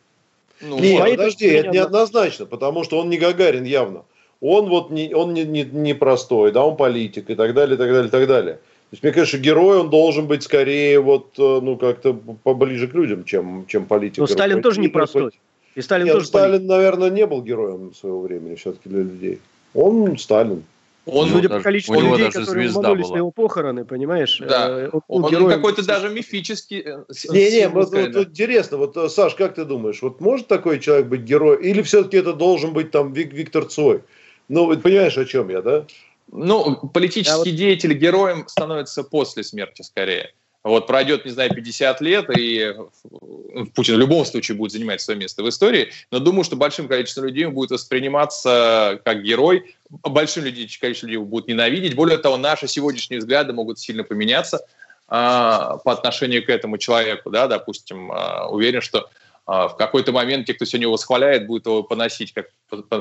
Ну, 0.62 0.78
Не, 0.78 0.92
вот. 0.92 1.00
Моей 1.00 1.16
подожди, 1.16 1.46
это 1.46 1.68
неоднозначно, 1.68 2.46
потому 2.46 2.84
что 2.84 2.98
он 2.98 3.10
не 3.10 3.18
Гагарин 3.18 3.64
явно. 3.64 4.04
Он 4.40 4.68
вот 4.68 4.90
не, 4.90 5.14
он 5.14 5.34
не, 5.34 5.44
не, 5.44 5.64
не 5.64 5.94
простой, 5.94 6.52
да, 6.52 6.64
он 6.64 6.76
политик 6.76 7.30
и 7.30 7.34
так 7.34 7.54
далее, 7.54 7.76
и 7.76 7.78
так 7.78 7.88
далее, 7.88 8.08
и 8.08 8.10
так 8.10 8.26
далее. 8.26 8.54
То 8.54 8.94
есть, 8.94 9.02
мне 9.02 9.12
кажется, 9.12 9.38
герой 9.38 9.78
он 9.78 9.90
должен 9.90 10.26
быть 10.26 10.42
скорее 10.42 11.00
вот, 11.00 11.38
э, 11.38 11.60
ну, 11.62 11.76
как-то 11.76 12.12
поближе 12.12 12.88
к 12.88 12.94
людям, 12.94 13.24
чем, 13.24 13.64
чем 13.66 13.86
политик. 13.86 14.18
Но 14.18 14.26
Сталин 14.26 14.60
тоже 14.60 14.80
не 14.80 14.88
простой. 14.88 15.30
И 15.74 15.80
Сталин 15.80 16.06
Нет, 16.06 16.14
тоже 16.14 16.26
Сталин, 16.26 16.66
наверное, 16.66 17.08
не 17.08 17.26
был 17.26 17.42
героем 17.42 17.94
своего 17.94 18.20
времени 18.20 18.56
все-таки 18.56 18.88
для 18.88 18.98
людей. 18.98 19.40
Он 19.74 20.18
Сталин. 20.18 20.64
Он, 21.04 21.28
Судя 21.28 21.48
по 21.48 21.60
количеству 21.60 22.00
людей, 22.00 22.30
которые 22.30 22.70
уманулись 22.70 23.08
на 23.08 23.16
его 23.16 23.32
похороны, 23.32 23.84
понимаешь? 23.84 24.40
Да. 24.40 24.68
Э, 24.68 24.90
он, 25.08 25.24
он 25.24 25.48
какой-то 25.48 25.84
даже 25.84 26.08
мифический. 26.08 26.84
Не-не, 27.28 27.68
вот, 27.68 27.90
вот, 27.90 28.14
вот 28.14 28.28
интересно, 28.28 28.76
вот, 28.76 28.96
э, 28.96 29.08
Саш, 29.08 29.34
как 29.34 29.54
ты 29.54 29.64
думаешь, 29.64 30.00
вот 30.00 30.20
может 30.20 30.46
такой 30.46 30.78
человек 30.78 31.06
быть 31.06 31.22
героем? 31.22 31.60
Или 31.60 31.82
все-таки 31.82 32.18
это 32.18 32.34
должен 32.34 32.72
быть 32.72 32.92
там 32.92 33.12
Виктор 33.12 33.64
Цой? 33.64 34.02
Ну, 34.48 34.76
понимаешь, 34.76 35.18
о 35.18 35.24
чем 35.24 35.48
я, 35.48 35.60
да? 35.60 35.86
Ну, 36.30 36.76
политический 36.94 37.50
вот... 37.50 37.56
деятель 37.56 37.94
героем 37.94 38.46
становится 38.46 39.02
после 39.02 39.42
смерти 39.42 39.82
скорее. 39.82 40.32
Вот 40.64 40.86
пройдет, 40.86 41.24
не 41.24 41.32
знаю, 41.32 41.52
50 41.52 42.00
лет, 42.00 42.26
и 42.38 42.58
э, 42.58 43.64
Путин 43.74 43.96
в 43.96 43.98
любом 43.98 44.24
случае 44.24 44.56
будет 44.56 44.70
занимать 44.70 45.00
свое 45.00 45.18
место 45.18 45.42
в 45.42 45.48
истории, 45.48 45.90
но 46.12 46.20
думаю, 46.20 46.44
что 46.44 46.54
большим 46.54 46.86
количеством 46.86 47.24
людей 47.24 47.46
он 47.46 47.52
будет 47.52 47.72
восприниматься 47.72 49.00
как 49.04 49.22
герой, 49.22 49.74
большим 49.90 50.44
количеством 50.44 51.08
людей 51.08 51.14
его 51.14 51.24
будут 51.24 51.48
ненавидеть. 51.48 51.96
Более 51.96 52.18
того, 52.18 52.36
наши 52.36 52.68
сегодняшние 52.68 53.18
взгляды 53.18 53.52
могут 53.52 53.80
сильно 53.80 54.04
поменяться 54.04 54.64
а, 55.08 55.78
по 55.78 55.92
отношению 55.92 56.46
к 56.46 56.48
этому 56.48 56.78
человеку. 56.78 57.30
Да, 57.30 57.48
допустим, 57.48 58.12
а, 58.12 58.48
уверен, 58.48 58.80
что 58.80 59.10
в 59.52 59.76
какой-то 59.76 60.12
момент 60.12 60.46
те, 60.46 60.54
кто 60.54 60.64
сегодня 60.64 60.84
его 60.84 60.92
восхваляет, 60.92 61.46
будут 61.46 61.66
его 61.66 61.82
поносить, 61.82 62.32
как 62.32 62.48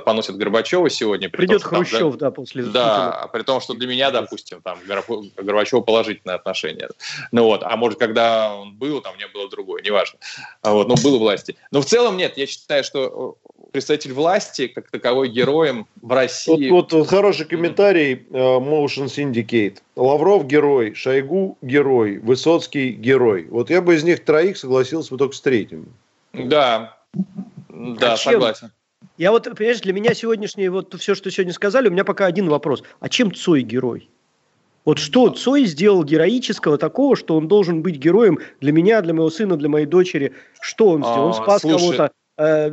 поносят 0.03 0.35
Горбачева 0.35 0.89
сегодня. 0.89 1.29
Придет 1.29 1.61
том, 1.61 1.69
Хрущев, 1.69 1.99
там, 1.99 2.11
да, 2.11 2.25
да, 2.25 2.31
после... 2.31 2.63
Да, 2.63 3.29
при 3.31 3.43
том, 3.43 3.61
что 3.61 3.73
для 3.73 3.87
меня, 3.87 4.11
допустим, 4.11 4.61
там 4.61 4.79
Горбачева 5.37 5.79
положительное 5.79 6.35
отношение. 6.35 6.89
Ну 7.31 7.45
вот, 7.45 7.63
а 7.63 7.77
может, 7.77 7.99
когда 7.99 8.53
он 8.53 8.73
был, 8.75 8.99
там 9.01 9.13
у 9.13 9.15
меня 9.15 9.27
было 9.33 9.49
другое, 9.49 9.81
неважно. 9.81 10.19
А 10.61 10.73
вот, 10.73 10.89
но 10.89 10.95
был 10.95 11.19
власти. 11.19 11.55
Но 11.71 11.81
в 11.81 11.85
целом 11.85 12.17
нет, 12.17 12.37
я 12.37 12.45
считаю, 12.45 12.83
что 12.83 13.37
э, 13.57 13.69
представитель 13.71 14.11
власти, 14.11 14.67
как 14.67 14.91
таковой 14.91 15.29
героем 15.29 15.87
в 16.01 16.11
России... 16.11 16.69
Вот, 16.69 16.91
вот 16.91 17.07
хороший 17.07 17.45
комментарий 17.45 18.25
uh, 18.29 18.59
Motion 18.59 19.05
Syndicate. 19.05 19.77
Лавров 19.95 20.45
герой, 20.47 20.95
Шойгу 20.95 21.57
герой, 21.61 22.17
Высоцкий 22.17 22.91
герой. 22.91 23.47
Вот 23.49 23.69
я 23.69 23.81
бы 23.81 23.95
из 23.95 24.03
них 24.03 24.25
троих 24.25 24.57
согласился 24.57 25.11
бы 25.11 25.17
только 25.17 25.35
с 25.35 25.41
третьим. 25.41 25.93
Да, 26.33 26.97
да, 27.69 28.13
а 28.13 28.17
согласен. 28.17 28.71
Я 29.17 29.31
вот, 29.31 29.43
понимаешь, 29.55 29.81
для 29.81 29.93
меня 29.93 30.13
сегодняшнее, 30.13 30.71
вот 30.71 30.95
все, 30.99 31.15
что 31.15 31.29
сегодня 31.29 31.53
сказали, 31.53 31.87
у 31.87 31.91
меня 31.91 32.03
пока 32.03 32.25
один 32.25 32.49
вопрос. 32.49 32.83
А 32.99 33.09
чем 33.09 33.33
Цой 33.33 33.61
герой? 33.61 34.09
Вот 34.83 34.97
что 34.97 35.29
Цой 35.29 35.65
сделал 35.65 36.03
героического 36.03 36.77
такого, 36.77 37.15
что 37.15 37.37
он 37.37 37.47
должен 37.47 37.81
быть 37.81 37.97
героем 37.97 38.39
для 38.61 38.71
меня, 38.71 39.01
для 39.01 39.13
моего 39.13 39.29
сына, 39.29 39.57
для 39.57 39.69
моей 39.69 39.85
дочери? 39.85 40.33
Что 40.59 40.89
он 40.89 41.03
сделал? 41.03 41.25
Он 41.25 41.31
а, 41.31 41.33
спас 41.33 41.61
кого-то, 41.61 42.11
э, 42.37 42.69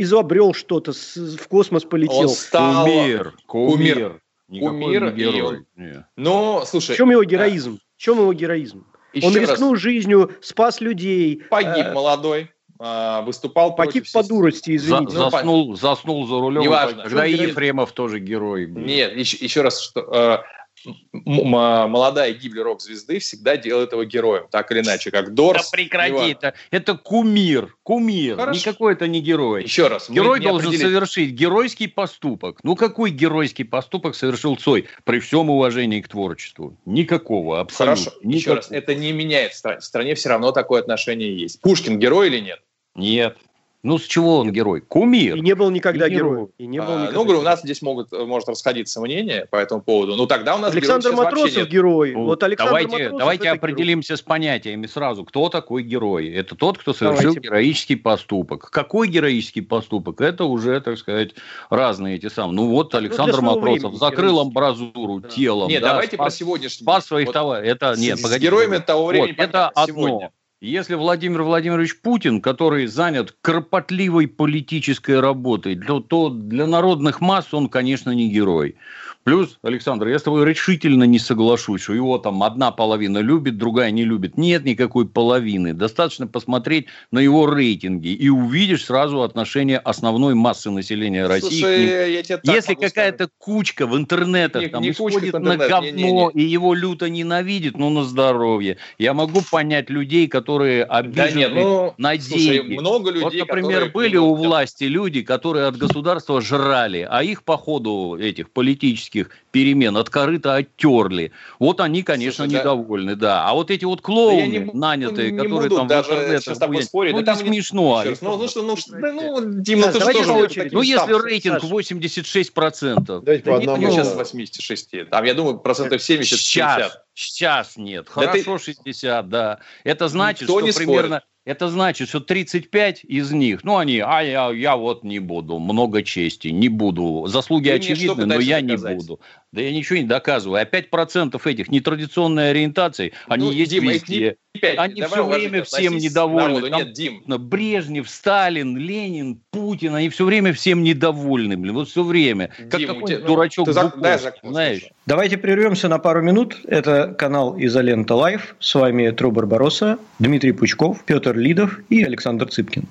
изобрел 0.00 0.54
что-то, 0.54 0.92
в 0.92 1.48
космос 1.48 1.84
полетел. 1.84 2.20
Он 2.20 2.28
стал... 2.28 2.84
Кумир. 2.84 3.34
Кумир. 3.46 4.20
Кумир. 4.48 5.12
Не 5.12 5.18
герой. 5.18 5.66
Он... 5.76 6.04
Ну, 6.16 6.62
слушай... 6.64 6.94
В 6.94 6.96
чем 6.96 7.10
его 7.10 7.24
героизм? 7.24 7.80
В 7.96 8.00
чем 8.00 8.18
его 8.18 8.32
героизм? 8.32 8.86
Еще 9.12 9.26
он 9.26 9.36
рискнул 9.36 9.72
раз. 9.72 9.82
жизнью, 9.82 10.32
спас 10.40 10.80
людей. 10.80 11.42
Погиб 11.50 11.86
э... 11.86 11.92
молодой. 11.92 12.50
А, 12.84 13.22
выступал 13.22 13.76
Погиб 13.76 14.04
по 14.12 14.24
дурости, 14.24 14.74
извините. 14.74 15.12
За, 15.12 15.30
заснул, 15.30 15.76
заснул 15.76 16.26
за 16.26 16.40
рулем. 16.40 16.62
Неважно. 16.62 17.04
Когда 17.04 17.24
и 17.24 17.34
Ефремов 17.34 17.92
тоже 17.92 18.18
герой. 18.18 18.66
Нет, 18.66 19.16
еще, 19.16 19.36
еще 19.36 19.62
раз, 19.62 19.80
что 19.80 20.00
э, 20.00 20.88
молодая 21.12 22.32
гибель 22.32 22.62
рок-звезды 22.62 23.20
всегда 23.20 23.56
делает 23.56 23.92
его 23.92 24.02
героем, 24.02 24.48
так 24.50 24.72
или 24.72 24.80
иначе, 24.80 25.12
как 25.12 25.32
Дорс. 25.32 25.70
Да 25.70 25.76
прекрати 25.76 26.32
это. 26.32 26.54
Это 26.72 26.94
кумир, 26.94 27.72
кумир. 27.84 28.34
Хорошо. 28.34 28.58
Никакой 28.58 28.94
это 28.94 29.06
не 29.06 29.20
герой. 29.20 29.62
Еще 29.62 29.86
раз. 29.86 30.10
Герой 30.10 30.40
должен 30.40 30.66
определили... 30.66 30.88
совершить 30.88 31.30
геройский 31.30 31.86
поступок. 31.86 32.58
Ну 32.64 32.74
какой 32.74 33.12
геройский 33.12 33.64
поступок 33.64 34.16
совершил 34.16 34.56
Цой 34.56 34.88
при 35.04 35.20
всем 35.20 35.50
уважении 35.50 36.00
к 36.00 36.08
творчеству? 36.08 36.76
Никакого, 36.84 37.60
абсолютно. 37.60 38.02
Хорошо. 38.02 38.18
Никакого. 38.24 38.36
Еще 38.36 38.54
раз, 38.54 38.72
это 38.72 38.96
не 38.96 39.12
меняет 39.12 39.54
стране. 39.54 39.78
В 39.78 39.84
стране 39.84 40.14
все 40.16 40.30
равно 40.30 40.50
такое 40.50 40.80
отношение 40.80 41.38
есть. 41.38 41.60
Пушкин 41.60 42.00
герой 42.00 42.26
или 42.26 42.40
нет? 42.40 42.60
Нет. 42.94 43.36
Ну, 43.84 43.98
с 43.98 44.04
чего 44.04 44.38
он 44.38 44.52
герой? 44.52 44.80
Кумир. 44.80 45.36
И 45.36 45.40
не 45.40 45.56
был 45.56 45.68
никогда 45.70 46.08
героем. 46.08 46.50
И 46.56 46.68
не 46.68 46.80
был 46.80 46.92
а, 46.92 47.10
ну, 47.12 47.24
говорю, 47.24 47.40
у 47.40 47.42
нас 47.42 47.62
здесь 47.62 47.82
могут, 47.82 48.12
может 48.12 48.48
расходиться 48.48 49.00
мнение 49.00 49.46
по 49.50 49.56
этому 49.56 49.82
поводу. 49.82 50.14
Ну, 50.14 50.26
тогда 50.26 50.54
у 50.54 50.58
нас 50.58 50.72
Александр 50.72 51.10
Матросов 51.12 51.68
герой. 51.68 52.12
Ну, 52.12 52.26
вот 52.26 52.44
Александр 52.44 52.70
давайте 52.70 52.92
Матросов 52.92 53.18
давайте 53.18 53.50
определимся 53.50 54.12
герой. 54.12 54.18
с 54.18 54.22
понятиями 54.22 54.86
сразу. 54.86 55.24
Кто 55.24 55.48
такой 55.48 55.82
герой? 55.82 56.28
Это 56.28 56.54
тот, 56.54 56.78
кто 56.78 56.94
совершил 56.94 57.34
давайте. 57.34 57.40
героический 57.40 57.96
поступок. 57.96 58.70
Какой 58.70 59.08
героический 59.08 59.62
поступок? 59.62 60.20
Это 60.20 60.44
уже, 60.44 60.80
так 60.80 60.96
сказать, 60.96 61.30
разные 61.68 62.16
эти 62.16 62.28
самые. 62.28 62.54
Ну, 62.54 62.68
вот 62.68 62.92
ну, 62.92 62.98
Александр 63.00 63.40
ну, 63.40 63.56
Матросов 63.56 63.96
закрыл 63.96 64.38
амбразуру 64.38 65.18
да. 65.18 65.28
телом. 65.28 65.68
Нет, 65.68 65.82
да, 65.82 65.88
давайте 65.88 66.14
спас, 66.14 66.26
про 66.26 66.38
сегодняшний. 66.38 66.84
Спас 66.84 67.06
своих 67.06 67.26
вот 67.26 67.32
товарищей. 67.32 67.72
Это, 67.72 67.94
нет, 67.98 68.20
с, 68.20 68.22
погодите. 68.22 68.46
С 68.46 68.48
героями 68.48 68.78
того 68.78 69.06
времени. 69.06 69.34
Вот, 69.36 69.44
это 69.44 69.68
одно. 69.70 69.86
Сегодня. 69.86 70.30
Если 70.62 70.94
Владимир 70.94 71.42
Владимирович 71.42 71.98
Путин, 72.00 72.40
который 72.40 72.86
занят 72.86 73.34
кропотливой 73.42 74.28
политической 74.28 75.18
работой, 75.18 75.74
то, 75.74 75.98
то 75.98 76.28
для 76.30 76.68
народных 76.68 77.20
масс 77.20 77.52
он, 77.52 77.68
конечно, 77.68 78.12
не 78.12 78.30
герой. 78.30 78.76
Плюс, 79.24 79.58
Александр, 79.62 80.08
я 80.08 80.18
с 80.18 80.22
тобой 80.22 80.44
решительно 80.44 81.04
не 81.04 81.20
соглашусь, 81.20 81.82
что 81.82 81.94
его 81.94 82.18
там 82.18 82.42
одна 82.42 82.72
половина 82.72 83.18
любит, 83.18 83.56
другая 83.56 83.92
не 83.92 84.04
любит. 84.04 84.36
Нет 84.36 84.64
никакой 84.64 85.06
половины. 85.06 85.74
Достаточно 85.74 86.26
посмотреть 86.26 86.86
на 87.12 87.20
его 87.20 87.48
рейтинги 87.48 88.08
и 88.08 88.28
увидишь 88.28 88.86
сразу 88.86 89.22
отношение 89.22 89.78
основной 89.78 90.34
массы 90.34 90.70
населения 90.70 91.28
России. 91.28 91.60
Слушай, 91.60 92.14
я 92.14 92.22
тебе 92.24 92.40
Если 92.42 92.74
какая-то 92.74 93.28
кучка 93.38 93.86
в 93.86 93.96
интернетах 93.96 94.62
не, 94.62 94.68
там 94.68 94.82
не 94.82 94.90
исходит 94.90 95.34
на 95.34 95.56
говно 95.56 95.80
не, 95.82 95.92
не, 95.92 96.12
не. 96.12 96.30
и 96.34 96.42
его 96.42 96.74
люто 96.74 97.08
ненавидит, 97.08 97.78
ну 97.78 97.90
на 97.90 98.02
здоровье. 98.02 98.78
Я 98.98 99.14
могу 99.14 99.40
понять 99.48 99.88
людей, 99.88 100.26
которые 100.26 100.82
обижены 100.82 101.14
да 101.14 101.30
нет, 101.30 101.52
ну, 101.54 101.94
на 101.96 102.20
слушай, 102.20 102.58
деньги. 102.58 102.72
много 102.74 103.10
людей, 103.12 103.40
вот, 103.40 103.48
например, 103.48 103.90
были 103.92 104.16
у 104.16 104.34
власти 104.34 104.84
люди, 104.84 105.22
которые 105.22 105.66
от 105.66 105.76
государства 105.76 106.40
жрали, 106.40 107.06
а 107.08 107.22
их 107.22 107.44
по 107.44 107.56
ходу 107.56 108.16
этих 108.18 108.50
политических 108.50 109.11
политических 109.12 109.30
перемен 109.50 109.96
от 109.96 110.08
корыта 110.08 110.54
оттерли. 110.54 111.32
Вот 111.58 111.80
они, 111.80 112.02
конечно, 112.02 112.44
Слушай, 112.46 112.60
недовольны, 112.60 113.16
да. 113.16 113.26
да. 113.26 113.48
А 113.48 113.54
вот 113.54 113.70
эти 113.70 113.84
вот 113.84 114.00
клоуны, 114.00 114.46
не, 114.46 114.70
нанятые, 114.72 115.30
не 115.30 115.38
которые 115.38 115.68
буду 115.68 115.76
там 115.76 115.86
даже 115.86 116.08
в 116.08 116.12
интернете... 116.12 116.54
Сейчас 116.54 116.86
спорить. 116.86 117.14
Ну, 117.14 117.22
да 117.22 117.34
не 117.34 117.40
смешно. 117.40 118.02
Раз, 118.04 118.20
ну, 118.22 118.36
ну, 118.36 118.48
что, 118.48 118.62
ну, 118.62 118.76
ну, 118.98 119.60
Дим, 119.60 119.80
ну, 119.80 119.92
ты 119.92 120.00
что 120.00 120.48
же... 120.48 120.68
Ну, 120.72 120.82
если 120.82 121.22
рейтинг 121.22 121.62
86%. 121.62 123.04
Давайте 123.04 123.44
по 123.44 123.56
одному. 123.56 123.90
Сейчас 123.90 124.14
86. 124.14 125.08
Там, 125.10 125.24
я 125.24 125.34
думаю, 125.34 125.58
процентов 125.58 126.02
70 126.02 126.38
Сейчас, 126.38 126.98
сейчас 127.14 127.76
нет. 127.76 128.08
Хорошо 128.08 128.58
60, 128.58 129.28
да. 129.28 129.58
Это 129.84 130.08
значит, 130.08 130.48
что 130.48 130.60
примерно... 130.60 131.22
Это 131.44 131.68
значит, 131.68 132.08
что 132.08 132.20
35 132.20 133.04
из 133.04 133.32
них, 133.32 133.64
ну, 133.64 133.76
они, 133.76 133.98
а 133.98 134.20
я, 134.20 134.50
я 134.50 134.76
вот 134.76 135.02
не 135.02 135.18
буду, 135.18 135.58
много 135.58 136.04
чести, 136.04 136.48
не 136.48 136.68
буду. 136.68 137.26
Заслуги 137.26 137.68
Ты 137.68 137.74
очевидны, 137.74 138.26
но 138.26 138.38
я 138.38 138.60
доказать? 138.60 138.92
не 138.92 138.96
буду. 138.96 139.20
Да 139.52 139.60
я 139.60 139.70
ничего 139.70 139.98
не 139.98 140.06
доказываю. 140.06 140.62
А 140.62 140.64
5% 140.64 141.38
этих 141.44 141.68
нетрадиционной 141.68 142.50
ориентации, 142.50 143.12
ну, 143.28 143.34
они 143.34 143.54
есть 143.54 143.70
Дима, 143.70 143.92
везде. 143.92 144.36
5. 144.58 144.78
Они 144.78 145.00
Давай 145.00 145.10
все 145.10 145.26
время 145.26 145.64
всем 145.64 145.96
недовольны. 145.98 146.70
Там, 146.70 146.78
Нет, 146.78 146.92
Дим. 146.92 147.22
Брежнев, 147.26 148.08
Сталин, 148.08 148.78
Ленин, 148.78 149.40
Путин, 149.50 149.94
они 149.94 150.08
все 150.08 150.24
время 150.24 150.54
всем 150.54 150.82
недовольны. 150.82 151.58
Блин, 151.58 151.74
вот 151.74 151.90
все 151.90 152.02
время. 152.02 152.50
Как 152.70 152.78
Дим, 152.80 152.88
какой 152.88 153.08
тебя, 153.08 153.26
дурачок 153.26 153.66
ну, 153.66 153.74
Буков, 153.74 154.00
дай 154.00 154.18
знаешь. 154.42 154.82
Давайте 155.04 155.36
прервемся 155.36 155.88
на 155.88 155.98
пару 155.98 156.22
минут. 156.22 156.56
Это 156.64 157.14
канал 157.18 157.54
Изолента 157.58 158.14
Live. 158.14 158.56
С 158.58 158.74
вами 158.74 159.10
Тру 159.10 159.32
Барбароса, 159.32 159.98
Дмитрий 160.18 160.52
Пучков, 160.52 161.04
Петр 161.04 161.36
Лидов 161.36 161.78
и 161.90 162.02
Александр 162.02 162.48
Цыпкин. 162.48 162.88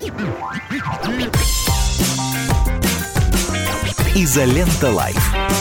Изолента 4.16 4.92
Live. 4.92 5.61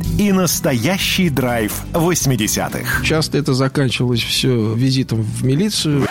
и 0.17 0.31
настоящий 0.31 1.29
драйв 1.29 1.73
80-х. 1.93 3.05
Часто 3.05 3.37
это 3.37 3.53
заканчивалось 3.53 4.23
все 4.23 4.73
визитом 4.73 5.21
в 5.21 5.43
милицию. 5.43 6.07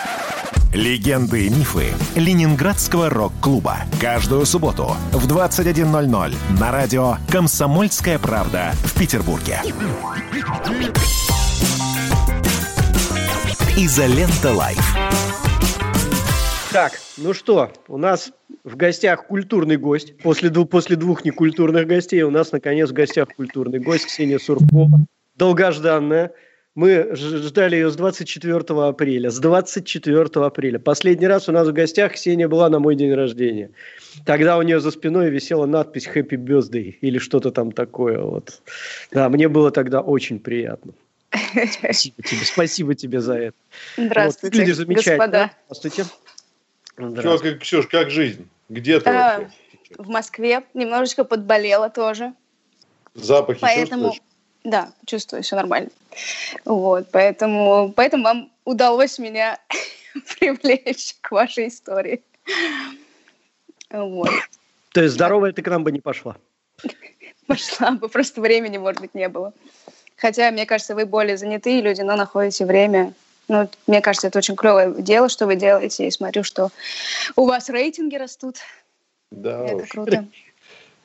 Легенды 0.73 1.47
и 1.47 1.49
мифы 1.49 1.87
Ленинградского 2.15 3.09
рок-клуба. 3.09 3.79
Каждую 3.99 4.45
субботу 4.45 4.95
в 5.11 5.27
21.00 5.27 6.35
на 6.59 6.71
радио 6.71 7.17
«Комсомольская 7.29 8.17
правда» 8.17 8.71
в 8.85 8.97
Петербурге. 8.97 9.59
Изолента 13.75 14.53
Live. 14.53 14.95
Так, 16.71 16.93
ну 17.17 17.33
что, 17.33 17.71
у 17.89 17.97
нас 17.97 18.31
в 18.63 18.75
гостях 18.75 19.27
культурный 19.27 19.77
гость. 19.77 20.17
После, 20.17 20.49
дву- 20.49 20.65
после 20.65 20.95
двух 20.95 21.25
некультурных 21.25 21.87
гостей 21.87 22.21
у 22.23 22.31
нас, 22.31 22.51
наконец, 22.51 22.89
в 22.89 22.93
гостях 22.93 23.29
культурный 23.35 23.79
гость 23.79 24.05
Ксения 24.05 24.39
Суркова. 24.39 25.05
Долгожданная. 25.35 26.31
Мы 26.73 27.09
ждали 27.15 27.75
ее 27.75 27.91
с 27.91 27.95
24 27.97 28.59
апреля. 28.87 29.29
С 29.29 29.39
24 29.39 30.23
апреля. 30.45 30.79
Последний 30.79 31.27
раз 31.27 31.49
у 31.49 31.51
нас 31.51 31.67
в 31.67 31.73
гостях 31.73 32.13
Ксения 32.13 32.47
была 32.47 32.69
на 32.69 32.79
мой 32.79 32.95
день 32.95 33.13
рождения. 33.13 33.71
Тогда 34.25 34.57
у 34.57 34.61
нее 34.61 34.79
за 34.79 34.91
спиной 34.91 35.29
висела 35.29 35.65
надпись 35.65 36.07
«Happy 36.07 36.37
Birthday» 36.37 36.95
или 37.01 37.17
что-то 37.17 37.51
там 37.51 37.73
такое. 37.73 38.19
Вот. 38.19 38.61
Да, 39.11 39.27
мне 39.27 39.49
было 39.49 39.71
тогда 39.71 39.99
очень 39.99 40.39
приятно. 40.39 40.93
Спасибо 41.71 42.23
тебе, 42.23 42.45
спасибо 42.45 42.95
тебе 42.95 43.21
за 43.21 43.33
это. 43.35 43.57
Здравствуйте, 43.97 44.57
вот, 44.57 44.67
люди 44.67 44.71
замечательные. 44.75 45.17
господа. 45.17 45.51
Здравствуйте. 45.69 46.05
Чё, 47.21 47.37
как, 47.39 47.59
Ксюш, 47.59 47.87
как 47.87 48.09
жизнь? 48.11 48.47
Где 48.69 48.99
ты 48.99 49.09
А, 49.09 49.39
вообще? 49.39 49.51
в 49.97 50.09
Москве 50.09 50.63
немножечко 50.73 51.23
подболела 51.23 51.89
тоже. 51.89 52.33
Запахи 53.13 53.61
Поэтому, 53.61 54.09
чувствуешь? 54.09 54.21
да, 54.63 54.93
чувствую, 55.05 55.43
все 55.43 55.55
нормально. 55.55 55.89
Вот, 56.65 57.07
поэтому, 57.11 57.91
поэтому 57.95 58.23
вам 58.23 58.51
удалось 58.63 59.19
меня 59.19 59.59
привлечь 60.39 61.15
к 61.21 61.31
вашей 61.31 61.67
истории. 61.67 62.21
Вот. 63.89 64.29
То 64.93 65.01
есть 65.01 65.15
здоровая 65.15 65.51
ты 65.51 65.61
к 65.61 65.67
нам 65.67 65.83
бы 65.83 65.91
не 65.91 65.99
пошла. 65.99 66.37
Пошла 67.47 67.91
бы, 67.91 68.07
просто 68.07 68.39
времени, 68.39 68.77
может 68.77 69.01
быть, 69.01 69.13
не 69.13 69.27
было. 69.27 69.53
Хотя, 70.15 70.51
мне 70.51 70.65
кажется, 70.65 70.95
вы 70.95 71.05
более 71.05 71.35
занятые 71.35 71.81
люди, 71.81 72.01
но 72.01 72.15
находите 72.15 72.65
время. 72.65 73.13
Ну, 73.51 73.67
мне 73.85 73.99
кажется, 73.99 74.27
это 74.27 74.37
очень 74.37 74.55
клевое 74.55 74.95
дело, 74.97 75.27
что 75.27 75.45
вы 75.45 75.57
делаете. 75.57 76.07
И 76.07 76.11
смотрю, 76.11 76.41
что 76.41 76.69
у 77.35 77.45
вас 77.45 77.69
рейтинги 77.69 78.15
растут. 78.15 78.55
Да 79.29 79.65
это 79.65 79.83
уж. 79.83 79.89
круто. 79.89 80.25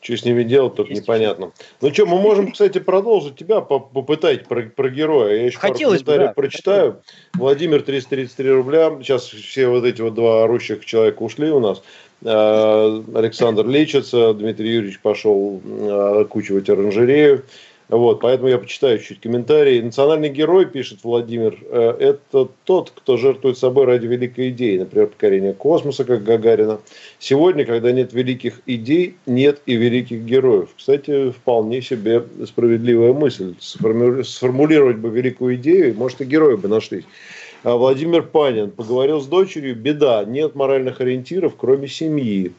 Что 0.01 0.17
с 0.17 0.25
ними 0.25 0.45
делать, 0.45 0.77
только 0.77 0.95
непонятно. 0.95 1.51
Ну 1.81 1.93
что, 1.93 2.07
мы 2.07 2.21
можем, 2.21 2.53
кстати, 2.53 2.79
продолжить 2.79 3.35
тебя, 3.35 3.61
по- 3.61 3.81
попытать 3.81 4.47
про, 4.47 4.63
про 4.63 4.89
героя. 4.89 5.35
Я 5.35 5.47
еще 5.47 5.59
Хотелось 5.59 6.03
бы, 6.03 6.07
пару 6.13 6.19
комментариев 6.19 6.29
да. 6.29 6.35
прочитаю. 6.35 7.03
Владимир, 7.35 7.83
333 7.83 8.51
рубля. 8.51 8.91
Сейчас 9.01 9.25
все 9.25 9.67
вот 9.67 9.85
эти 9.85 10.03
вот 10.03 10.15
два 10.15 10.45
орущих 10.45 10.85
человека 10.85 11.23
ушли 11.25 11.51
у 11.51 11.59
нас. 11.59 11.83
Э, 12.23 13.03
Александр 13.17 13.67
лечится, 13.67 14.33
Дмитрий 14.35 14.75
Юрьевич 14.75 15.01
пошел 15.01 15.61
окучивать 16.21 16.71
оранжерею. 16.71 17.43
Вот, 17.89 18.21
поэтому 18.21 18.49
я 18.49 18.59
почитаю 18.59 18.99
чуть 18.99 19.21
комментарии. 19.21 19.81
Национальный 19.81 20.29
герой, 20.29 20.67
пишет 20.67 21.05
Владимир, 21.05 21.57
э, 21.71 21.97
это 22.01 22.49
тот, 22.65 22.91
кто 22.91 23.17
жертвует 23.17 23.59
собой 23.59 23.85
ради 23.85 24.07
великой 24.07 24.51
идеи, 24.51 24.79
например, 24.79 25.07
покорения 25.07 25.53
космоса, 25.53 26.05
как 26.05 26.25
Гагарина. 26.25 26.81
Сегодня, 27.21 27.65
когда 27.65 27.93
нет 27.93 28.13
великих 28.13 28.61
идей, 28.67 29.15
нет 29.27 29.61
и 29.67 29.77
великих 29.77 30.23
героев. 30.23 30.71
Кстати, 30.77 31.31
вполне 31.31 31.81
себе 31.81 32.25
справедливая 32.45 33.13
мысль. 33.13 33.55
Сформу- 33.61 34.25
Сформулировать 34.25 34.97
бы 34.97 35.09
великую 35.11 35.55
идею, 35.55 35.95
может, 35.97 36.21
и 36.21 36.25
герои 36.25 36.57
бы 36.57 36.67
нашлись. 36.67 37.05
А 37.63 37.77
Владимир 37.77 38.23
Панин 38.23 38.73
поговорил 38.73 39.21
с 39.21 39.27
дочерью, 39.27 39.77
беда, 39.77 40.25
нет 40.25 40.57
моральных 40.57 41.01
ориентиров, 41.01 41.55
кроме 41.57 41.87
семьи. 41.87 42.53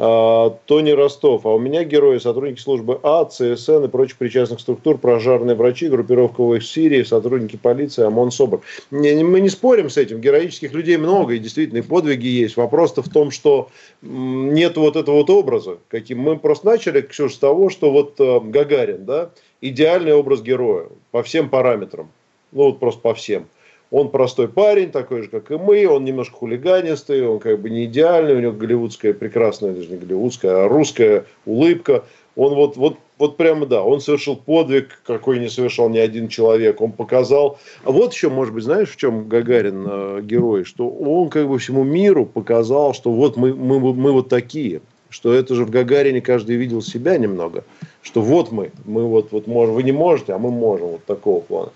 А, 0.00 0.56
Тони 0.66 0.92
Ростов. 0.92 1.44
А 1.44 1.48
у 1.48 1.58
меня 1.58 1.82
герои, 1.82 2.18
сотрудники 2.18 2.60
службы 2.60 3.00
А, 3.02 3.24
ЦСН 3.24 3.84
и 3.84 3.88
прочих 3.88 4.16
причастных 4.16 4.60
структур, 4.60 4.96
прожарные 4.96 5.56
врачи, 5.56 5.88
группировка 5.88 6.42
в 6.42 6.60
Сирии, 6.60 7.02
сотрудники 7.02 7.56
полиции, 7.56 8.04
ОМОН, 8.04 8.30
СОБР. 8.30 8.60
Мы 8.92 9.40
не 9.40 9.48
спорим 9.48 9.90
с 9.90 9.96
этим. 9.96 10.20
Героических 10.20 10.72
людей 10.72 10.96
много, 10.96 11.34
и 11.34 11.38
действительно 11.40 11.78
и 11.78 11.82
подвиги 11.82 12.28
есть. 12.28 12.56
Вопрос-то 12.56 13.02
в 13.02 13.08
том, 13.08 13.32
что 13.32 13.70
нет 14.00 14.76
вот 14.76 14.94
этого 14.94 15.16
вот 15.16 15.30
образа. 15.30 15.78
Каким 15.88 16.20
мы 16.20 16.38
просто 16.38 16.66
начали, 16.66 17.00
Ксюш, 17.00 17.34
с 17.34 17.38
того, 17.38 17.68
что 17.68 17.90
вот 17.90 18.14
э, 18.20 18.40
Гагарин, 18.40 19.04
да, 19.04 19.30
идеальный 19.60 20.14
образ 20.14 20.42
героя 20.42 20.86
по 21.10 21.24
всем 21.24 21.48
параметрам. 21.48 22.08
Ну 22.52 22.64
вот 22.64 22.78
просто 22.78 23.00
по 23.00 23.14
всем. 23.14 23.48
Он 23.90 24.10
простой 24.10 24.48
парень, 24.48 24.90
такой 24.90 25.22
же, 25.22 25.28
как 25.28 25.50
и 25.50 25.56
мы, 25.56 25.86
он 25.88 26.04
немножко 26.04 26.36
хулиганистый, 26.36 27.26
он 27.26 27.38
как 27.38 27.58
бы 27.60 27.70
не 27.70 27.86
идеальный, 27.86 28.34
у 28.34 28.40
него 28.40 28.52
голливудская 28.52 29.14
прекрасная, 29.14 29.72
даже 29.72 29.88
не 29.88 29.96
голливудская, 29.96 30.64
а 30.64 30.68
русская 30.68 31.24
улыбка. 31.46 32.04
Он 32.36 32.54
вот, 32.54 32.76
вот, 32.76 32.98
вот 33.18 33.36
прямо, 33.36 33.66
да, 33.66 33.82
он 33.82 34.00
совершил 34.00 34.36
подвиг, 34.36 35.00
какой 35.04 35.40
не 35.40 35.48
совершал 35.48 35.88
ни 35.88 35.98
один 35.98 36.28
человек. 36.28 36.80
Он 36.80 36.92
показал... 36.92 37.58
А 37.82 37.90
вот 37.90 38.12
еще, 38.12 38.28
может 38.28 38.54
быть, 38.54 38.62
знаешь, 38.62 38.90
в 38.90 38.96
чем 38.96 39.26
Гагарин 39.26 39.86
э, 39.88 40.20
герой? 40.22 40.64
Что 40.64 40.88
он 40.88 41.30
как 41.30 41.48
бы 41.48 41.58
всему 41.58 41.82
миру 41.82 42.26
показал, 42.26 42.94
что 42.94 43.10
вот 43.10 43.36
мы, 43.36 43.54
мы, 43.54 43.80
мы 43.80 44.12
вот 44.12 44.28
такие. 44.28 44.82
Что 45.10 45.32
это 45.32 45.54
же 45.54 45.64
в 45.64 45.70
Гагарине 45.70 46.20
каждый 46.20 46.56
видел 46.56 46.82
себя 46.82 47.16
немного. 47.16 47.64
Что 48.02 48.20
вот 48.20 48.52
мы, 48.52 48.70
мы 48.84 49.04
вот, 49.04 49.32
вот 49.32 49.46
можем, 49.46 49.74
вы 49.74 49.82
не 49.82 49.92
можете, 49.92 50.34
а 50.34 50.38
мы 50.38 50.50
можем, 50.50 50.88
вот 50.88 51.04
такого 51.06 51.40
плана. 51.40 51.70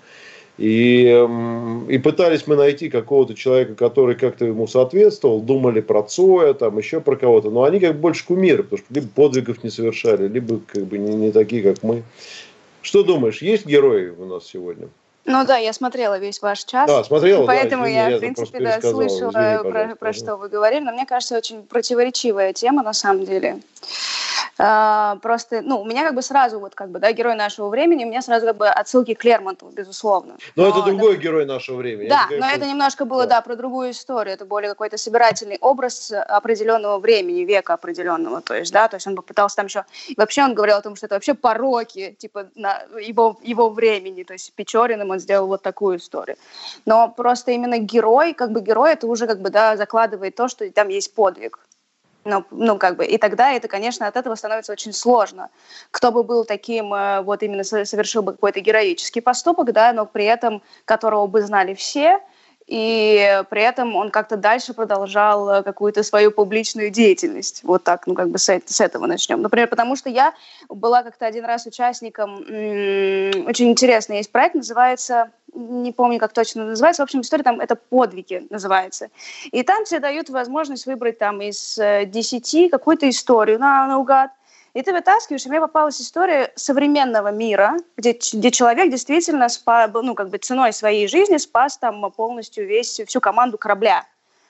И, 0.62 1.06
эм, 1.06 1.90
и 1.90 1.98
пытались 1.98 2.46
мы 2.46 2.54
найти 2.54 2.88
какого-то 2.88 3.34
человека, 3.34 3.74
который 3.74 4.14
как-то 4.14 4.44
ему 4.44 4.68
соответствовал, 4.68 5.40
думали 5.40 5.80
про 5.80 6.04
Цоя, 6.04 6.54
там 6.54 6.78
еще 6.78 7.00
про 7.00 7.16
кого-то, 7.16 7.50
но 7.50 7.64
они 7.64 7.80
как 7.80 7.94
бы 7.94 7.98
больше 7.98 8.24
кумиры, 8.24 8.62
потому 8.62 8.78
что 8.78 8.94
либо 8.94 9.08
подвигов 9.08 9.64
не 9.64 9.70
совершали, 9.70 10.28
либо 10.28 10.60
как 10.64 10.84
бы 10.84 10.98
не, 10.98 11.16
не 11.16 11.32
такие, 11.32 11.64
как 11.64 11.82
мы. 11.82 12.04
Что 12.80 13.02
думаешь, 13.02 13.42
есть 13.42 13.66
герои 13.66 14.10
у 14.10 14.24
нас 14.24 14.46
сегодня? 14.46 14.86
Ну 15.24 15.44
да, 15.44 15.56
я 15.56 15.72
смотрела 15.72 16.16
весь 16.20 16.40
ваш 16.40 16.62
час. 16.62 16.86
Да, 16.86 17.02
смотрела, 17.02 17.42
и 17.42 17.46
да, 17.46 17.52
Поэтому 17.52 17.82
извини, 17.82 17.96
я, 17.96 18.08
я 18.10 18.16
в 18.18 18.20
принципе, 18.20 18.60
да, 18.60 18.80
слышала, 18.80 19.30
Извини, 19.30 19.72
про, 19.72 19.96
про 19.96 20.12
что 20.12 20.36
вы 20.36 20.48
говорили, 20.48 20.84
но 20.84 20.92
мне 20.92 21.06
кажется, 21.06 21.36
очень 21.36 21.64
противоречивая 21.64 22.52
тема 22.52 22.84
на 22.84 22.92
самом 22.92 23.24
деле. 23.24 23.58
А, 24.58 25.16
просто, 25.22 25.62
ну, 25.62 25.80
у 25.80 25.84
меня 25.84 26.04
как 26.04 26.14
бы 26.14 26.22
сразу, 26.22 26.60
вот 26.60 26.74
как 26.74 26.90
бы, 26.90 26.98
да, 26.98 27.12
герой 27.12 27.34
нашего 27.34 27.68
времени, 27.68 28.04
у 28.04 28.08
меня 28.08 28.22
сразу 28.22 28.46
как 28.46 28.56
бы 28.56 28.68
отсылки 28.68 29.14
к 29.14 29.24
Лермонтову, 29.24 29.72
безусловно. 29.72 30.36
Но, 30.56 30.68
это 30.68 30.82
другой 30.82 31.16
герой 31.16 31.46
нашего 31.46 31.76
времени. 31.76 32.08
Да, 32.08 32.26
как 32.28 32.38
но 32.38 32.46
это 32.46 32.66
немножко 32.66 33.04
было, 33.04 33.26
да. 33.26 33.40
про 33.40 33.56
другую 33.56 33.90
историю. 33.92 34.34
Это 34.34 34.44
более 34.44 34.70
какой-то 34.70 34.98
собирательный 34.98 35.58
образ 35.60 36.12
определенного 36.12 36.98
времени, 36.98 37.44
века 37.44 37.74
определенного. 37.74 38.40
То 38.40 38.54
есть, 38.54 38.72
да, 38.72 38.88
то 38.88 38.96
есть 38.96 39.06
он 39.06 39.16
попытался 39.16 39.56
там 39.56 39.66
еще... 39.66 39.84
Вообще 40.16 40.44
он 40.44 40.54
говорил 40.54 40.76
о 40.76 40.82
том, 40.82 40.96
что 40.96 41.06
это 41.06 41.14
вообще 41.14 41.34
пороки, 41.34 42.14
типа, 42.18 42.48
на 42.54 42.82
его, 43.00 43.38
его 43.42 43.70
времени. 43.70 44.22
То 44.22 44.34
есть 44.34 44.52
Печориным 44.54 45.10
он 45.10 45.18
сделал 45.18 45.46
вот 45.46 45.62
такую 45.62 45.98
историю. 45.98 46.36
Но 46.84 47.08
просто 47.08 47.52
именно 47.52 47.78
герой, 47.78 48.34
как 48.34 48.52
бы 48.52 48.60
герой, 48.60 48.92
это 48.92 49.06
уже 49.06 49.26
как 49.26 49.40
бы, 49.40 49.50
да, 49.50 49.76
закладывает 49.76 50.36
то, 50.36 50.48
что 50.48 50.70
там 50.70 50.88
есть 50.88 51.14
подвиг. 51.14 51.58
Ну, 52.24 52.44
ну, 52.52 52.78
как 52.78 52.96
бы, 52.96 53.04
и 53.04 53.18
тогда 53.18 53.50
это, 53.52 53.66
конечно, 53.66 54.06
от 54.06 54.16
этого 54.16 54.36
становится 54.36 54.70
очень 54.72 54.92
сложно. 54.92 55.50
Кто 55.90 56.12
бы 56.12 56.22
был 56.22 56.44
таким, 56.44 56.94
э, 56.94 57.20
вот 57.22 57.42
именно 57.42 57.64
со- 57.64 57.84
совершил 57.84 58.22
бы 58.22 58.32
какой-то 58.32 58.60
героический 58.60 59.20
поступок, 59.20 59.72
да, 59.72 59.92
но 59.92 60.06
при 60.06 60.24
этом 60.26 60.62
которого 60.84 61.26
бы 61.26 61.42
знали 61.42 61.74
все, 61.74 62.20
и 62.66 63.42
при 63.50 63.62
этом 63.62 63.96
он 63.96 64.10
как-то 64.10 64.36
дальше 64.36 64.74
продолжал 64.74 65.48
э, 65.50 65.62
какую-то 65.62 66.02
свою 66.02 66.30
публичную 66.30 66.90
деятельность. 66.90 67.60
Вот 67.64 67.84
так, 67.84 68.06
ну, 68.06 68.14
как 68.14 68.30
бы 68.30 68.38
с, 68.38 68.48
с 68.48 68.80
этого 68.80 69.06
начнем. 69.06 69.42
Например, 69.42 69.68
потому 69.68 69.96
что 69.96 70.08
я 70.08 70.34
была 70.68 71.02
как-то 71.02 71.26
один 71.26 71.44
раз 71.44 71.66
участником, 71.66 72.36
очень 72.36 73.70
интересный 73.70 74.18
есть 74.18 74.32
проект, 74.32 74.54
называется, 74.54 75.30
не 75.54 75.92
помню, 75.92 76.18
как 76.18 76.32
точно 76.32 76.64
называется, 76.64 77.02
в 77.02 77.04
общем, 77.04 77.20
история 77.20 77.42
там, 77.42 77.60
это 77.60 77.76
«Подвиги» 77.76 78.46
называется. 78.50 79.08
И 79.50 79.62
там 79.62 79.84
тебе 79.84 80.00
дают 80.00 80.30
возможность 80.30 80.86
выбрать 80.86 81.18
там 81.18 81.42
из 81.42 81.78
э, 81.78 82.06
10 82.06 82.70
какую-то 82.70 83.08
историю 83.08 83.58
на, 83.58 83.86
наугад, 83.86 84.30
и 84.74 84.82
ты 84.82 84.92
вытаскиваешь, 84.92 85.44
и 85.44 85.48
мне 85.48 85.60
попалась 85.60 86.00
история 86.00 86.52
современного 86.56 87.30
мира, 87.30 87.76
где, 87.96 88.12
где 88.12 88.50
человек 88.50 88.90
действительно 88.90 89.48
спа, 89.48 89.86
ну, 89.88 90.14
как 90.14 90.30
бы 90.30 90.38
ценой 90.38 90.72
своей 90.72 91.08
жизни 91.08 91.36
спас 91.36 91.76
там 91.76 92.10
полностью 92.12 92.66
весь, 92.66 93.00
всю 93.06 93.20
команду 93.20 93.58
корабля, 93.58 94.06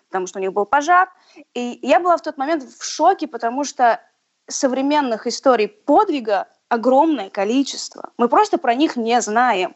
потому 0.09 0.27
что 0.27 0.39
у 0.39 0.43
них 0.43 0.53
был 0.53 0.65
пожар. 0.65 1.11
И 1.55 1.79
я 1.83 1.99
была 1.99 2.17
в 2.17 2.23
тот 2.23 2.37
момент 2.39 2.63
в 2.63 2.85
шоке, 2.85 3.27
потому 3.27 3.65
что 3.65 4.01
современных 4.49 5.27
историй 5.27 5.69
подвига 5.69 6.47
огромное 6.69 7.29
количество. 7.29 8.11
Мы 8.17 8.29
просто 8.29 8.59
про 8.59 8.75
них 8.75 8.97
не 8.97 9.21
знаем. 9.21 9.75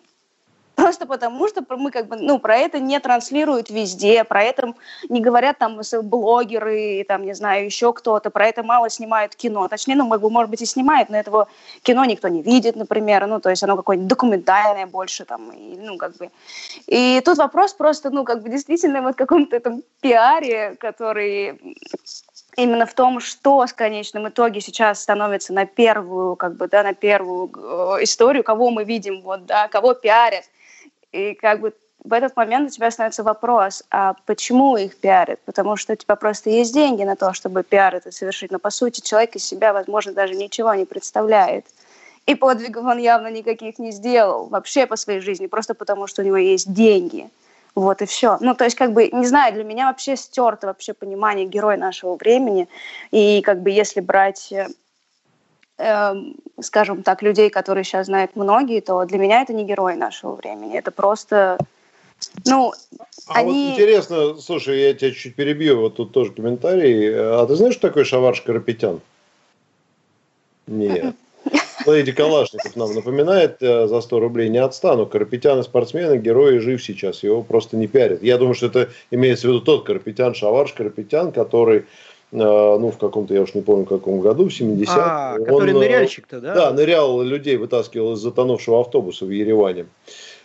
Просто 0.76 1.06
потому, 1.06 1.48
что 1.48 1.64
мы 1.70 1.90
как 1.90 2.06
бы, 2.06 2.16
ну, 2.16 2.38
про 2.38 2.56
это 2.58 2.78
не 2.78 3.00
транслируют 3.00 3.70
везде, 3.70 4.24
про 4.24 4.42
это 4.42 4.74
не 5.08 5.20
говорят 5.20 5.58
там 5.58 5.80
блогеры, 6.02 7.02
там, 7.08 7.24
не 7.24 7.32
знаю, 7.34 7.64
еще 7.64 7.94
кто-то, 7.94 8.30
про 8.30 8.46
это 8.46 8.62
мало 8.62 8.90
снимают 8.90 9.34
кино. 9.34 9.68
Точнее, 9.68 9.96
ну, 9.96 10.06
может 10.06 10.50
быть, 10.50 10.60
и 10.62 10.66
снимают, 10.66 11.08
но 11.08 11.16
этого 11.16 11.48
кино 11.82 12.04
никто 12.04 12.28
не 12.28 12.42
видит, 12.42 12.76
например, 12.76 13.26
ну, 13.26 13.40
то 13.40 13.48
есть 13.48 13.62
оно 13.62 13.76
какое-нибудь 13.76 14.08
документальное 14.08 14.86
больше 14.86 15.24
там, 15.24 15.50
и, 15.50 15.76
ну, 15.78 15.96
как 15.96 16.14
бы. 16.18 16.30
И 16.86 17.22
тут 17.24 17.38
вопрос 17.38 17.72
просто, 17.72 18.10
ну, 18.10 18.24
как 18.24 18.42
бы, 18.42 18.50
действительно, 18.50 19.00
вот 19.00 19.16
каком-то 19.16 19.56
этом 19.56 19.82
пиаре, 20.00 20.76
который 20.78 21.58
именно 22.56 22.86
в 22.86 22.94
том, 22.94 23.20
что 23.20 23.66
в 23.66 23.74
конечном 23.74 24.28
итоге 24.28 24.60
сейчас 24.60 25.02
становится 25.02 25.52
на 25.52 25.66
первую, 25.66 26.36
как 26.36 26.56
бы, 26.56 26.68
да, 26.68 26.82
на 26.82 26.94
первую 26.94 27.50
э, 27.54 28.02
историю, 28.02 28.42
кого 28.42 28.70
мы 28.70 28.84
видим, 28.84 29.20
вот, 29.20 29.46
да, 29.46 29.68
кого 29.68 29.94
пиарят. 29.94 30.44
И 31.12 31.34
как 31.34 31.60
бы 31.60 31.74
в 32.02 32.12
этот 32.12 32.36
момент 32.36 32.70
у 32.70 32.72
тебя 32.72 32.90
становится 32.90 33.22
вопрос, 33.22 33.84
а 33.90 34.14
почему 34.26 34.76
их 34.76 34.96
пиарят? 34.96 35.40
Потому 35.44 35.76
что 35.76 35.92
у 35.92 35.96
тебя 35.96 36.16
просто 36.16 36.50
есть 36.50 36.72
деньги 36.72 37.02
на 37.02 37.16
то, 37.16 37.32
чтобы 37.32 37.62
пиар 37.62 37.94
это 37.94 38.12
совершить. 38.12 38.50
Но 38.50 38.58
по 38.58 38.70
сути 38.70 39.00
человек 39.00 39.36
из 39.36 39.44
себя, 39.44 39.72
возможно, 39.72 40.12
даже 40.12 40.34
ничего 40.34 40.72
не 40.74 40.84
представляет. 40.84 41.66
И 42.26 42.34
подвигов 42.34 42.84
он 42.84 42.98
явно 42.98 43.28
никаких 43.28 43.78
не 43.78 43.92
сделал 43.92 44.46
вообще 44.46 44.86
по 44.86 44.96
своей 44.96 45.20
жизни, 45.20 45.46
просто 45.46 45.74
потому 45.74 46.06
что 46.06 46.22
у 46.22 46.24
него 46.24 46.36
есть 46.36 46.72
деньги. 46.72 47.28
Вот 47.76 48.00
и 48.00 48.06
все. 48.06 48.38
Ну, 48.40 48.54
то 48.54 48.64
есть, 48.64 48.74
как 48.74 48.94
бы, 48.94 49.10
не 49.12 49.26
знаю, 49.26 49.52
для 49.52 49.62
меня 49.62 49.88
вообще 49.88 50.16
стерто 50.16 50.66
вообще 50.66 50.94
понимание 50.94 51.44
героя 51.44 51.76
нашего 51.76 52.16
времени. 52.16 52.68
И 53.10 53.42
как 53.42 53.60
бы, 53.62 53.70
если 53.70 54.00
брать, 54.00 54.50
э, 54.50 54.68
эм, 55.76 56.36
скажем 56.58 57.02
так, 57.02 57.20
людей, 57.20 57.50
которые 57.50 57.84
сейчас 57.84 58.06
знают 58.06 58.34
многие, 58.34 58.80
то 58.80 59.04
для 59.04 59.18
меня 59.18 59.42
это 59.42 59.52
не 59.52 59.66
герой 59.66 59.94
нашего 59.94 60.36
времени. 60.36 60.78
Это 60.78 60.90
просто, 60.90 61.58
ну, 62.46 62.72
а 63.28 63.40
они... 63.40 63.66
вот 63.66 63.72
интересно, 63.74 64.40
слушай, 64.40 64.80
я 64.80 64.94
тебя 64.94 65.10
чуть 65.10 65.34
перебью, 65.34 65.78
вот 65.78 65.96
тут 65.96 66.12
тоже 66.12 66.32
комментарий. 66.32 67.14
А 67.14 67.44
ты 67.46 67.56
знаешь, 67.56 67.74
что 67.74 67.88
такое 67.88 68.04
Шаварш 68.04 68.40
Карапетян? 68.40 69.02
Нет. 70.66 71.14
Леди 71.86 72.12
Калашников 72.12 72.76
нам 72.76 72.94
напоминает, 72.94 73.56
э, 73.60 73.86
за 73.86 74.00
100 74.00 74.20
рублей 74.20 74.48
не 74.48 74.58
отстану. 74.58 75.06
Карапетян 75.06 75.60
и 75.60 75.62
спортсмены, 75.62 76.18
герои 76.18 76.58
жив 76.58 76.82
сейчас, 76.82 77.22
его 77.22 77.42
просто 77.42 77.76
не 77.76 77.86
пиарят. 77.86 78.22
Я 78.22 78.38
думаю, 78.38 78.54
что 78.54 78.66
это 78.66 78.88
имеется 79.10 79.46
в 79.46 79.50
виду 79.50 79.60
тот 79.60 79.84
Карапетян, 79.84 80.34
Шаварш 80.34 80.72
Карапетян, 80.72 81.32
который 81.32 81.78
э, 81.78 81.82
ну, 82.32 82.90
в 82.90 82.98
каком-то, 82.98 83.34
я 83.34 83.42
уж 83.42 83.54
не 83.54 83.62
помню, 83.62 83.84
в 83.84 83.88
каком 83.88 84.20
году, 84.20 84.48
в 84.48 84.52
70-м. 84.52 84.86
А, 84.88 85.38
который 85.38 85.72
э, 85.72 85.74
ныряльщик-то, 85.74 86.40
да? 86.40 86.54
Да, 86.54 86.72
нырял 86.72 87.22
людей, 87.22 87.56
вытаскивал 87.56 88.14
из 88.14 88.20
затонувшего 88.20 88.80
автобуса 88.80 89.24
в 89.24 89.30
Ереване. 89.30 89.86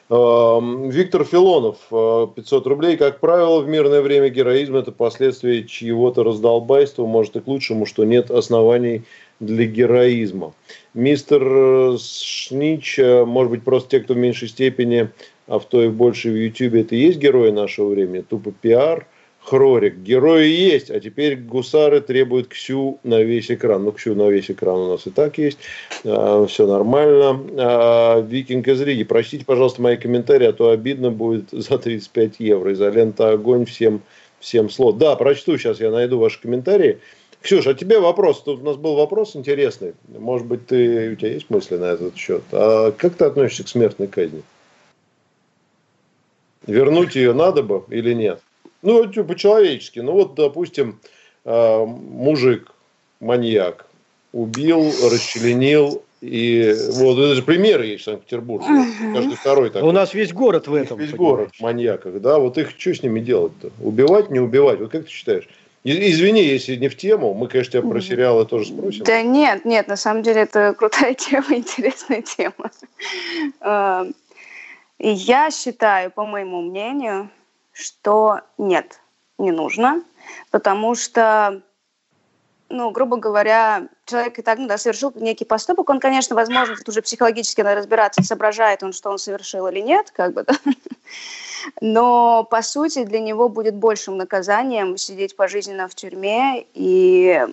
Виктор 0.10 1.24
Филонов, 1.24 1.78
500 1.90 2.68
рублей. 2.68 2.98
Как 2.98 3.22
правило, 3.22 3.62
в 3.62 3.70
мирное 3.70 4.02
время 4.02 4.28
героизм– 4.28 4.76
это 4.78 4.92
последствия 4.92 5.64
чьего-то 5.64 6.26
раздолбайства, 6.26 7.06
может 7.06 7.38
и 7.38 7.40
к 7.40 7.48
лучшему, 7.48 7.86
что 7.86 8.04
нет 8.04 8.30
оснований 8.30 9.04
для 9.40 9.66
героизма. 9.66 10.54
Мистер 10.94 11.42
э, 11.44 11.98
Шнич, 12.00 13.00
э, 13.00 13.26
может 13.26 13.52
быть, 13.52 13.64
просто 13.64 13.90
те, 13.92 14.00
кто 14.04 14.14
в 14.14 14.18
меньшей 14.18 14.50
степени, 14.50 15.10
а 15.48 15.60
в 15.60 15.66
той 15.66 15.86
и 15.86 15.90
больше 15.90 16.30
в 16.30 16.36
Ютьюбе, 16.36 16.82
это 16.82 16.96
и 16.96 17.00
есть 17.00 17.20
герои 17.20 17.52
нашего 17.52 17.90
времени, 17.90 18.22
тупо 18.22 18.52
пиар, 18.52 19.08
Хрорик. 19.44 19.98
Герои 19.98 20.48
есть, 20.48 20.92
а 20.92 21.00
теперь 21.00 21.36
гусары 21.36 22.00
требуют 22.02 22.50
Ксю 22.50 23.00
на 23.04 23.22
весь 23.22 23.50
экран. 23.50 23.84
Ну, 23.84 23.92
Ксю 23.92 24.14
на 24.14 24.30
весь 24.30 24.52
экран 24.52 24.78
у 24.78 24.92
нас 24.92 25.08
и 25.08 25.10
так 25.10 25.40
есть. 25.40 25.58
А, 26.06 26.46
все 26.46 26.68
нормально. 26.68 27.42
А, 27.58 28.22
Викинг 28.22 28.68
из 28.68 28.80
Риги. 28.82 29.04
Простите, 29.04 29.44
пожалуйста, 29.44 29.82
мои 29.82 29.98
комментарии, 29.98 30.46
а 30.46 30.54
то 30.54 30.70
обидно 30.70 31.10
будет 31.10 31.50
за 31.52 31.80
35 31.80 32.36
евро. 32.38 32.72
Изолента 32.74 33.32
огонь 33.32 33.66
всем, 33.66 34.02
всем 34.40 34.70
слот. 34.70 35.00
Да, 35.00 35.16
прочту 35.16 35.58
сейчас, 35.58 35.80
я 35.80 35.90
найду 35.90 36.20
ваши 36.20 36.40
комментарии. 36.40 37.00
Ксюша, 37.42 37.72
а 37.72 37.74
тебе 37.74 38.00
вопрос. 38.00 38.44
Тут 38.44 38.62
у 38.62 38.64
нас 38.64 38.78
был 38.78 38.96
вопрос 38.96 39.36
интересный. 39.36 39.94
Может 40.08 40.46
быть, 40.46 40.68
ты, 40.68 41.12
у 41.12 41.16
тебя 41.16 41.34
есть 41.34 41.50
мысли 41.50 41.76
на 41.76 41.86
этот 41.86 42.16
счет? 42.16 42.44
А 42.52 42.92
как 42.92 43.16
ты 43.16 43.26
относишься 43.26 43.64
к 43.64 43.70
смертной 43.70 44.08
казни? 44.08 44.44
Вернуть 46.68 47.16
ее 47.16 47.34
надо 47.34 47.64
бы 47.64 47.84
или 47.90 48.14
нет? 48.14 48.42
Ну, 48.84 49.06
типа, 49.08 49.30
по-человечески. 49.30 50.00
Ну, 50.00 50.12
вот, 50.12 50.36
допустим, 50.36 51.00
а, 51.44 51.86
мужик, 51.86 52.72
маньяк, 53.20 53.88
убил, 54.34 54.92
расчленил, 55.12 56.04
и 56.22 56.76
вот 56.92 57.18
это 57.18 57.34
же 57.34 57.42
примеры 57.42 57.88
есть 57.88 58.04
в 58.04 58.06
Санкт-Петербурге. 58.06 58.68
Каждый 59.14 59.36
второй 59.36 59.72
такой. 59.72 59.90
У 59.90 59.92
нас 59.92 60.14
весь 60.14 60.32
город 60.32 60.68
в 60.68 60.76
этом. 60.76 61.00
Весь 61.00 61.12
понимаешь. 61.12 61.18
город 61.18 61.52
маньяков, 61.60 62.22
да. 62.22 62.38
Вот 62.38 62.60
их 62.60 62.70
что 62.78 62.94
с 62.94 63.02
ними 63.02 63.20
делать-то? 63.20 63.72
Убивать, 63.80 64.30
не 64.30 64.40
убивать? 64.40 64.80
Вот 64.80 64.92
как 64.92 65.06
ты 65.06 65.10
считаешь? 65.10 65.50
Извини, 65.84 66.44
если 66.44 66.76
не 66.76 66.90
в 66.90 66.98
тему, 66.98 67.34
мы, 67.34 67.48
конечно, 67.48 67.72
тебя 67.72 67.90
про 67.90 68.02
сериалы 68.02 68.46
тоже 68.46 68.68
спросим. 68.68 69.04
Да 69.04 69.24
нет, 69.24 69.66
нет, 69.66 69.88
на 69.88 69.96
самом 69.96 70.22
деле 70.22 70.42
это 70.42 70.76
крутая 70.78 71.14
тема, 71.16 71.56
интересная 71.56 72.22
тема. 72.22 72.72
Эм, 73.62 74.14
я 75.00 75.50
считаю, 75.50 76.12
по 76.12 76.26
моему 76.26 76.62
мнению, 76.62 77.32
что 77.72 78.42
нет, 78.60 79.00
не 79.40 79.52
нужно, 79.52 80.04
потому 80.52 80.94
что, 80.94 81.64
ну, 82.70 82.92
грубо 82.92 83.18
говоря, 83.18 83.88
человек 84.06 84.38
и 84.38 84.44
так 84.44 84.60
ну, 84.60 84.68
да, 84.68 84.78
совершил 84.78 85.12
некий 85.16 85.46
поступок, 85.46 85.90
он, 85.90 86.00
конечно, 86.00 86.36
возможно, 86.36 86.76
тут 86.76 86.90
уже 86.90 87.02
психологически 87.02 87.62
надо 87.62 87.78
разбираться, 87.78 88.22
соображает 88.22 88.84
он, 88.84 88.94
что 88.94 89.10
он 89.10 89.18
совершил 89.18 89.68
или 89.68 89.80
нет, 89.80 90.12
как 90.12 90.34
бы, 90.34 90.44
да? 90.44 90.54
но, 91.80 92.44
по 92.50 92.62
сути, 92.62 93.04
для 93.04 93.20
него 93.20 93.50
будет 93.50 93.76
большим 93.76 94.18
наказанием 94.18 94.98
сидеть 94.98 95.36
пожизненно 95.36 95.88
в 95.88 95.96
тюрьме 95.96 96.66
и 96.74 97.46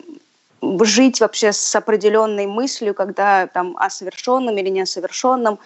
жить 0.62 1.20
вообще 1.20 1.52
с 1.52 1.76
определенной 1.76 2.46
мыслью, 2.46 2.94
когда 2.94 3.46
там 3.46 3.76
о 3.78 3.90
совершенном 3.90 4.56
или 4.58 4.68
несовершенном. 4.68 5.58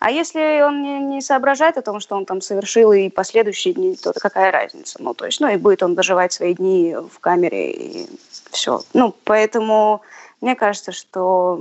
А 0.00 0.10
если 0.10 0.60
он 0.62 0.82
не, 0.82 0.98
не 0.98 1.20
соображает 1.22 1.78
о 1.78 1.82
том, 1.82 2.00
что 2.00 2.16
он 2.16 2.26
там 2.26 2.40
совершил 2.40 2.92
и 2.92 3.08
последующие 3.08 3.74
дни, 3.74 3.96
то 3.96 4.12
какая 4.12 4.50
разница? 4.50 4.98
Ну, 5.00 5.14
то 5.14 5.24
есть, 5.24 5.40
ну, 5.40 5.48
и 5.48 5.56
будет 5.56 5.82
он 5.82 5.94
доживать 5.94 6.32
свои 6.32 6.54
дни 6.54 6.94
в 6.94 7.18
камере, 7.20 7.72
и 7.72 8.06
все. 8.50 8.82
Ну, 8.92 9.14
поэтому 9.24 10.02
мне 10.40 10.56
кажется, 10.56 10.92
что 10.92 11.58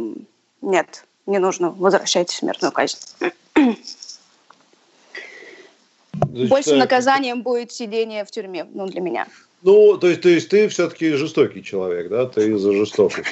нет, 0.61 1.05
не 1.25 1.39
нужно 1.39 1.69
возвращать 1.69 2.31
смертную 2.31 2.71
казнь. 2.73 2.97
Зачитаю. 6.13 6.49
Большим 6.49 6.77
наказанием 6.77 7.41
будет 7.41 7.71
сидение 7.71 8.25
в 8.25 8.31
тюрьме, 8.31 8.65
ну, 8.73 8.87
для 8.87 9.01
меня. 9.01 9.27
Ну, 9.63 9.97
то 9.97 10.09
есть, 10.09 10.21
то 10.21 10.29
есть 10.29 10.49
ты 10.49 10.67
все-таки 10.67 11.13
жестокий 11.13 11.63
человек, 11.63 12.09
да? 12.09 12.25
Ты 12.25 12.57
за 12.57 12.73
жестокость. 12.73 13.29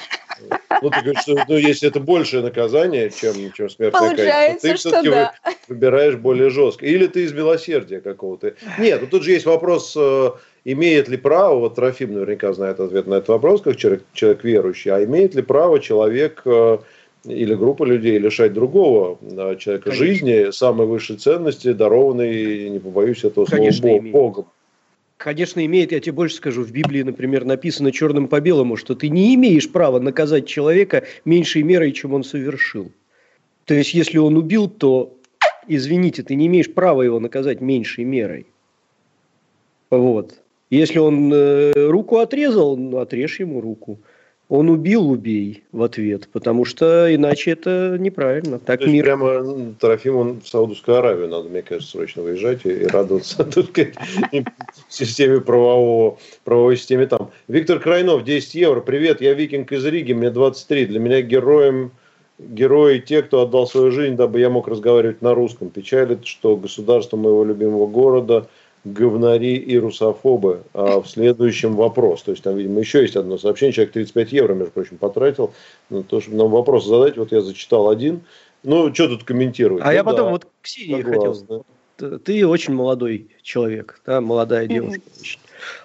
Ну, 0.81 0.89
ты 0.89 1.01
говоришь, 1.01 1.21
что 1.21 1.35
ну, 1.47 1.57
если 1.57 1.89
это 1.89 1.99
большее 1.99 2.41
наказание, 2.41 3.11
чем, 3.11 3.51
чем 3.53 3.69
смертная 3.69 4.15
казнь, 4.15 4.55
то 4.55 4.61
ты 4.61 4.75
все-таки 4.75 5.09
да. 5.09 5.33
выбираешь 5.67 6.15
более 6.15 6.49
жестко. 6.49 6.85
Или 6.85 7.07
ты 7.07 7.25
из 7.25 7.33
милосердия 7.33 7.99
какого-то. 7.99 8.53
Нет, 8.79 9.01
ну 9.01 9.07
тут 9.07 9.23
же 9.23 9.31
есть 9.31 9.45
вопрос, 9.45 9.93
э, 9.97 10.31
имеет 10.63 11.09
ли 11.09 11.17
право, 11.17 11.59
вот 11.59 11.75
Трофим 11.75 12.13
наверняка 12.13 12.53
знает 12.53 12.79
ответ 12.79 13.07
на 13.07 13.15
этот 13.15 13.29
вопрос, 13.29 13.61
как 13.61 13.75
человек, 13.75 14.03
человек 14.13 14.43
верующий, 14.43 14.91
а 14.91 15.03
имеет 15.03 15.35
ли 15.35 15.41
право 15.41 15.79
человек 15.79 16.41
э, 16.45 16.79
или 17.25 17.53
группа 17.53 17.83
людей 17.83 18.17
лишать 18.17 18.53
другого 18.53 19.17
человека 19.57 19.91
Конечно. 19.91 19.93
жизни, 19.93 20.51
самой 20.51 20.87
высшей 20.87 21.17
ценности, 21.17 21.73
дарованной, 21.73 22.69
не 22.69 22.79
побоюсь 22.79 23.23
этого 23.23 23.45
слова, 23.45 23.69
Бог, 23.81 24.03
Богом. 24.11 24.45
Конечно, 25.17 25.63
имеет, 25.63 25.91
я 25.91 25.99
тебе 25.99 26.13
больше 26.13 26.37
скажу, 26.37 26.63
в 26.63 26.71
Библии, 26.71 27.03
например, 27.03 27.45
написано 27.45 27.91
черным 27.91 28.27
по 28.27 28.39
белому, 28.41 28.75
что 28.75 28.95
ты 28.95 29.09
не 29.09 29.35
имеешь 29.35 29.71
права 29.71 29.99
наказать 29.99 30.47
человека 30.47 31.03
меньшей 31.25 31.61
мерой, 31.61 31.91
чем 31.91 32.15
он 32.15 32.23
совершил. 32.23 32.91
То 33.65 33.75
есть, 33.75 33.93
если 33.93 34.17
он 34.17 34.35
убил, 34.35 34.67
то, 34.67 35.15
извините, 35.67 36.23
ты 36.23 36.33
не 36.33 36.47
имеешь 36.47 36.73
права 36.73 37.03
его 37.03 37.19
наказать 37.19 37.61
меньшей 37.61 38.03
мерой. 38.03 38.47
Вот. 39.91 40.41
Если 40.71 40.97
он 40.97 41.31
э, 41.31 41.73
руку 41.75 42.17
отрезал, 42.17 42.75
ну, 42.77 42.97
отрежь 42.97 43.39
ему 43.39 43.61
руку. 43.61 43.99
Он 44.51 44.69
убил, 44.69 45.09
убей 45.09 45.63
в 45.71 45.81
ответ, 45.81 46.27
потому 46.29 46.65
что 46.65 47.15
иначе 47.15 47.51
это 47.51 47.95
неправильно. 47.97 48.59
Так 48.59 48.81
То 48.81 48.87
мир... 48.87 49.05
прямо 49.05 49.73
Трофим, 49.79 50.17
он 50.17 50.41
в 50.41 50.47
Саудовскую 50.49 50.97
Аравию 50.97 51.29
надо, 51.29 51.47
мне 51.47 51.61
кажется, 51.61 51.93
срочно 51.93 52.21
выезжать 52.21 52.65
и, 52.65 52.69
и 52.69 52.85
радоваться 52.85 53.47
системе 54.89 55.39
правового, 55.39 56.17
правовой 56.43 56.75
системе 56.75 57.07
там. 57.07 57.31
Виктор 57.47 57.79
Крайнов, 57.79 58.25
10 58.25 58.53
евро. 58.55 58.81
Привет, 58.81 59.21
я 59.21 59.33
викинг 59.33 59.71
из 59.71 59.85
Риги, 59.85 60.11
мне 60.11 60.29
23. 60.29 60.87
Для 60.87 60.99
меня 60.99 61.21
героем 61.21 61.93
герои 62.37 62.99
те, 62.99 63.21
кто 63.21 63.43
отдал 63.43 63.67
свою 63.67 63.91
жизнь, 63.91 64.17
дабы 64.17 64.41
я 64.41 64.49
мог 64.49 64.67
разговаривать 64.67 65.21
на 65.21 65.33
русском. 65.33 65.69
Печалит, 65.69 66.25
что 66.25 66.57
государство 66.57 67.15
моего 67.15 67.45
любимого 67.45 67.87
города– 67.87 68.47
говнари 68.83 69.55
и 69.55 69.77
русофобы. 69.77 70.63
А 70.73 71.01
в 71.01 71.07
следующем 71.07 71.75
вопрос. 71.75 72.23
То 72.23 72.31
есть 72.31 72.43
там, 72.43 72.57
видимо, 72.57 72.79
еще 72.79 73.01
есть 73.01 73.15
одно 73.15 73.37
сообщение. 73.37 73.73
Человек 73.73 73.93
35 73.93 74.31
евро, 74.33 74.53
между 74.53 74.71
прочим, 74.71 74.97
потратил 74.97 75.53
на 75.89 76.03
то, 76.03 76.21
чтобы 76.21 76.37
нам 76.37 76.49
вопрос 76.49 76.85
задать. 76.85 77.17
Вот 77.17 77.31
я 77.31 77.41
зачитал 77.41 77.89
один. 77.89 78.21
Ну, 78.63 78.93
что 78.93 79.07
тут 79.07 79.23
комментировать? 79.23 79.83
А 79.83 79.87
ну, 79.87 79.91
я 79.91 80.03
потом 80.03 80.25
да, 80.25 80.31
вот 80.31 80.45
к 80.45 80.49
Ксении 80.61 81.01
согласна. 81.01 81.63
хотел. 81.97 82.19
Ты 82.19 82.47
очень 82.47 82.73
молодой 82.73 83.29
человек, 83.43 84.01
да, 84.05 84.21
молодая 84.21 84.65
девушка. 84.65 85.01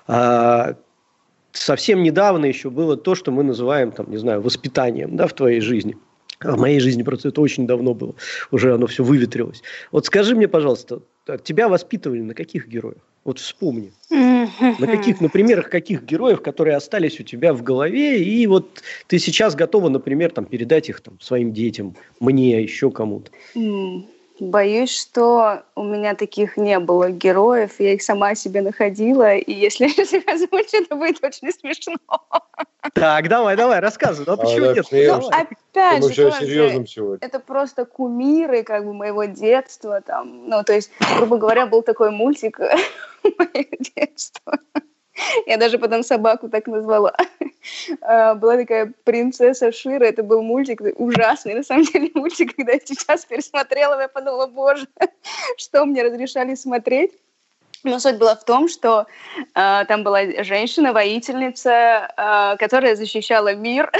А, 0.07 0.77
совсем 1.53 2.03
недавно 2.03 2.47
еще 2.47 2.70
было 2.70 2.97
то, 2.97 3.14
что 3.14 3.31
мы 3.31 3.43
называем, 3.43 3.93
там, 3.93 4.11
не 4.11 4.16
знаю, 4.16 4.41
воспитанием, 4.41 5.16
да, 5.16 5.27
в 5.27 5.35
твоей 5.35 5.61
жизни. 5.61 5.97
А 6.41 6.53
в 6.53 6.59
моей 6.59 6.81
жизни 6.81 7.03
просто 7.03 7.29
это 7.29 7.41
очень 7.41 7.66
давно 7.66 7.95
было. 7.95 8.14
Уже 8.51 8.75
оно 8.75 8.87
все 8.87 9.03
выветрилось. 9.03 9.62
Вот 9.91 10.07
скажи 10.07 10.35
мне, 10.35 10.49
пожалуйста, 10.49 11.01
тебя 11.43 11.68
воспитывали 11.68 12.20
на 12.20 12.35
каких 12.35 12.68
героях? 12.68 13.03
Вот 13.24 13.41
вспомни. 13.41 13.93
На 14.79 14.87
каких, 14.87 15.20
на 15.20 15.29
примерах 15.29 15.68
каких 15.68 16.05
героев, 16.05 16.41
которые 16.41 16.77
остались 16.77 17.18
у 17.18 17.24
тебя 17.24 17.53
в 17.53 17.62
голове, 17.62 18.22
и 18.22 18.47
вот 18.47 18.83
ты 19.09 19.18
сейчас 19.18 19.57
готова, 19.57 19.89
например, 19.89 20.31
там, 20.31 20.45
передать 20.45 20.89
их 20.89 21.01
там, 21.01 21.18
своим 21.20 21.53
детям, 21.53 21.97
мне, 22.20 22.62
еще 22.62 22.91
кому-то. 22.93 23.33
Боюсь, 24.39 24.95
что 24.95 25.62
у 25.74 25.82
меня 25.82 26.14
таких 26.14 26.59
не 26.59 26.78
было 26.78 27.11
героев, 27.11 27.80
я 27.80 27.95
их 27.95 28.03
сама 28.03 28.34
себе 28.34 28.61
находила, 28.61 29.34
и 29.34 29.53
если 29.53 29.87
я 29.87 30.03
их 30.03 30.28
озвучу, 30.28 30.76
это 30.76 30.95
будет 30.95 31.24
очень 31.24 31.51
смешно. 31.53 31.97
Так, 32.93 33.28
давай, 33.28 33.57
давай, 33.57 33.80
рассказывай. 33.80 34.26
Ну, 34.26 34.32
а 34.32 34.37
А, 34.37 34.37
почему 34.37 34.66
да, 34.66 34.74
нет? 34.74 34.87
Давай. 34.91 35.43
Опять 35.43 36.14
же, 36.14 36.30
тоже 36.30 36.84
это 37.20 37.41
просто 37.41 37.84
кумиры 37.84 38.62
как 38.62 38.84
бы 38.84 38.93
моего 38.93 39.24
детства 39.24 40.01
там, 40.01 40.49
ну 40.49 40.62
то 40.64 40.72
есть, 40.72 40.91
грубо 41.16 41.39
говоря, 41.39 41.66
был 41.66 41.82
такой 41.82 42.11
мультик 42.11 42.59
моего 43.22 43.76
детства. 43.97 44.59
Я 45.47 45.57
даже 45.57 45.79
потом 45.79 46.03
собаку 46.03 46.49
так 46.49 46.67
назвала. 46.67 47.14
А, 48.01 48.37
Была 48.37 48.57
такая 48.57 48.93
принцесса 49.03 49.73
Шира, 49.73 50.05
это 50.05 50.23
был 50.23 50.41
мультик 50.41 50.81
ужасный, 50.97 51.55
на 51.55 51.64
самом 51.64 51.85
деле 51.85 52.11
мультик, 52.14 52.55
когда 52.55 52.73
я 52.73 52.79
сейчас 52.79 53.25
пересмотрела, 53.25 54.01
я 54.01 54.07
подумала, 54.07 54.47
боже, 54.47 54.87
что 55.57 55.85
мне 55.85 56.05
разрешали 56.05 56.55
смотреть. 56.55 57.11
Но 57.83 57.99
суть 57.99 58.19
была 58.19 58.37
в 58.37 58.45
том, 58.45 58.69
что 58.69 59.07
э, 59.37 59.85
там 59.89 60.05
была 60.05 60.45
женщина, 60.45 60.93
воительница, 60.93 62.09
э, 62.17 62.57
которая 62.59 62.95
защищала 62.95 63.55
мир. 63.55 63.91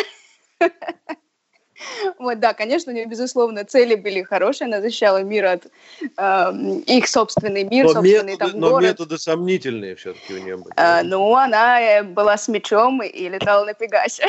Вот, 2.19 2.41
да, 2.41 2.55
конечно, 2.55 2.93
у 2.93 2.95
нее, 2.95 3.07
безусловно, 3.07 3.65
цели 3.65 3.95
были 3.95 4.23
хорошие. 4.23 4.67
Она 4.67 4.81
защищала 4.81 5.23
мир 5.23 5.45
от 5.47 5.67
э, 6.01 6.53
их 6.87 7.09
собственный 7.09 7.65
мир, 7.65 7.85
Но, 7.87 7.93
собственный 7.93 8.33
методы, 8.33 8.51
там 8.53 8.61
но 8.61 8.71
город. 8.71 8.85
методы 8.85 9.19
сомнительные 9.19 9.95
все-таки 9.97 10.35
у 10.35 10.39
нее 10.39 10.57
были. 10.57 10.73
А, 10.77 11.03
ну, 11.03 11.35
она 11.35 11.81
э, 11.81 12.03
была 12.03 12.37
с 12.37 12.49
мечом 12.49 13.03
и 13.03 13.29
летала 13.29 13.65
на 13.65 13.75
Пегасе. 13.75 14.27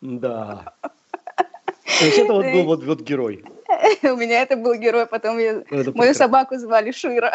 Да. 0.00 0.74
То 1.98 2.04
есть 2.04 2.18
это 2.18 2.32
вот 2.32 2.44
был 2.46 2.64
вот, 2.64 2.84
вот 2.84 3.00
герой. 3.00 3.44
У 4.02 4.16
меня 4.16 4.42
это 4.42 4.56
был 4.56 4.74
герой, 4.74 5.06
потом 5.06 5.38
я- 5.38 5.62
Это 5.70 5.92
мою 5.94 6.14
собаку 6.14 6.56
звали 6.58 6.90
Шира. 6.92 7.32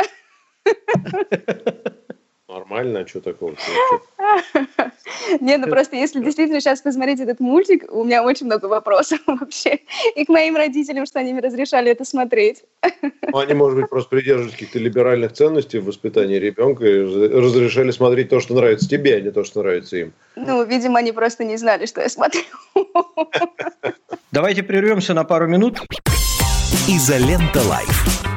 Нормально, 2.50 3.00
а 3.02 3.08
что 3.08 3.20
такого? 3.20 3.56
Не, 5.42 5.58
ну 5.58 5.68
просто 5.68 5.98
если 5.98 6.24
действительно 6.24 6.62
сейчас 6.62 6.82
посмотреть 6.82 7.20
этот 7.20 7.42
мультик, 7.42 7.84
у 7.90 8.06
меня 8.06 8.24
очень 8.24 8.46
много 8.46 8.68
вопросов 8.68 9.20
вообще. 9.28 9.80
И 10.16 10.24
к 10.24 10.30
моим 10.30 10.56
родителям, 10.56 11.06
что 11.06 11.20
они 11.20 11.34
мне 11.34 11.42
разрешали 11.42 11.92
это 11.92 12.06
смотреть. 12.06 12.64
Ну, 13.02 13.38
Они, 13.38 13.54
может 13.54 13.78
быть, 13.78 13.90
просто 13.90 14.10
придерживались 14.12 14.54
каких-то 14.54 14.80
либеральных 14.80 15.34
ценностей 15.34 15.80
в 15.80 15.86
воспитании 15.86 16.38
ребенка 16.38 16.86
и 16.86 17.02
раз- 17.02 17.32
разрешали 17.54 17.92
смотреть 17.92 18.30
то, 18.30 18.40
что 18.40 18.54
нравится 18.54 18.88
тебе, 18.88 19.16
а 19.18 19.22
не 19.22 19.32
то, 19.32 19.44
что 19.44 19.62
нравится 19.62 19.98
им. 19.98 20.14
Ну, 20.38 20.64
видимо, 20.64 21.00
они 21.00 21.12
просто 21.12 21.44
не 21.44 21.58
знали, 21.58 21.86
что 21.86 22.00
я 22.02 22.08
смотрю. 22.08 22.42
Давайте 24.32 24.64
прервемся 24.64 25.14
на 25.14 25.26
пару 25.26 25.48
минут. 25.48 25.82
Изолента 26.88 27.62
Live. 27.68 28.37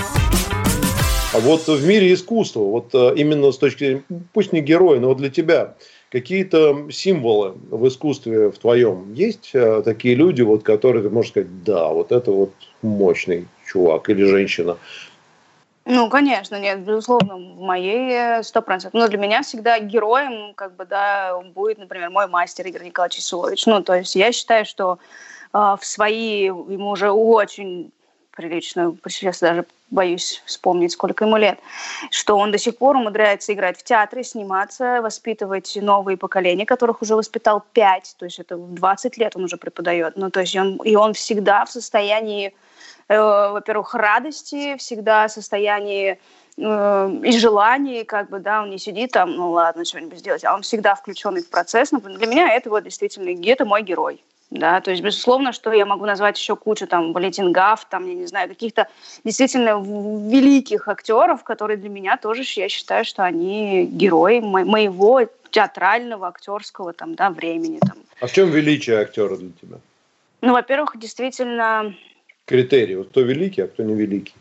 А 1.33 1.39
вот 1.39 1.65
в 1.65 1.87
мире 1.87 2.13
искусства, 2.13 2.59
вот 2.59 2.93
э, 2.93 3.13
именно 3.15 3.53
с 3.53 3.57
точки 3.57 3.85
зрения, 3.85 4.03
пусть 4.33 4.51
не 4.51 4.59
героя, 4.59 4.99
но 4.99 5.07
вот 5.07 5.17
для 5.17 5.29
тебя, 5.29 5.75
какие-то 6.11 6.91
символы 6.91 7.53
в 7.69 7.87
искусстве 7.87 8.51
в 8.51 8.57
твоем 8.57 9.13
есть 9.13 9.51
э, 9.53 9.81
такие 9.85 10.15
люди, 10.15 10.41
вот, 10.41 10.63
которые 10.63 11.03
ты 11.03 11.09
можешь 11.09 11.31
сказать, 11.31 11.63
да, 11.63 11.87
вот 11.87 12.11
это 12.11 12.31
вот 12.31 12.51
мощный 12.81 13.47
чувак 13.65 14.09
или 14.09 14.25
женщина. 14.25 14.77
Ну, 15.85 16.09
конечно, 16.09 16.59
нет, 16.59 16.81
безусловно, 16.81 17.37
в 17.37 17.61
моей 17.61 18.43
сто 18.43 18.61
процентов. 18.61 18.99
Но 18.99 19.07
для 19.07 19.17
меня 19.17 19.41
всегда 19.41 19.79
героем, 19.79 20.53
как 20.53 20.75
бы, 20.75 20.85
да, 20.85 21.39
будет, 21.55 21.77
например, 21.77 22.09
мой 22.09 22.27
мастер 22.27 22.67
Игорь 22.67 22.83
Николаевич 22.83 23.19
Ясулович. 23.19 23.65
Ну, 23.67 23.81
то 23.81 23.95
есть 23.95 24.17
я 24.17 24.33
считаю, 24.33 24.65
что 24.65 24.99
э, 25.53 25.57
в 25.57 25.79
свои, 25.81 26.43
ему 26.43 26.89
уже 26.89 27.09
очень 27.09 27.93
прилично, 28.35 28.97
сейчас 29.07 29.39
даже 29.39 29.65
боюсь 29.91 30.41
вспомнить, 30.45 30.93
сколько 30.93 31.25
ему 31.25 31.37
лет, 31.37 31.59
что 32.09 32.37
он 32.37 32.51
до 32.51 32.57
сих 32.57 32.77
пор 32.77 32.95
умудряется 32.95 33.53
играть 33.53 33.77
в 33.77 33.83
театре, 33.83 34.23
сниматься, 34.23 35.01
воспитывать 35.01 35.77
новые 35.79 36.17
поколения, 36.17 36.65
которых 36.65 37.01
уже 37.01 37.15
воспитал 37.15 37.63
пять, 37.73 38.15
то 38.17 38.25
есть 38.25 38.39
это 38.39 38.57
в 38.57 38.73
20 38.73 39.17
лет 39.17 39.35
он 39.35 39.43
уже 39.43 39.57
преподает. 39.57 40.15
Ну, 40.15 40.31
то 40.31 40.39
есть 40.39 40.55
он, 40.55 40.77
и 40.77 40.95
он 40.95 41.13
всегда 41.13 41.65
в 41.65 41.71
состоянии 41.71 42.55
э, 43.09 43.17
во-первых, 43.51 43.93
радости, 43.93 44.77
всегда 44.77 45.27
в 45.27 45.31
состоянии 45.31 46.19
э, 46.57 47.19
и 47.23 47.37
желаний, 47.37 48.05
как 48.05 48.29
бы, 48.29 48.39
да, 48.39 48.63
он 48.63 48.69
не 48.69 48.79
сидит 48.79 49.11
там, 49.11 49.35
ну 49.35 49.51
ладно, 49.51 49.83
что-нибудь 49.83 50.19
сделать, 50.19 50.45
а 50.45 50.55
он 50.55 50.61
всегда 50.61 50.95
включенный 50.95 51.43
в 51.43 51.49
процесс. 51.49 51.91
Например, 51.91 52.17
для 52.17 52.27
меня 52.27 52.53
это 52.53 52.69
вот 52.69 52.85
действительно, 52.85 53.29
это 53.45 53.65
мой 53.65 53.83
герой. 53.83 54.23
Да, 54.51 54.81
то 54.81 54.91
есть, 54.91 55.01
безусловно, 55.01 55.53
что 55.53 55.71
я 55.71 55.85
могу 55.85 56.05
назвать 56.05 56.37
еще 56.37 56.57
кучу 56.57 56.85
там 56.85 57.13
Валентин 57.13 57.53
Гаф, 57.53 57.85
там, 57.85 58.05
я 58.05 58.13
не 58.13 58.25
знаю, 58.25 58.49
каких-то 58.49 58.89
действительно 59.23 59.81
великих 59.81 60.89
актеров, 60.89 61.45
которые 61.45 61.77
для 61.77 61.87
меня 61.87 62.17
тоже, 62.17 62.43
я 62.57 62.67
считаю, 62.67 63.05
что 63.05 63.23
они 63.23 63.85
герои 63.85 64.41
мо- 64.41 64.65
моего 64.65 65.21
театрального, 65.51 66.27
актерского 66.27 66.91
там, 66.91 67.15
да, 67.15 67.29
времени. 67.29 67.79
Там. 67.79 67.97
А 68.19 68.27
в 68.27 68.33
чем 68.33 68.49
величие 68.49 68.97
актера 68.99 69.37
для 69.37 69.51
тебя? 69.61 69.77
Ну, 70.41 70.51
во-первых, 70.51 70.99
действительно, 70.99 71.95
Критерий, 72.45 72.97
вот 72.97 73.07
кто 73.09 73.21
великий, 73.21 73.61
а 73.61 73.67
кто 73.67 73.83
не 73.83 73.93
великий. 73.95 74.35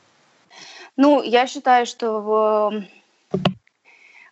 Ну, 0.96 1.22
я 1.22 1.46
считаю, 1.46 1.86
что 1.86 2.20
в- 2.20 2.84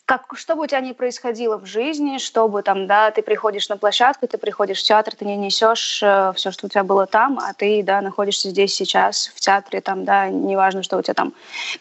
как, 0.09 0.24
что 0.36 0.56
бы 0.56 0.62
у 0.62 0.66
тебя 0.66 0.80
ни 0.80 0.92
происходило 0.92 1.59
в 1.59 1.66
жизни, 1.66 2.16
чтобы 2.16 2.62
там, 2.62 2.86
да, 2.86 3.11
ты 3.11 3.20
приходишь 3.20 3.68
на 3.68 3.76
площадку, 3.76 4.26
ты 4.26 4.38
приходишь 4.38 4.80
в 4.80 4.82
театр, 4.82 5.14
ты 5.14 5.26
не 5.26 5.36
несешь 5.36 6.02
все, 6.34 6.50
что 6.50 6.66
у 6.66 6.68
тебя 6.70 6.82
было 6.82 7.06
там, 7.06 7.38
а 7.38 7.52
ты, 7.52 7.82
да, 7.82 8.00
находишься 8.00 8.48
здесь 8.48 8.74
сейчас 8.74 9.30
в 9.34 9.40
театре, 9.40 9.82
там, 9.82 10.06
да, 10.06 10.30
неважно, 10.30 10.82
что 10.82 10.96
у 10.96 11.02
тебя 11.02 11.12
там. 11.12 11.34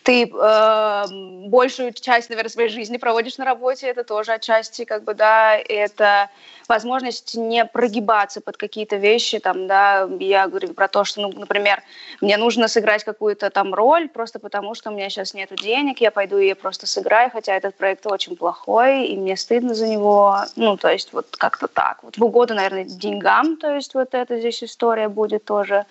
Ты 0.04 0.26
э, 0.26 1.06
большую 1.48 1.94
часть, 1.94 2.30
наверное, 2.30 2.50
своей 2.50 2.68
жизни 2.68 2.98
проводишь 2.98 3.38
на 3.38 3.46
работе, 3.46 3.88
это 3.88 4.04
тоже 4.04 4.34
отчасти, 4.34 4.84
как 4.84 5.06
бы, 5.06 5.14
да, 5.14 5.56
это 5.56 6.30
возможность 6.68 7.36
не 7.36 7.66
прогибаться 7.66 8.42
под 8.42 8.58
какие-то 8.58 8.98
вещи, 8.98 9.40
там, 9.40 9.68
да, 9.68 10.08
я 10.20 10.48
говорю 10.48 10.74
про 10.74 10.88
то, 10.88 11.04
что, 11.04 11.22
ну, 11.22 11.32
например, 11.32 11.82
мне 12.22 12.38
нужно 12.38 12.68
сыграть 12.68 13.04
какую-то 13.04 13.50
там 13.50 13.74
роль 13.74 14.10
просто 14.10 14.40
потому, 14.40 14.76
что 14.76 14.90
у 14.90 14.94
меня 14.94 15.10
сейчас 15.10 15.34
нет 15.34 15.50
денег, 15.56 16.02
я 16.02 16.12
пойду 16.12 16.38
и 16.38 16.54
просто 16.54 16.88
сыграю, 16.88 17.32
хотя 17.32 17.56
этот 17.56 17.76
проект 17.76 18.06
очень 18.08 18.36
плохой, 18.36 19.08
и 19.08 19.18
мне 19.18 19.38
стыдно 19.38 19.74
за 19.74 19.88
него, 19.88 20.38
ну, 20.56 20.78
то 20.78 20.90
есть 20.90 21.14
вот 21.14 21.28
как-то 21.38 21.68
так. 21.68 22.04
Вот 22.04 22.18
в 22.18 22.24
угоду, 22.24 22.54
наверное, 22.54 22.84
деньгам, 22.84 23.58
то 23.58 23.74
есть 23.74 23.94
вот 23.94 24.14
эта 24.14 24.40
здесь 24.40 24.64
история 24.64 25.10
будет 25.10 25.46
тоже. 25.46 25.86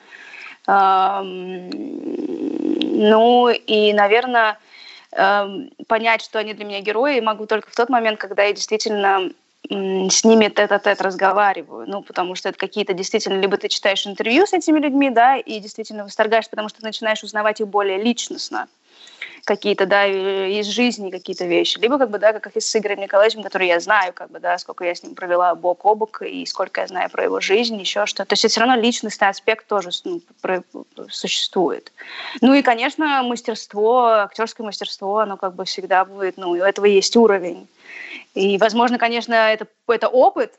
Ну, 0.68 1.70
и, 3.50 3.92
наверное, 3.92 4.58
понять, 5.86 6.22
что 6.22 6.40
они 6.40 6.54
для 6.54 6.64
меня 6.64 6.80
герои, 6.80 7.20
могу 7.20 7.46
только 7.46 7.70
в 7.70 7.74
тот 7.74 7.88
момент, 7.88 8.18
когда 8.18 8.42
я 8.42 8.52
действительно 8.52 9.30
с 9.68 10.24
ними 10.24 10.48
тет-а-тет 10.48 11.00
разговариваю, 11.00 11.86
ну, 11.88 12.02
потому 12.02 12.34
что 12.34 12.48
это 12.48 12.58
какие-то 12.58 12.92
действительно, 12.92 13.40
либо 13.40 13.56
ты 13.56 13.68
читаешь 13.68 14.06
интервью 14.06 14.46
с 14.46 14.52
этими 14.52 14.78
людьми, 14.78 15.10
да, 15.10 15.36
и 15.36 15.58
действительно 15.58 16.04
восторгаешь, 16.04 16.48
потому 16.48 16.68
что 16.68 16.80
ты 16.80 16.86
начинаешь 16.86 17.22
узнавать 17.22 17.60
их 17.60 17.68
более 17.68 18.02
личностно, 18.02 18.68
какие-то, 19.44 19.86
да, 19.86 20.06
из 20.06 20.66
жизни 20.66 21.10
какие-то 21.10 21.46
вещи, 21.46 21.78
либо 21.78 21.98
как 21.98 22.10
бы, 22.10 22.18
да, 22.18 22.32
как 22.32 22.56
и 22.56 22.60
с 22.60 22.76
Игорем 22.76 23.00
Николаевичем, 23.00 23.42
который 23.42 23.68
я 23.68 23.78
знаю, 23.80 24.12
как 24.12 24.30
бы, 24.30 24.40
да, 24.40 24.58
сколько 24.58 24.84
я 24.84 24.94
с 24.94 25.02
ним 25.02 25.14
провела 25.14 25.54
бок 25.54 25.84
о 25.84 25.94
бок, 25.94 26.22
и 26.22 26.44
сколько 26.46 26.80
я 26.80 26.86
знаю 26.88 27.10
про 27.10 27.24
его 27.24 27.40
жизнь, 27.40 27.76
еще 27.76 28.06
что-то. 28.06 28.30
То 28.30 28.32
есть 28.34 28.48
все 28.48 28.60
равно 28.60 28.74
личностный 28.76 29.28
аспект 29.28 29.66
тоже 29.68 29.90
ну, 30.04 30.20
существует. 31.08 31.92
Ну 32.40 32.54
и, 32.54 32.62
конечно, 32.62 33.22
мастерство, 33.22 34.06
актерское 34.06 34.66
мастерство, 34.66 35.18
оно 35.18 35.36
как 35.36 35.54
бы 35.54 35.64
всегда 35.64 36.04
будет, 36.04 36.36
ну, 36.36 36.50
у 36.50 36.56
этого 36.56 36.86
есть 36.86 37.16
уровень. 37.16 37.68
И, 38.34 38.58
возможно, 38.58 38.98
конечно, 38.98 39.34
это, 39.34 39.66
это 39.88 40.08
опыт, 40.08 40.58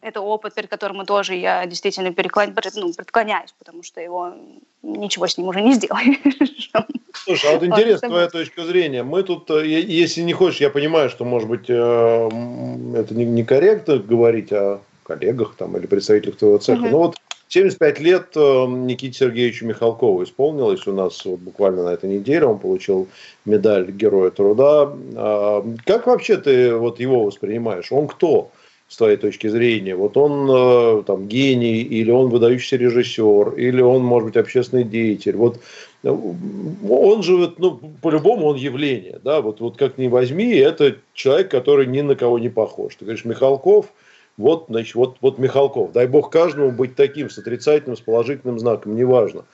это 0.00 0.20
опыт, 0.20 0.54
перед 0.54 0.68
которым 0.70 1.04
тоже 1.04 1.34
я 1.34 1.66
действительно 1.66 2.12
переклон... 2.12 2.54
ну, 2.76 2.92
преклоняюсь, 2.92 3.54
потому 3.58 3.82
что 3.82 4.00
его 4.00 4.34
ничего 4.82 5.26
с 5.26 5.36
ним 5.36 5.48
уже 5.48 5.60
не 5.60 5.74
сделаешь. 5.74 6.70
Слушай, 7.12 7.50
а 7.50 7.54
вот 7.54 7.64
интересно 7.64 8.08
твоя 8.08 8.28
точка 8.28 8.64
зрения. 8.64 9.02
Мы 9.02 9.22
тут, 9.22 9.50
э, 9.50 9.66
если 9.66 10.22
не 10.22 10.32
хочешь, 10.32 10.60
я 10.60 10.70
понимаю, 10.70 11.10
что, 11.10 11.24
может 11.24 11.48
быть, 11.48 11.68
э, 11.68 11.74
это 11.74 13.14
некорректно 13.14 13.98
говорить 13.98 14.52
о 14.52 14.80
коллегах 15.02 15.56
там, 15.56 15.76
или 15.76 15.86
представителях 15.86 16.36
твоего 16.36 16.58
цеха, 16.58 16.82
но 16.82 16.98
вот 16.98 17.16
75 17.48 18.00
лет 18.00 18.36
э, 18.36 18.66
Никите 18.68 19.18
Сергеевичу 19.18 19.66
Михалкову 19.66 20.22
исполнилось 20.24 20.86
у 20.86 20.92
нас 20.92 21.24
вот 21.24 21.40
буквально 21.40 21.84
на 21.84 21.90
этой 21.90 22.10
неделе. 22.10 22.46
Он 22.46 22.58
получил 22.58 23.08
медаль 23.44 23.90
Героя 23.90 24.30
труда. 24.30 24.92
А, 25.16 25.64
как 25.84 26.06
вообще 26.06 26.36
ты 26.36 26.74
вот 26.74 27.00
его 27.00 27.24
воспринимаешь? 27.24 27.90
Он 27.90 28.06
кто? 28.06 28.50
с 28.88 28.96
твоей 28.96 29.18
точки 29.18 29.46
зрения? 29.48 29.94
Вот 29.94 30.16
он 30.16 30.48
э, 30.50 31.02
там 31.04 31.28
гений, 31.28 31.82
или 31.82 32.10
он 32.10 32.30
выдающийся 32.30 32.76
режиссер, 32.76 33.54
или 33.54 33.82
он, 33.82 34.02
может 34.02 34.28
быть, 34.28 34.36
общественный 34.36 34.84
деятель. 34.84 35.36
Вот 35.36 35.60
э, 36.02 36.08
он 36.08 37.22
же, 37.22 37.52
ну, 37.58 37.78
по-любому 38.00 38.46
он 38.46 38.56
явление, 38.56 39.20
да, 39.22 39.42
вот, 39.42 39.60
вот 39.60 39.76
как 39.76 39.98
ни 39.98 40.08
возьми, 40.08 40.54
это 40.54 40.96
человек, 41.12 41.50
который 41.50 41.86
ни 41.86 42.00
на 42.00 42.14
кого 42.14 42.38
не 42.38 42.48
похож. 42.48 42.96
Ты 42.96 43.04
говоришь, 43.04 43.26
Михалков, 43.26 43.92
вот, 44.38 44.66
значит, 44.68 44.94
вот, 44.94 45.18
вот 45.20 45.38
Михалков. 45.38 45.92
Дай 45.92 46.06
бог 46.06 46.30
каждому 46.30 46.70
быть 46.70 46.94
таким, 46.94 47.28
с 47.28 47.36
отрицательным, 47.36 47.96
с 47.96 48.00
положительным 48.00 48.58
знаком, 48.58 48.96
неважно. 48.96 49.44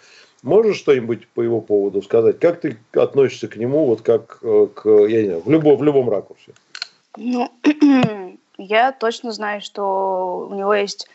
Можешь 0.43 0.77
что-нибудь 0.77 1.27
по 1.29 1.41
его 1.41 1.63
поводу 1.63 2.03
сказать? 2.03 2.39
Как 2.39 2.61
ты 2.61 2.77
относишься 2.93 3.49
к 3.49 3.57
нему, 3.57 3.87
вот 3.87 4.03
как 4.03 4.39
э, 4.43 4.69
к, 4.75 4.89
я 4.89 5.23
не 5.23 5.27
знаю, 5.29 5.43
в 5.45 5.51
любом, 5.51 5.79
в 5.79 5.83
любом 5.83 6.11
ракурсе? 6.11 6.53
Ну, 7.17 7.51
я 8.59 8.93
точно 8.93 9.33
знаю, 9.33 9.63
что 9.63 10.49
у 10.51 10.55
него 10.55 10.75
есть 10.75 11.09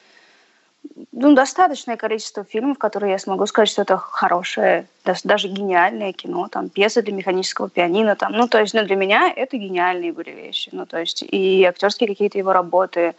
ну, 1.12 1.34
достаточное 1.34 1.98
количество 1.98 2.44
фильмов, 2.44 2.78
которые 2.78 3.12
я 3.12 3.20
смогу 3.20 3.46
сказать, 3.46 3.70
что 3.70 3.82
это 3.82 3.98
хорошее, 3.98 4.88
даже 5.24 5.48
гениальное 5.48 6.14
кино, 6.14 6.48
там, 6.50 6.70
пьесы 6.70 7.02
для 7.02 7.14
механического 7.14 7.70
пианино, 7.70 8.16
там, 8.16 8.32
ну, 8.32 8.48
то 8.48 8.60
есть, 8.60 8.74
ну, 8.74 8.84
для 8.84 8.96
меня 8.96 9.32
это 9.36 9.58
гениальные 9.58 10.14
были 10.14 10.32
вещи, 10.32 10.70
ну, 10.72 10.86
то 10.86 11.00
есть, 11.00 11.24
и 11.24 11.64
актерские 11.64 12.08
какие-то 12.08 12.38
его 12.38 12.54
работы. 12.54 13.16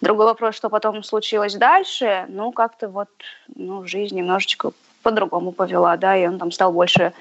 Другой 0.00 0.26
вопрос, 0.26 0.54
что 0.54 0.70
потом 0.70 1.02
случилось 1.02 1.54
дальше, 1.54 2.24
ну, 2.28 2.52
как-то 2.52 2.88
вот, 2.88 3.08
ну, 3.54 3.86
жизнь 3.86 4.16
немножечко 4.16 4.72
по-другому 5.02 5.52
повела, 5.52 5.96
да, 5.96 6.16
и 6.16 6.26
он 6.26 6.38
там 6.38 6.52
стал 6.52 6.72
больше 6.72 7.12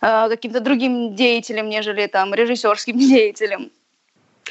э, 0.00 0.28
каким-то 0.28 0.60
другим 0.60 1.14
деятелем, 1.14 1.68
нежели 1.68 2.06
там 2.06 2.34
режиссерским 2.34 2.98
деятелем. 2.98 3.70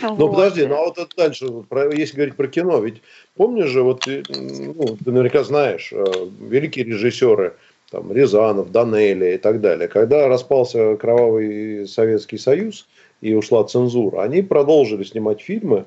Ну, 0.02 0.16
вот. 0.16 0.36
подожди, 0.36 0.66
ну 0.66 0.76
а 0.76 0.86
вот 0.86 0.98
это 0.98 1.10
дальше, 1.16 1.48
про, 1.68 1.94
если 1.94 2.16
говорить 2.16 2.36
про 2.36 2.48
кино, 2.48 2.80
ведь 2.80 3.02
помнишь 3.36 3.70
же, 3.70 3.84
вот 3.84 4.06
ну, 4.08 4.98
ты 5.04 5.12
наверняка 5.12 5.44
знаешь, 5.44 5.92
э, 5.92 6.06
великие 6.40 6.86
режиссеры, 6.86 7.54
там, 7.92 8.12
Рязанов, 8.12 8.72
Данелли 8.72 9.36
и 9.36 9.38
так 9.38 9.62
далее, 9.62 9.88
когда 9.88 10.28
распался 10.28 10.96
кровавый 10.98 11.88
Советский 11.88 12.38
Союз 12.38 12.88
и 13.22 13.34
ушла 13.34 13.64
цензура, 13.64 14.22
они 14.22 14.42
продолжили 14.42 15.04
снимать 15.04 15.42
фильмы, 15.42 15.86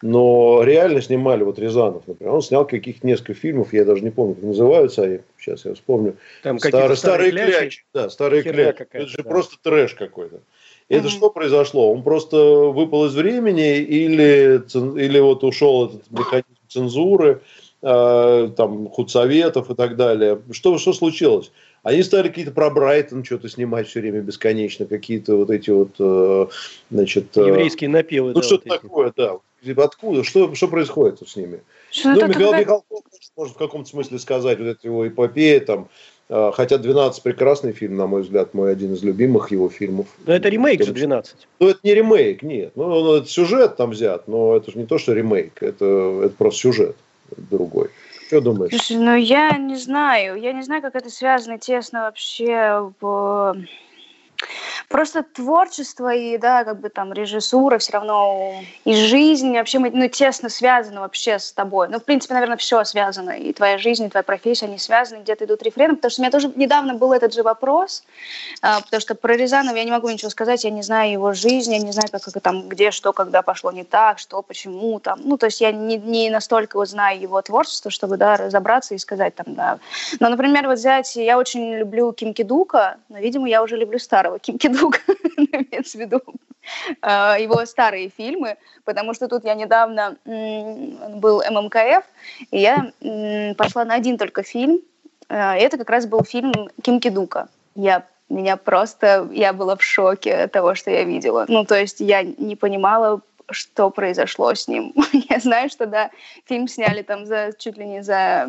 но 0.00 0.62
реально 0.62 1.00
снимали, 1.00 1.42
вот 1.42 1.58
Рязанов, 1.58 2.06
например, 2.06 2.34
он 2.34 2.42
снял 2.42 2.66
каких-то 2.66 3.06
несколько 3.06 3.34
фильмов, 3.34 3.72
я 3.72 3.84
даже 3.84 4.02
не 4.02 4.10
помню, 4.10 4.34
как 4.34 4.44
называются, 4.44 5.02
а 5.02 5.18
сейчас 5.40 5.64
я 5.64 5.74
вспомню. 5.74 6.16
Там 6.42 6.58
старые, 6.60 6.96
старые 6.96 7.32
клячи, 7.32 7.58
клячи. 7.58 7.84
Да, 7.92 8.08
старые 8.10 8.42
клячи. 8.42 8.86
Это 8.92 9.06
же 9.06 9.22
да. 9.22 9.28
просто 9.28 9.56
трэш 9.60 9.94
какой-то. 9.94 10.40
Это 10.88 11.08
mm-hmm. 11.08 11.10
что 11.10 11.30
произошло? 11.30 11.92
Он 11.92 12.02
просто 12.02 12.36
выпал 12.36 13.06
из 13.06 13.14
времени 13.14 13.78
или, 13.78 14.62
или 14.98 15.18
вот 15.18 15.44
ушел 15.44 15.86
этот 15.86 16.10
механизм 16.10 16.46
цензуры, 16.68 17.42
э, 17.82 18.50
там, 18.56 18.88
худсоветов 18.88 19.70
и 19.70 19.74
так 19.74 19.96
далее. 19.96 20.40
Что, 20.50 20.78
что 20.78 20.92
случилось? 20.94 21.50
Они 21.82 22.02
стали 22.02 22.28
какие-то 22.28 22.52
про 22.52 22.70
Брайтон 22.70 23.24
что-то 23.24 23.48
снимать 23.48 23.88
все 23.88 24.00
время 24.00 24.20
бесконечно, 24.20 24.86
какие-то 24.86 25.36
вот 25.36 25.50
эти 25.50 25.70
вот, 25.70 25.90
э, 25.98 26.46
значит... 26.90 27.36
Э, 27.36 27.46
Еврейские 27.46 27.90
напевы. 27.90 28.28
Ну, 28.28 28.40
да, 28.40 28.42
что-то 28.42 28.68
вот 28.68 28.80
такое, 28.80 29.12
да. 29.14 29.38
Откуда? 29.82 30.24
Что, 30.24 30.54
что 30.54 30.68
происходит 30.68 31.26
с 31.26 31.36
ними? 31.36 31.60
Что 31.90 32.10
ну, 32.10 32.28
Михаил 32.28 32.50
такое? 32.50 32.60
Михалков 32.60 33.02
может 33.36 33.54
в 33.54 33.58
каком-то 33.58 33.88
смысле 33.88 34.18
сказать, 34.18 34.58
вот 34.58 34.66
эта 34.66 34.86
его 34.86 35.06
эпопея, 35.06 35.60
там, 35.60 35.88
хотя 36.28 36.76
«12» 36.76 37.22
прекрасный 37.22 37.72
фильм, 37.72 37.96
на 37.96 38.06
мой 38.06 38.22
взгляд, 38.22 38.54
мой 38.54 38.72
один 38.72 38.94
из 38.94 39.02
любимых 39.02 39.50
его 39.50 39.68
фильмов. 39.68 40.06
Но 40.26 40.34
это 40.34 40.48
ремейк 40.48 40.84
же 40.84 40.92
«12». 40.92 41.24
Ну, 41.60 41.68
это 41.68 41.80
не 41.82 41.94
ремейк, 41.94 42.42
нет. 42.42 42.72
Ну, 42.74 42.88
ну, 42.88 43.14
это 43.14 43.28
сюжет 43.28 43.76
там 43.76 43.90
взят, 43.90 44.28
но 44.28 44.56
это 44.56 44.70
же 44.70 44.78
не 44.78 44.86
то, 44.86 44.98
что 44.98 45.12
ремейк. 45.12 45.62
Это, 45.62 46.20
это 46.24 46.34
просто 46.36 46.60
сюжет 46.60 46.96
другой. 47.36 47.88
Что 48.26 48.42
думаешь? 48.42 48.70
Слушай, 48.70 48.98
ну 48.98 49.16
я 49.16 49.56
не 49.56 49.76
знаю. 49.76 50.36
Я 50.36 50.52
не 50.52 50.62
знаю, 50.62 50.82
как 50.82 50.94
это 50.96 51.08
связано 51.08 51.58
тесно 51.58 52.02
вообще 52.02 52.92
в 53.00 53.56
Просто 54.88 55.22
творчество 55.22 56.14
и, 56.14 56.38
да, 56.38 56.64
как 56.64 56.80
бы 56.80 56.88
там 56.88 57.12
режиссура 57.12 57.78
все 57.78 57.92
равно 57.92 58.54
и 58.84 58.94
жизнь 58.94 59.52
вообще 59.52 59.78
ну, 59.78 60.08
тесно 60.08 60.48
связаны 60.48 61.00
вообще 61.00 61.38
с 61.38 61.52
тобой. 61.52 61.88
Ну, 61.88 61.98
в 61.98 62.04
принципе, 62.04 62.34
наверное, 62.34 62.56
все 62.56 62.84
связано. 62.84 63.30
И 63.32 63.52
твоя 63.52 63.78
жизнь, 63.78 64.04
и 64.04 64.08
твоя 64.08 64.22
профессия, 64.22 64.66
они 64.66 64.78
связаны, 64.78 65.22
где-то 65.22 65.44
идут 65.44 65.62
рефрены. 65.62 65.96
Потому 65.96 66.10
что 66.10 66.20
у 66.20 66.22
меня 66.22 66.30
тоже 66.30 66.52
недавно 66.54 66.94
был 66.94 67.12
этот 67.12 67.34
же 67.34 67.42
вопрос, 67.42 68.04
а, 68.62 68.80
потому 68.80 69.00
что 69.00 69.14
про 69.14 69.36
Рязанова 69.36 69.76
я 69.76 69.84
не 69.84 69.90
могу 69.90 70.08
ничего 70.08 70.30
сказать, 70.30 70.64
я 70.64 70.70
не 70.70 70.82
знаю 70.82 71.12
его 71.12 71.32
жизни, 71.32 71.74
я 71.74 71.80
не 71.80 71.92
знаю, 71.92 72.08
как, 72.10 72.22
как 72.22 72.40
там, 72.42 72.68
где, 72.68 72.90
что, 72.90 73.12
когда 73.12 73.42
пошло 73.42 73.72
не 73.72 73.84
так, 73.84 74.18
что, 74.18 74.42
почему 74.42 75.00
там. 75.00 75.20
Ну, 75.24 75.36
то 75.36 75.46
есть 75.46 75.60
я 75.60 75.72
не, 75.72 75.96
не 75.96 76.30
настолько 76.30 76.82
знаю 76.84 77.20
его 77.20 77.40
творчество, 77.42 77.90
чтобы, 77.90 78.16
да, 78.16 78.36
разобраться 78.36 78.94
и 78.94 78.98
сказать 78.98 79.34
там, 79.34 79.54
да. 79.54 79.78
Но, 80.20 80.28
например, 80.28 80.66
вот 80.66 80.78
взять, 80.78 81.16
я 81.16 81.38
очень 81.38 81.74
люблю 81.74 82.12
Ким 82.12 82.32
Кидука, 82.34 82.96
но, 83.08 83.18
видимо, 83.18 83.48
я 83.48 83.62
уже 83.62 83.76
люблю 83.76 83.98
старого 83.98 84.27
Ким 84.38 84.58
Кидука 84.58 85.00
друг, 85.06 85.18
имеется 85.36 85.98
в 85.98 86.00
виду 86.00 86.20
а, 87.00 87.38
его 87.38 87.64
старые 87.66 88.10
фильмы, 88.10 88.56
потому 88.84 89.14
что 89.14 89.28
тут 89.28 89.44
я 89.44 89.54
недавно 89.54 90.16
был 90.24 91.42
ММКФ, 91.48 92.04
и 92.50 92.58
я 92.58 92.92
пошла 93.56 93.84
на 93.84 93.94
один 93.94 94.18
только 94.18 94.42
фильм, 94.42 94.80
а, 95.28 95.56
это 95.56 95.78
как 95.78 95.90
раз 95.90 96.06
был 96.06 96.24
фильм 96.24 96.52
Ким 96.82 97.00
Кидука. 97.00 97.48
Я 97.74 98.04
меня 98.28 98.56
просто, 98.56 99.28
я 99.32 99.52
была 99.52 99.76
в 99.76 99.82
шоке 99.82 100.34
от 100.34 100.52
того, 100.52 100.74
что 100.74 100.90
я 100.90 101.04
видела. 101.04 101.46
Ну, 101.48 101.64
то 101.64 101.78
есть 101.78 102.00
я 102.00 102.22
не 102.22 102.56
понимала, 102.56 103.22
что 103.50 103.88
произошло 103.90 104.54
с 104.54 104.68
ним. 104.68 104.92
я 105.30 105.38
знаю, 105.38 105.70
что, 105.70 105.86
да, 105.86 106.10
фильм 106.44 106.68
сняли 106.68 107.02
там 107.02 107.24
за 107.24 107.52
чуть 107.58 107.78
ли 107.78 107.86
не 107.86 108.02
за 108.02 108.46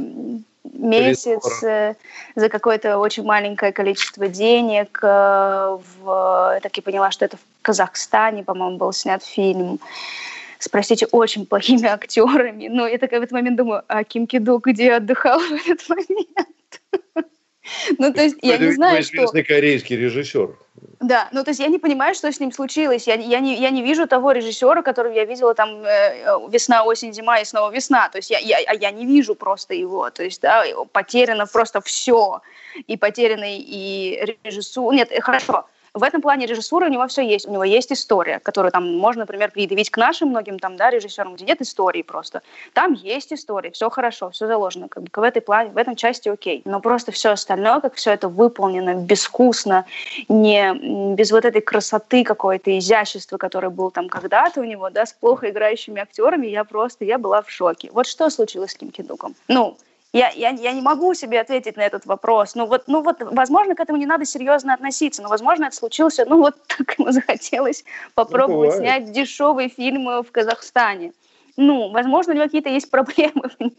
месяц 0.63 1.63
э, 1.63 1.95
за 2.35 2.49
какое-то 2.49 2.97
очень 2.97 3.23
маленькое 3.23 3.71
количество 3.71 4.27
денег. 4.27 4.99
Э, 5.01 5.77
в, 5.99 6.59
так 6.61 6.75
я 6.75 6.83
поняла, 6.83 7.11
что 7.11 7.25
это 7.25 7.37
в 7.37 7.41
Казахстане, 7.61 8.43
по-моему, 8.43 8.77
был 8.77 8.93
снят 8.93 9.23
фильм 9.23 9.79
с, 10.59 10.67
простите, 10.67 11.07
очень 11.11 11.45
плохими 11.45 11.85
актерами. 11.87 12.67
Но 12.67 12.87
я 12.87 12.97
такая 12.97 13.19
в 13.19 13.23
этот 13.23 13.33
момент 13.33 13.57
думаю, 13.57 13.83
а 13.87 14.03
Ким 14.03 14.27
Киду 14.27 14.61
где 14.63 14.93
отдыхал 14.93 15.39
в 15.39 15.53
этот 15.53 15.87
момент? 15.89 16.29
Ну, 17.99 18.11
то 18.11 18.23
есть, 18.23 18.35
я 18.41 18.57
не 18.57 18.71
знаю, 18.71 19.03
что... 19.03 19.17
известный 19.17 19.43
корейский 19.43 19.95
режиссер. 19.95 20.57
Да, 20.99 21.29
ну 21.31 21.43
то 21.45 21.51
есть 21.51 21.61
я 21.61 21.67
не 21.67 21.79
понимаю, 21.79 22.13
что 22.13 22.29
с 22.29 22.41
ним 22.41 22.51
случилось. 22.51 23.07
Я, 23.07 23.15
я, 23.15 23.39
не, 23.39 23.55
я 23.55 23.69
не 23.69 23.81
вижу 23.81 24.05
того 24.05 24.33
режиссера, 24.33 24.81
которого 24.81 25.13
я 25.13 25.23
видела 25.23 25.53
там 25.53 25.83
э, 25.85 26.49
весна, 26.49 26.83
осень, 26.83 27.13
зима 27.13 27.39
и 27.39 27.45
снова 27.45 27.71
весна. 27.71 28.09
То 28.09 28.17
есть 28.17 28.29
я, 28.29 28.39
я, 28.39 28.59
я 28.59 28.91
не 28.91 29.05
вижу 29.05 29.35
просто 29.35 29.73
его. 29.73 30.09
То 30.09 30.23
есть, 30.23 30.41
да, 30.41 30.65
потеряно 30.91 31.47
просто 31.47 31.79
все. 31.79 32.41
И 32.87 32.97
потеряно 32.97 33.45
и 33.47 34.35
режиссура. 34.43 34.93
Нет, 34.93 35.11
хорошо 35.21 35.65
в 35.93 36.03
этом 36.03 36.21
плане 36.21 36.45
режиссура 36.45 36.85
у 36.85 36.89
него 36.89 37.07
все 37.07 37.21
есть. 37.21 37.47
У 37.47 37.51
него 37.51 37.63
есть 37.63 37.91
история, 37.91 38.39
которую 38.39 38.71
там 38.71 38.97
можно, 38.97 39.21
например, 39.21 39.51
предъявить 39.51 39.89
к 39.89 39.97
нашим 39.97 40.29
многим 40.29 40.59
там, 40.59 40.77
да, 40.77 40.89
режиссерам, 40.89 41.35
где 41.35 41.45
нет 41.45 41.61
истории 41.61 42.01
просто. 42.01 42.41
Там 42.73 42.93
есть 42.93 43.33
история, 43.33 43.71
все 43.71 43.89
хорошо, 43.89 44.29
все 44.29 44.47
заложено. 44.47 44.87
Как 44.87 45.03
бы 45.03 45.09
в 45.13 45.23
этой 45.23 45.41
плане, 45.41 45.71
в 45.71 45.77
этом 45.77 45.95
части 45.95 46.29
окей. 46.29 46.61
Но 46.65 46.79
просто 46.79 47.11
все 47.11 47.31
остальное, 47.31 47.79
как 47.79 47.95
все 47.95 48.11
это 48.11 48.27
выполнено 48.27 48.95
безвкусно, 48.95 49.85
не 50.27 51.15
без 51.15 51.31
вот 51.31 51.45
этой 51.45 51.61
красоты 51.61 52.23
какой-то, 52.23 52.77
изящества, 52.77 53.37
которое 53.37 53.69
был 53.69 53.91
там 53.91 54.09
когда-то 54.09 54.61
у 54.61 54.63
него, 54.63 54.89
да, 54.89 55.05
с 55.05 55.13
плохо 55.13 55.49
играющими 55.49 56.01
актерами, 56.01 56.47
я 56.47 56.63
просто, 56.63 57.05
я 57.05 57.17
была 57.17 57.41
в 57.41 57.49
шоке. 57.49 57.89
Вот 57.91 58.07
что 58.07 58.29
случилось 58.29 58.71
с 58.71 58.75
Ким 58.75 58.91
Кидуком? 58.91 59.35
Ну, 59.47 59.77
Я, 60.11 60.31
я, 60.31 60.49
я 60.49 60.73
не 60.73 60.81
могу 60.81 61.13
себе 61.13 61.39
ответить 61.39 61.77
на 61.77 61.81
этот 61.81 62.05
вопрос. 62.07 62.55
Ну 62.55 62.65
вот, 62.65 62.83
ну 62.87 63.03
вот, 63.03 63.17
возможно, 63.21 63.75
к 63.75 63.79
этому 63.79 63.99
не 63.99 64.07
надо 64.07 64.25
серьезно 64.25 64.73
относиться, 64.73 65.21
но, 65.21 65.29
возможно, 65.29 65.65
это 65.65 65.75
случилось, 65.75 66.17
ну 66.25 66.39
вот 66.39 66.55
так 66.67 66.97
ему 66.97 67.11
захотелось 67.11 67.83
попробовать 68.15 68.71
бывает. 68.71 68.81
снять 68.81 69.11
дешевый 69.11 69.69
фильм 69.69 70.05
в 70.23 70.31
Казахстане. 70.31 71.13
Ну, 71.57 71.91
возможно, 71.91 72.33
у 72.33 72.35
него 72.35 72.45
какие-то 72.45 72.69
есть 72.69 72.89
проблемы. 72.91 73.49
в 73.49 73.59
нем. 73.59 73.73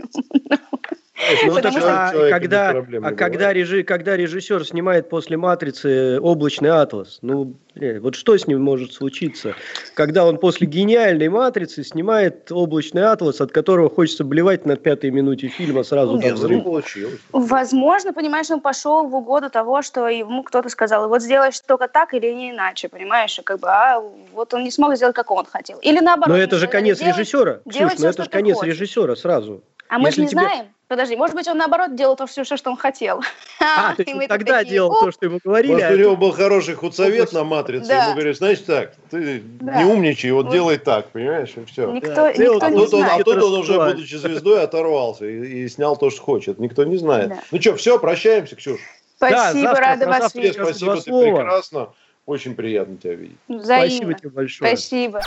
Ну, 1.46 1.54
Потому 1.54 1.78
что- 1.80 1.90
А 2.26 2.30
когда, 2.30 2.70
а 2.70 2.72
когда, 3.12 3.48
бывает. 3.48 3.56
режи- 3.56 3.82
когда 3.82 4.16
режиссер 4.16 4.64
снимает 4.66 5.08
после 5.08 5.36
«Матрицы» 5.36 6.18
облачный 6.20 6.70
атлас, 6.70 7.18
ну, 7.22 7.54
вот 8.00 8.14
что 8.14 8.36
с 8.36 8.46
ним 8.46 8.62
может 8.62 8.92
случиться, 8.92 9.54
когда 9.94 10.24
он 10.26 10.38
после 10.38 10.66
гениальной 10.66 11.28
«Матрицы» 11.28 11.84
снимает 11.84 12.50
облачный 12.50 13.02
атлас, 13.04 13.40
от 13.40 13.52
которого 13.52 13.90
хочется 13.90 14.24
блевать 14.24 14.66
на 14.66 14.76
пятой 14.76 15.10
минуте 15.10 15.48
фильма 15.48 15.82
сразу 15.84 16.12
до 16.14 16.18
Нет, 16.18 16.24
ну, 16.24 16.28
не 16.30 16.34
взрыва? 16.34 16.60
получилось. 16.62 17.20
Возможно, 17.32 18.12
понимаешь, 18.12 18.50
он 18.50 18.60
пошел 18.60 19.06
в 19.06 19.14
угоду 19.14 19.50
того, 19.50 19.82
что 19.82 20.08
ему 20.08 20.42
кто-то 20.42 20.68
сказал, 20.68 21.08
вот 21.08 21.22
сделаешь 21.22 21.60
только 21.60 21.88
так 21.88 22.14
или 22.14 22.32
не 22.32 22.50
иначе, 22.50 22.88
понимаешь? 22.88 23.38
И 23.38 23.42
как 23.42 23.60
бы, 23.60 23.68
а 23.68 24.02
вот 24.32 24.54
он 24.54 24.64
не 24.64 24.70
смог 24.70 24.96
сделать, 24.96 25.14
как 25.14 25.30
он 25.30 25.44
хотел. 25.44 25.78
Или 25.80 26.00
наоборот. 26.00 26.28
Но 26.28 26.36
это 26.42 26.56
же 26.56 26.66
конец 26.66 26.98
«Делай- 26.98 27.12
режиссера. 27.12 27.60
ну 27.64 27.86
это 28.08 28.22
же 28.24 28.28
конец 28.30 28.56
хочешь». 28.56 28.74
режиссера 28.74 29.16
сразу. 29.16 29.62
А 29.88 29.98
мы 29.98 30.10
же 30.12 30.20
не 30.22 30.28
тебе- 30.28 30.40
знаем. 30.40 30.66
Подожди, 30.91 31.14
может 31.14 31.36
быть, 31.36 31.47
он 31.47 31.57
наоборот 31.57 31.95
делал 31.95 32.16
то, 32.16 32.26
все, 32.26 32.43
что 32.43 32.68
он 32.68 32.76
хотел. 32.76 33.22
А, 33.61 33.95
то 33.95 34.03
есть 34.03 34.11
И 34.11 34.12
он 34.12 34.18
мы 34.18 34.26
тогда 34.26 34.59
такие, 34.59 34.72
делал 34.72 34.91
«Оп, 34.91 34.99
то, 35.03 35.12
что 35.12 35.26
ему 35.26 35.38
говорили. 35.43 35.70
Может, 35.74 35.88
а 35.88 35.93
у 35.93 35.97
него 35.97 36.16
был 36.16 36.32
хороший 36.32 36.74
худсовет 36.74 37.32
на 37.32 37.45
матрице, 37.45 37.86
Да. 37.86 38.05
ему 38.07 38.14
говорят, 38.14 38.36
значит 38.36 38.66
так, 38.66 38.95
ты 39.09 39.41
Да. 39.61 39.84
не 39.84 39.84
умничай, 39.84 40.32
вот 40.32 40.47
Вот. 40.47 40.53
делай 40.53 40.78
так, 40.78 41.11
понимаешь, 41.11 41.53
и 41.55 41.64
все. 41.66 41.88
Никто, 41.93 42.12
Да, 42.16 42.32
никто 42.32 42.59
А 42.61 42.70
не 42.70 42.76
тут, 42.76 42.95
он, 42.95 43.03
а 43.05 43.07
знает. 43.07 43.24
тут 43.24 43.36
он 43.41 43.53
уже, 43.61 43.78
будучи 43.78 44.16
звездой, 44.16 44.64
оторвался 44.64 45.26
и, 45.26 45.62
и 45.62 45.68
снял 45.68 45.97
то, 45.97 46.11
что 46.11 46.22
хочет. 46.22 46.59
Никто 46.59 46.82
не 46.82 46.97
знает. 46.97 47.28
Да. 47.28 47.38
Ну 47.53 47.61
что, 47.61 47.76
все, 47.76 47.97
прощаемся, 48.01 48.57
Ксюш. 48.57 48.80
Спасибо, 49.16 49.61
завтра 49.68 49.84
рада 49.86 50.07
вас 50.09 50.34
видеть. 50.34 50.55
Спасибо, 50.55 50.97
ты 50.97 51.03
слова. 51.03 51.36
прекрасно. 51.36 51.88
Очень 52.26 52.57
приятно 52.57 52.97
тебя 52.97 53.14
видеть. 53.14 53.36
Спасибо 53.45 53.62
Взаимно. 53.62 54.14
тебе 54.14 54.30
большое. 54.30 54.76
Спасибо. 54.76 55.20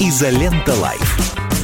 Изолента 0.00 0.72
Live. 0.80 1.55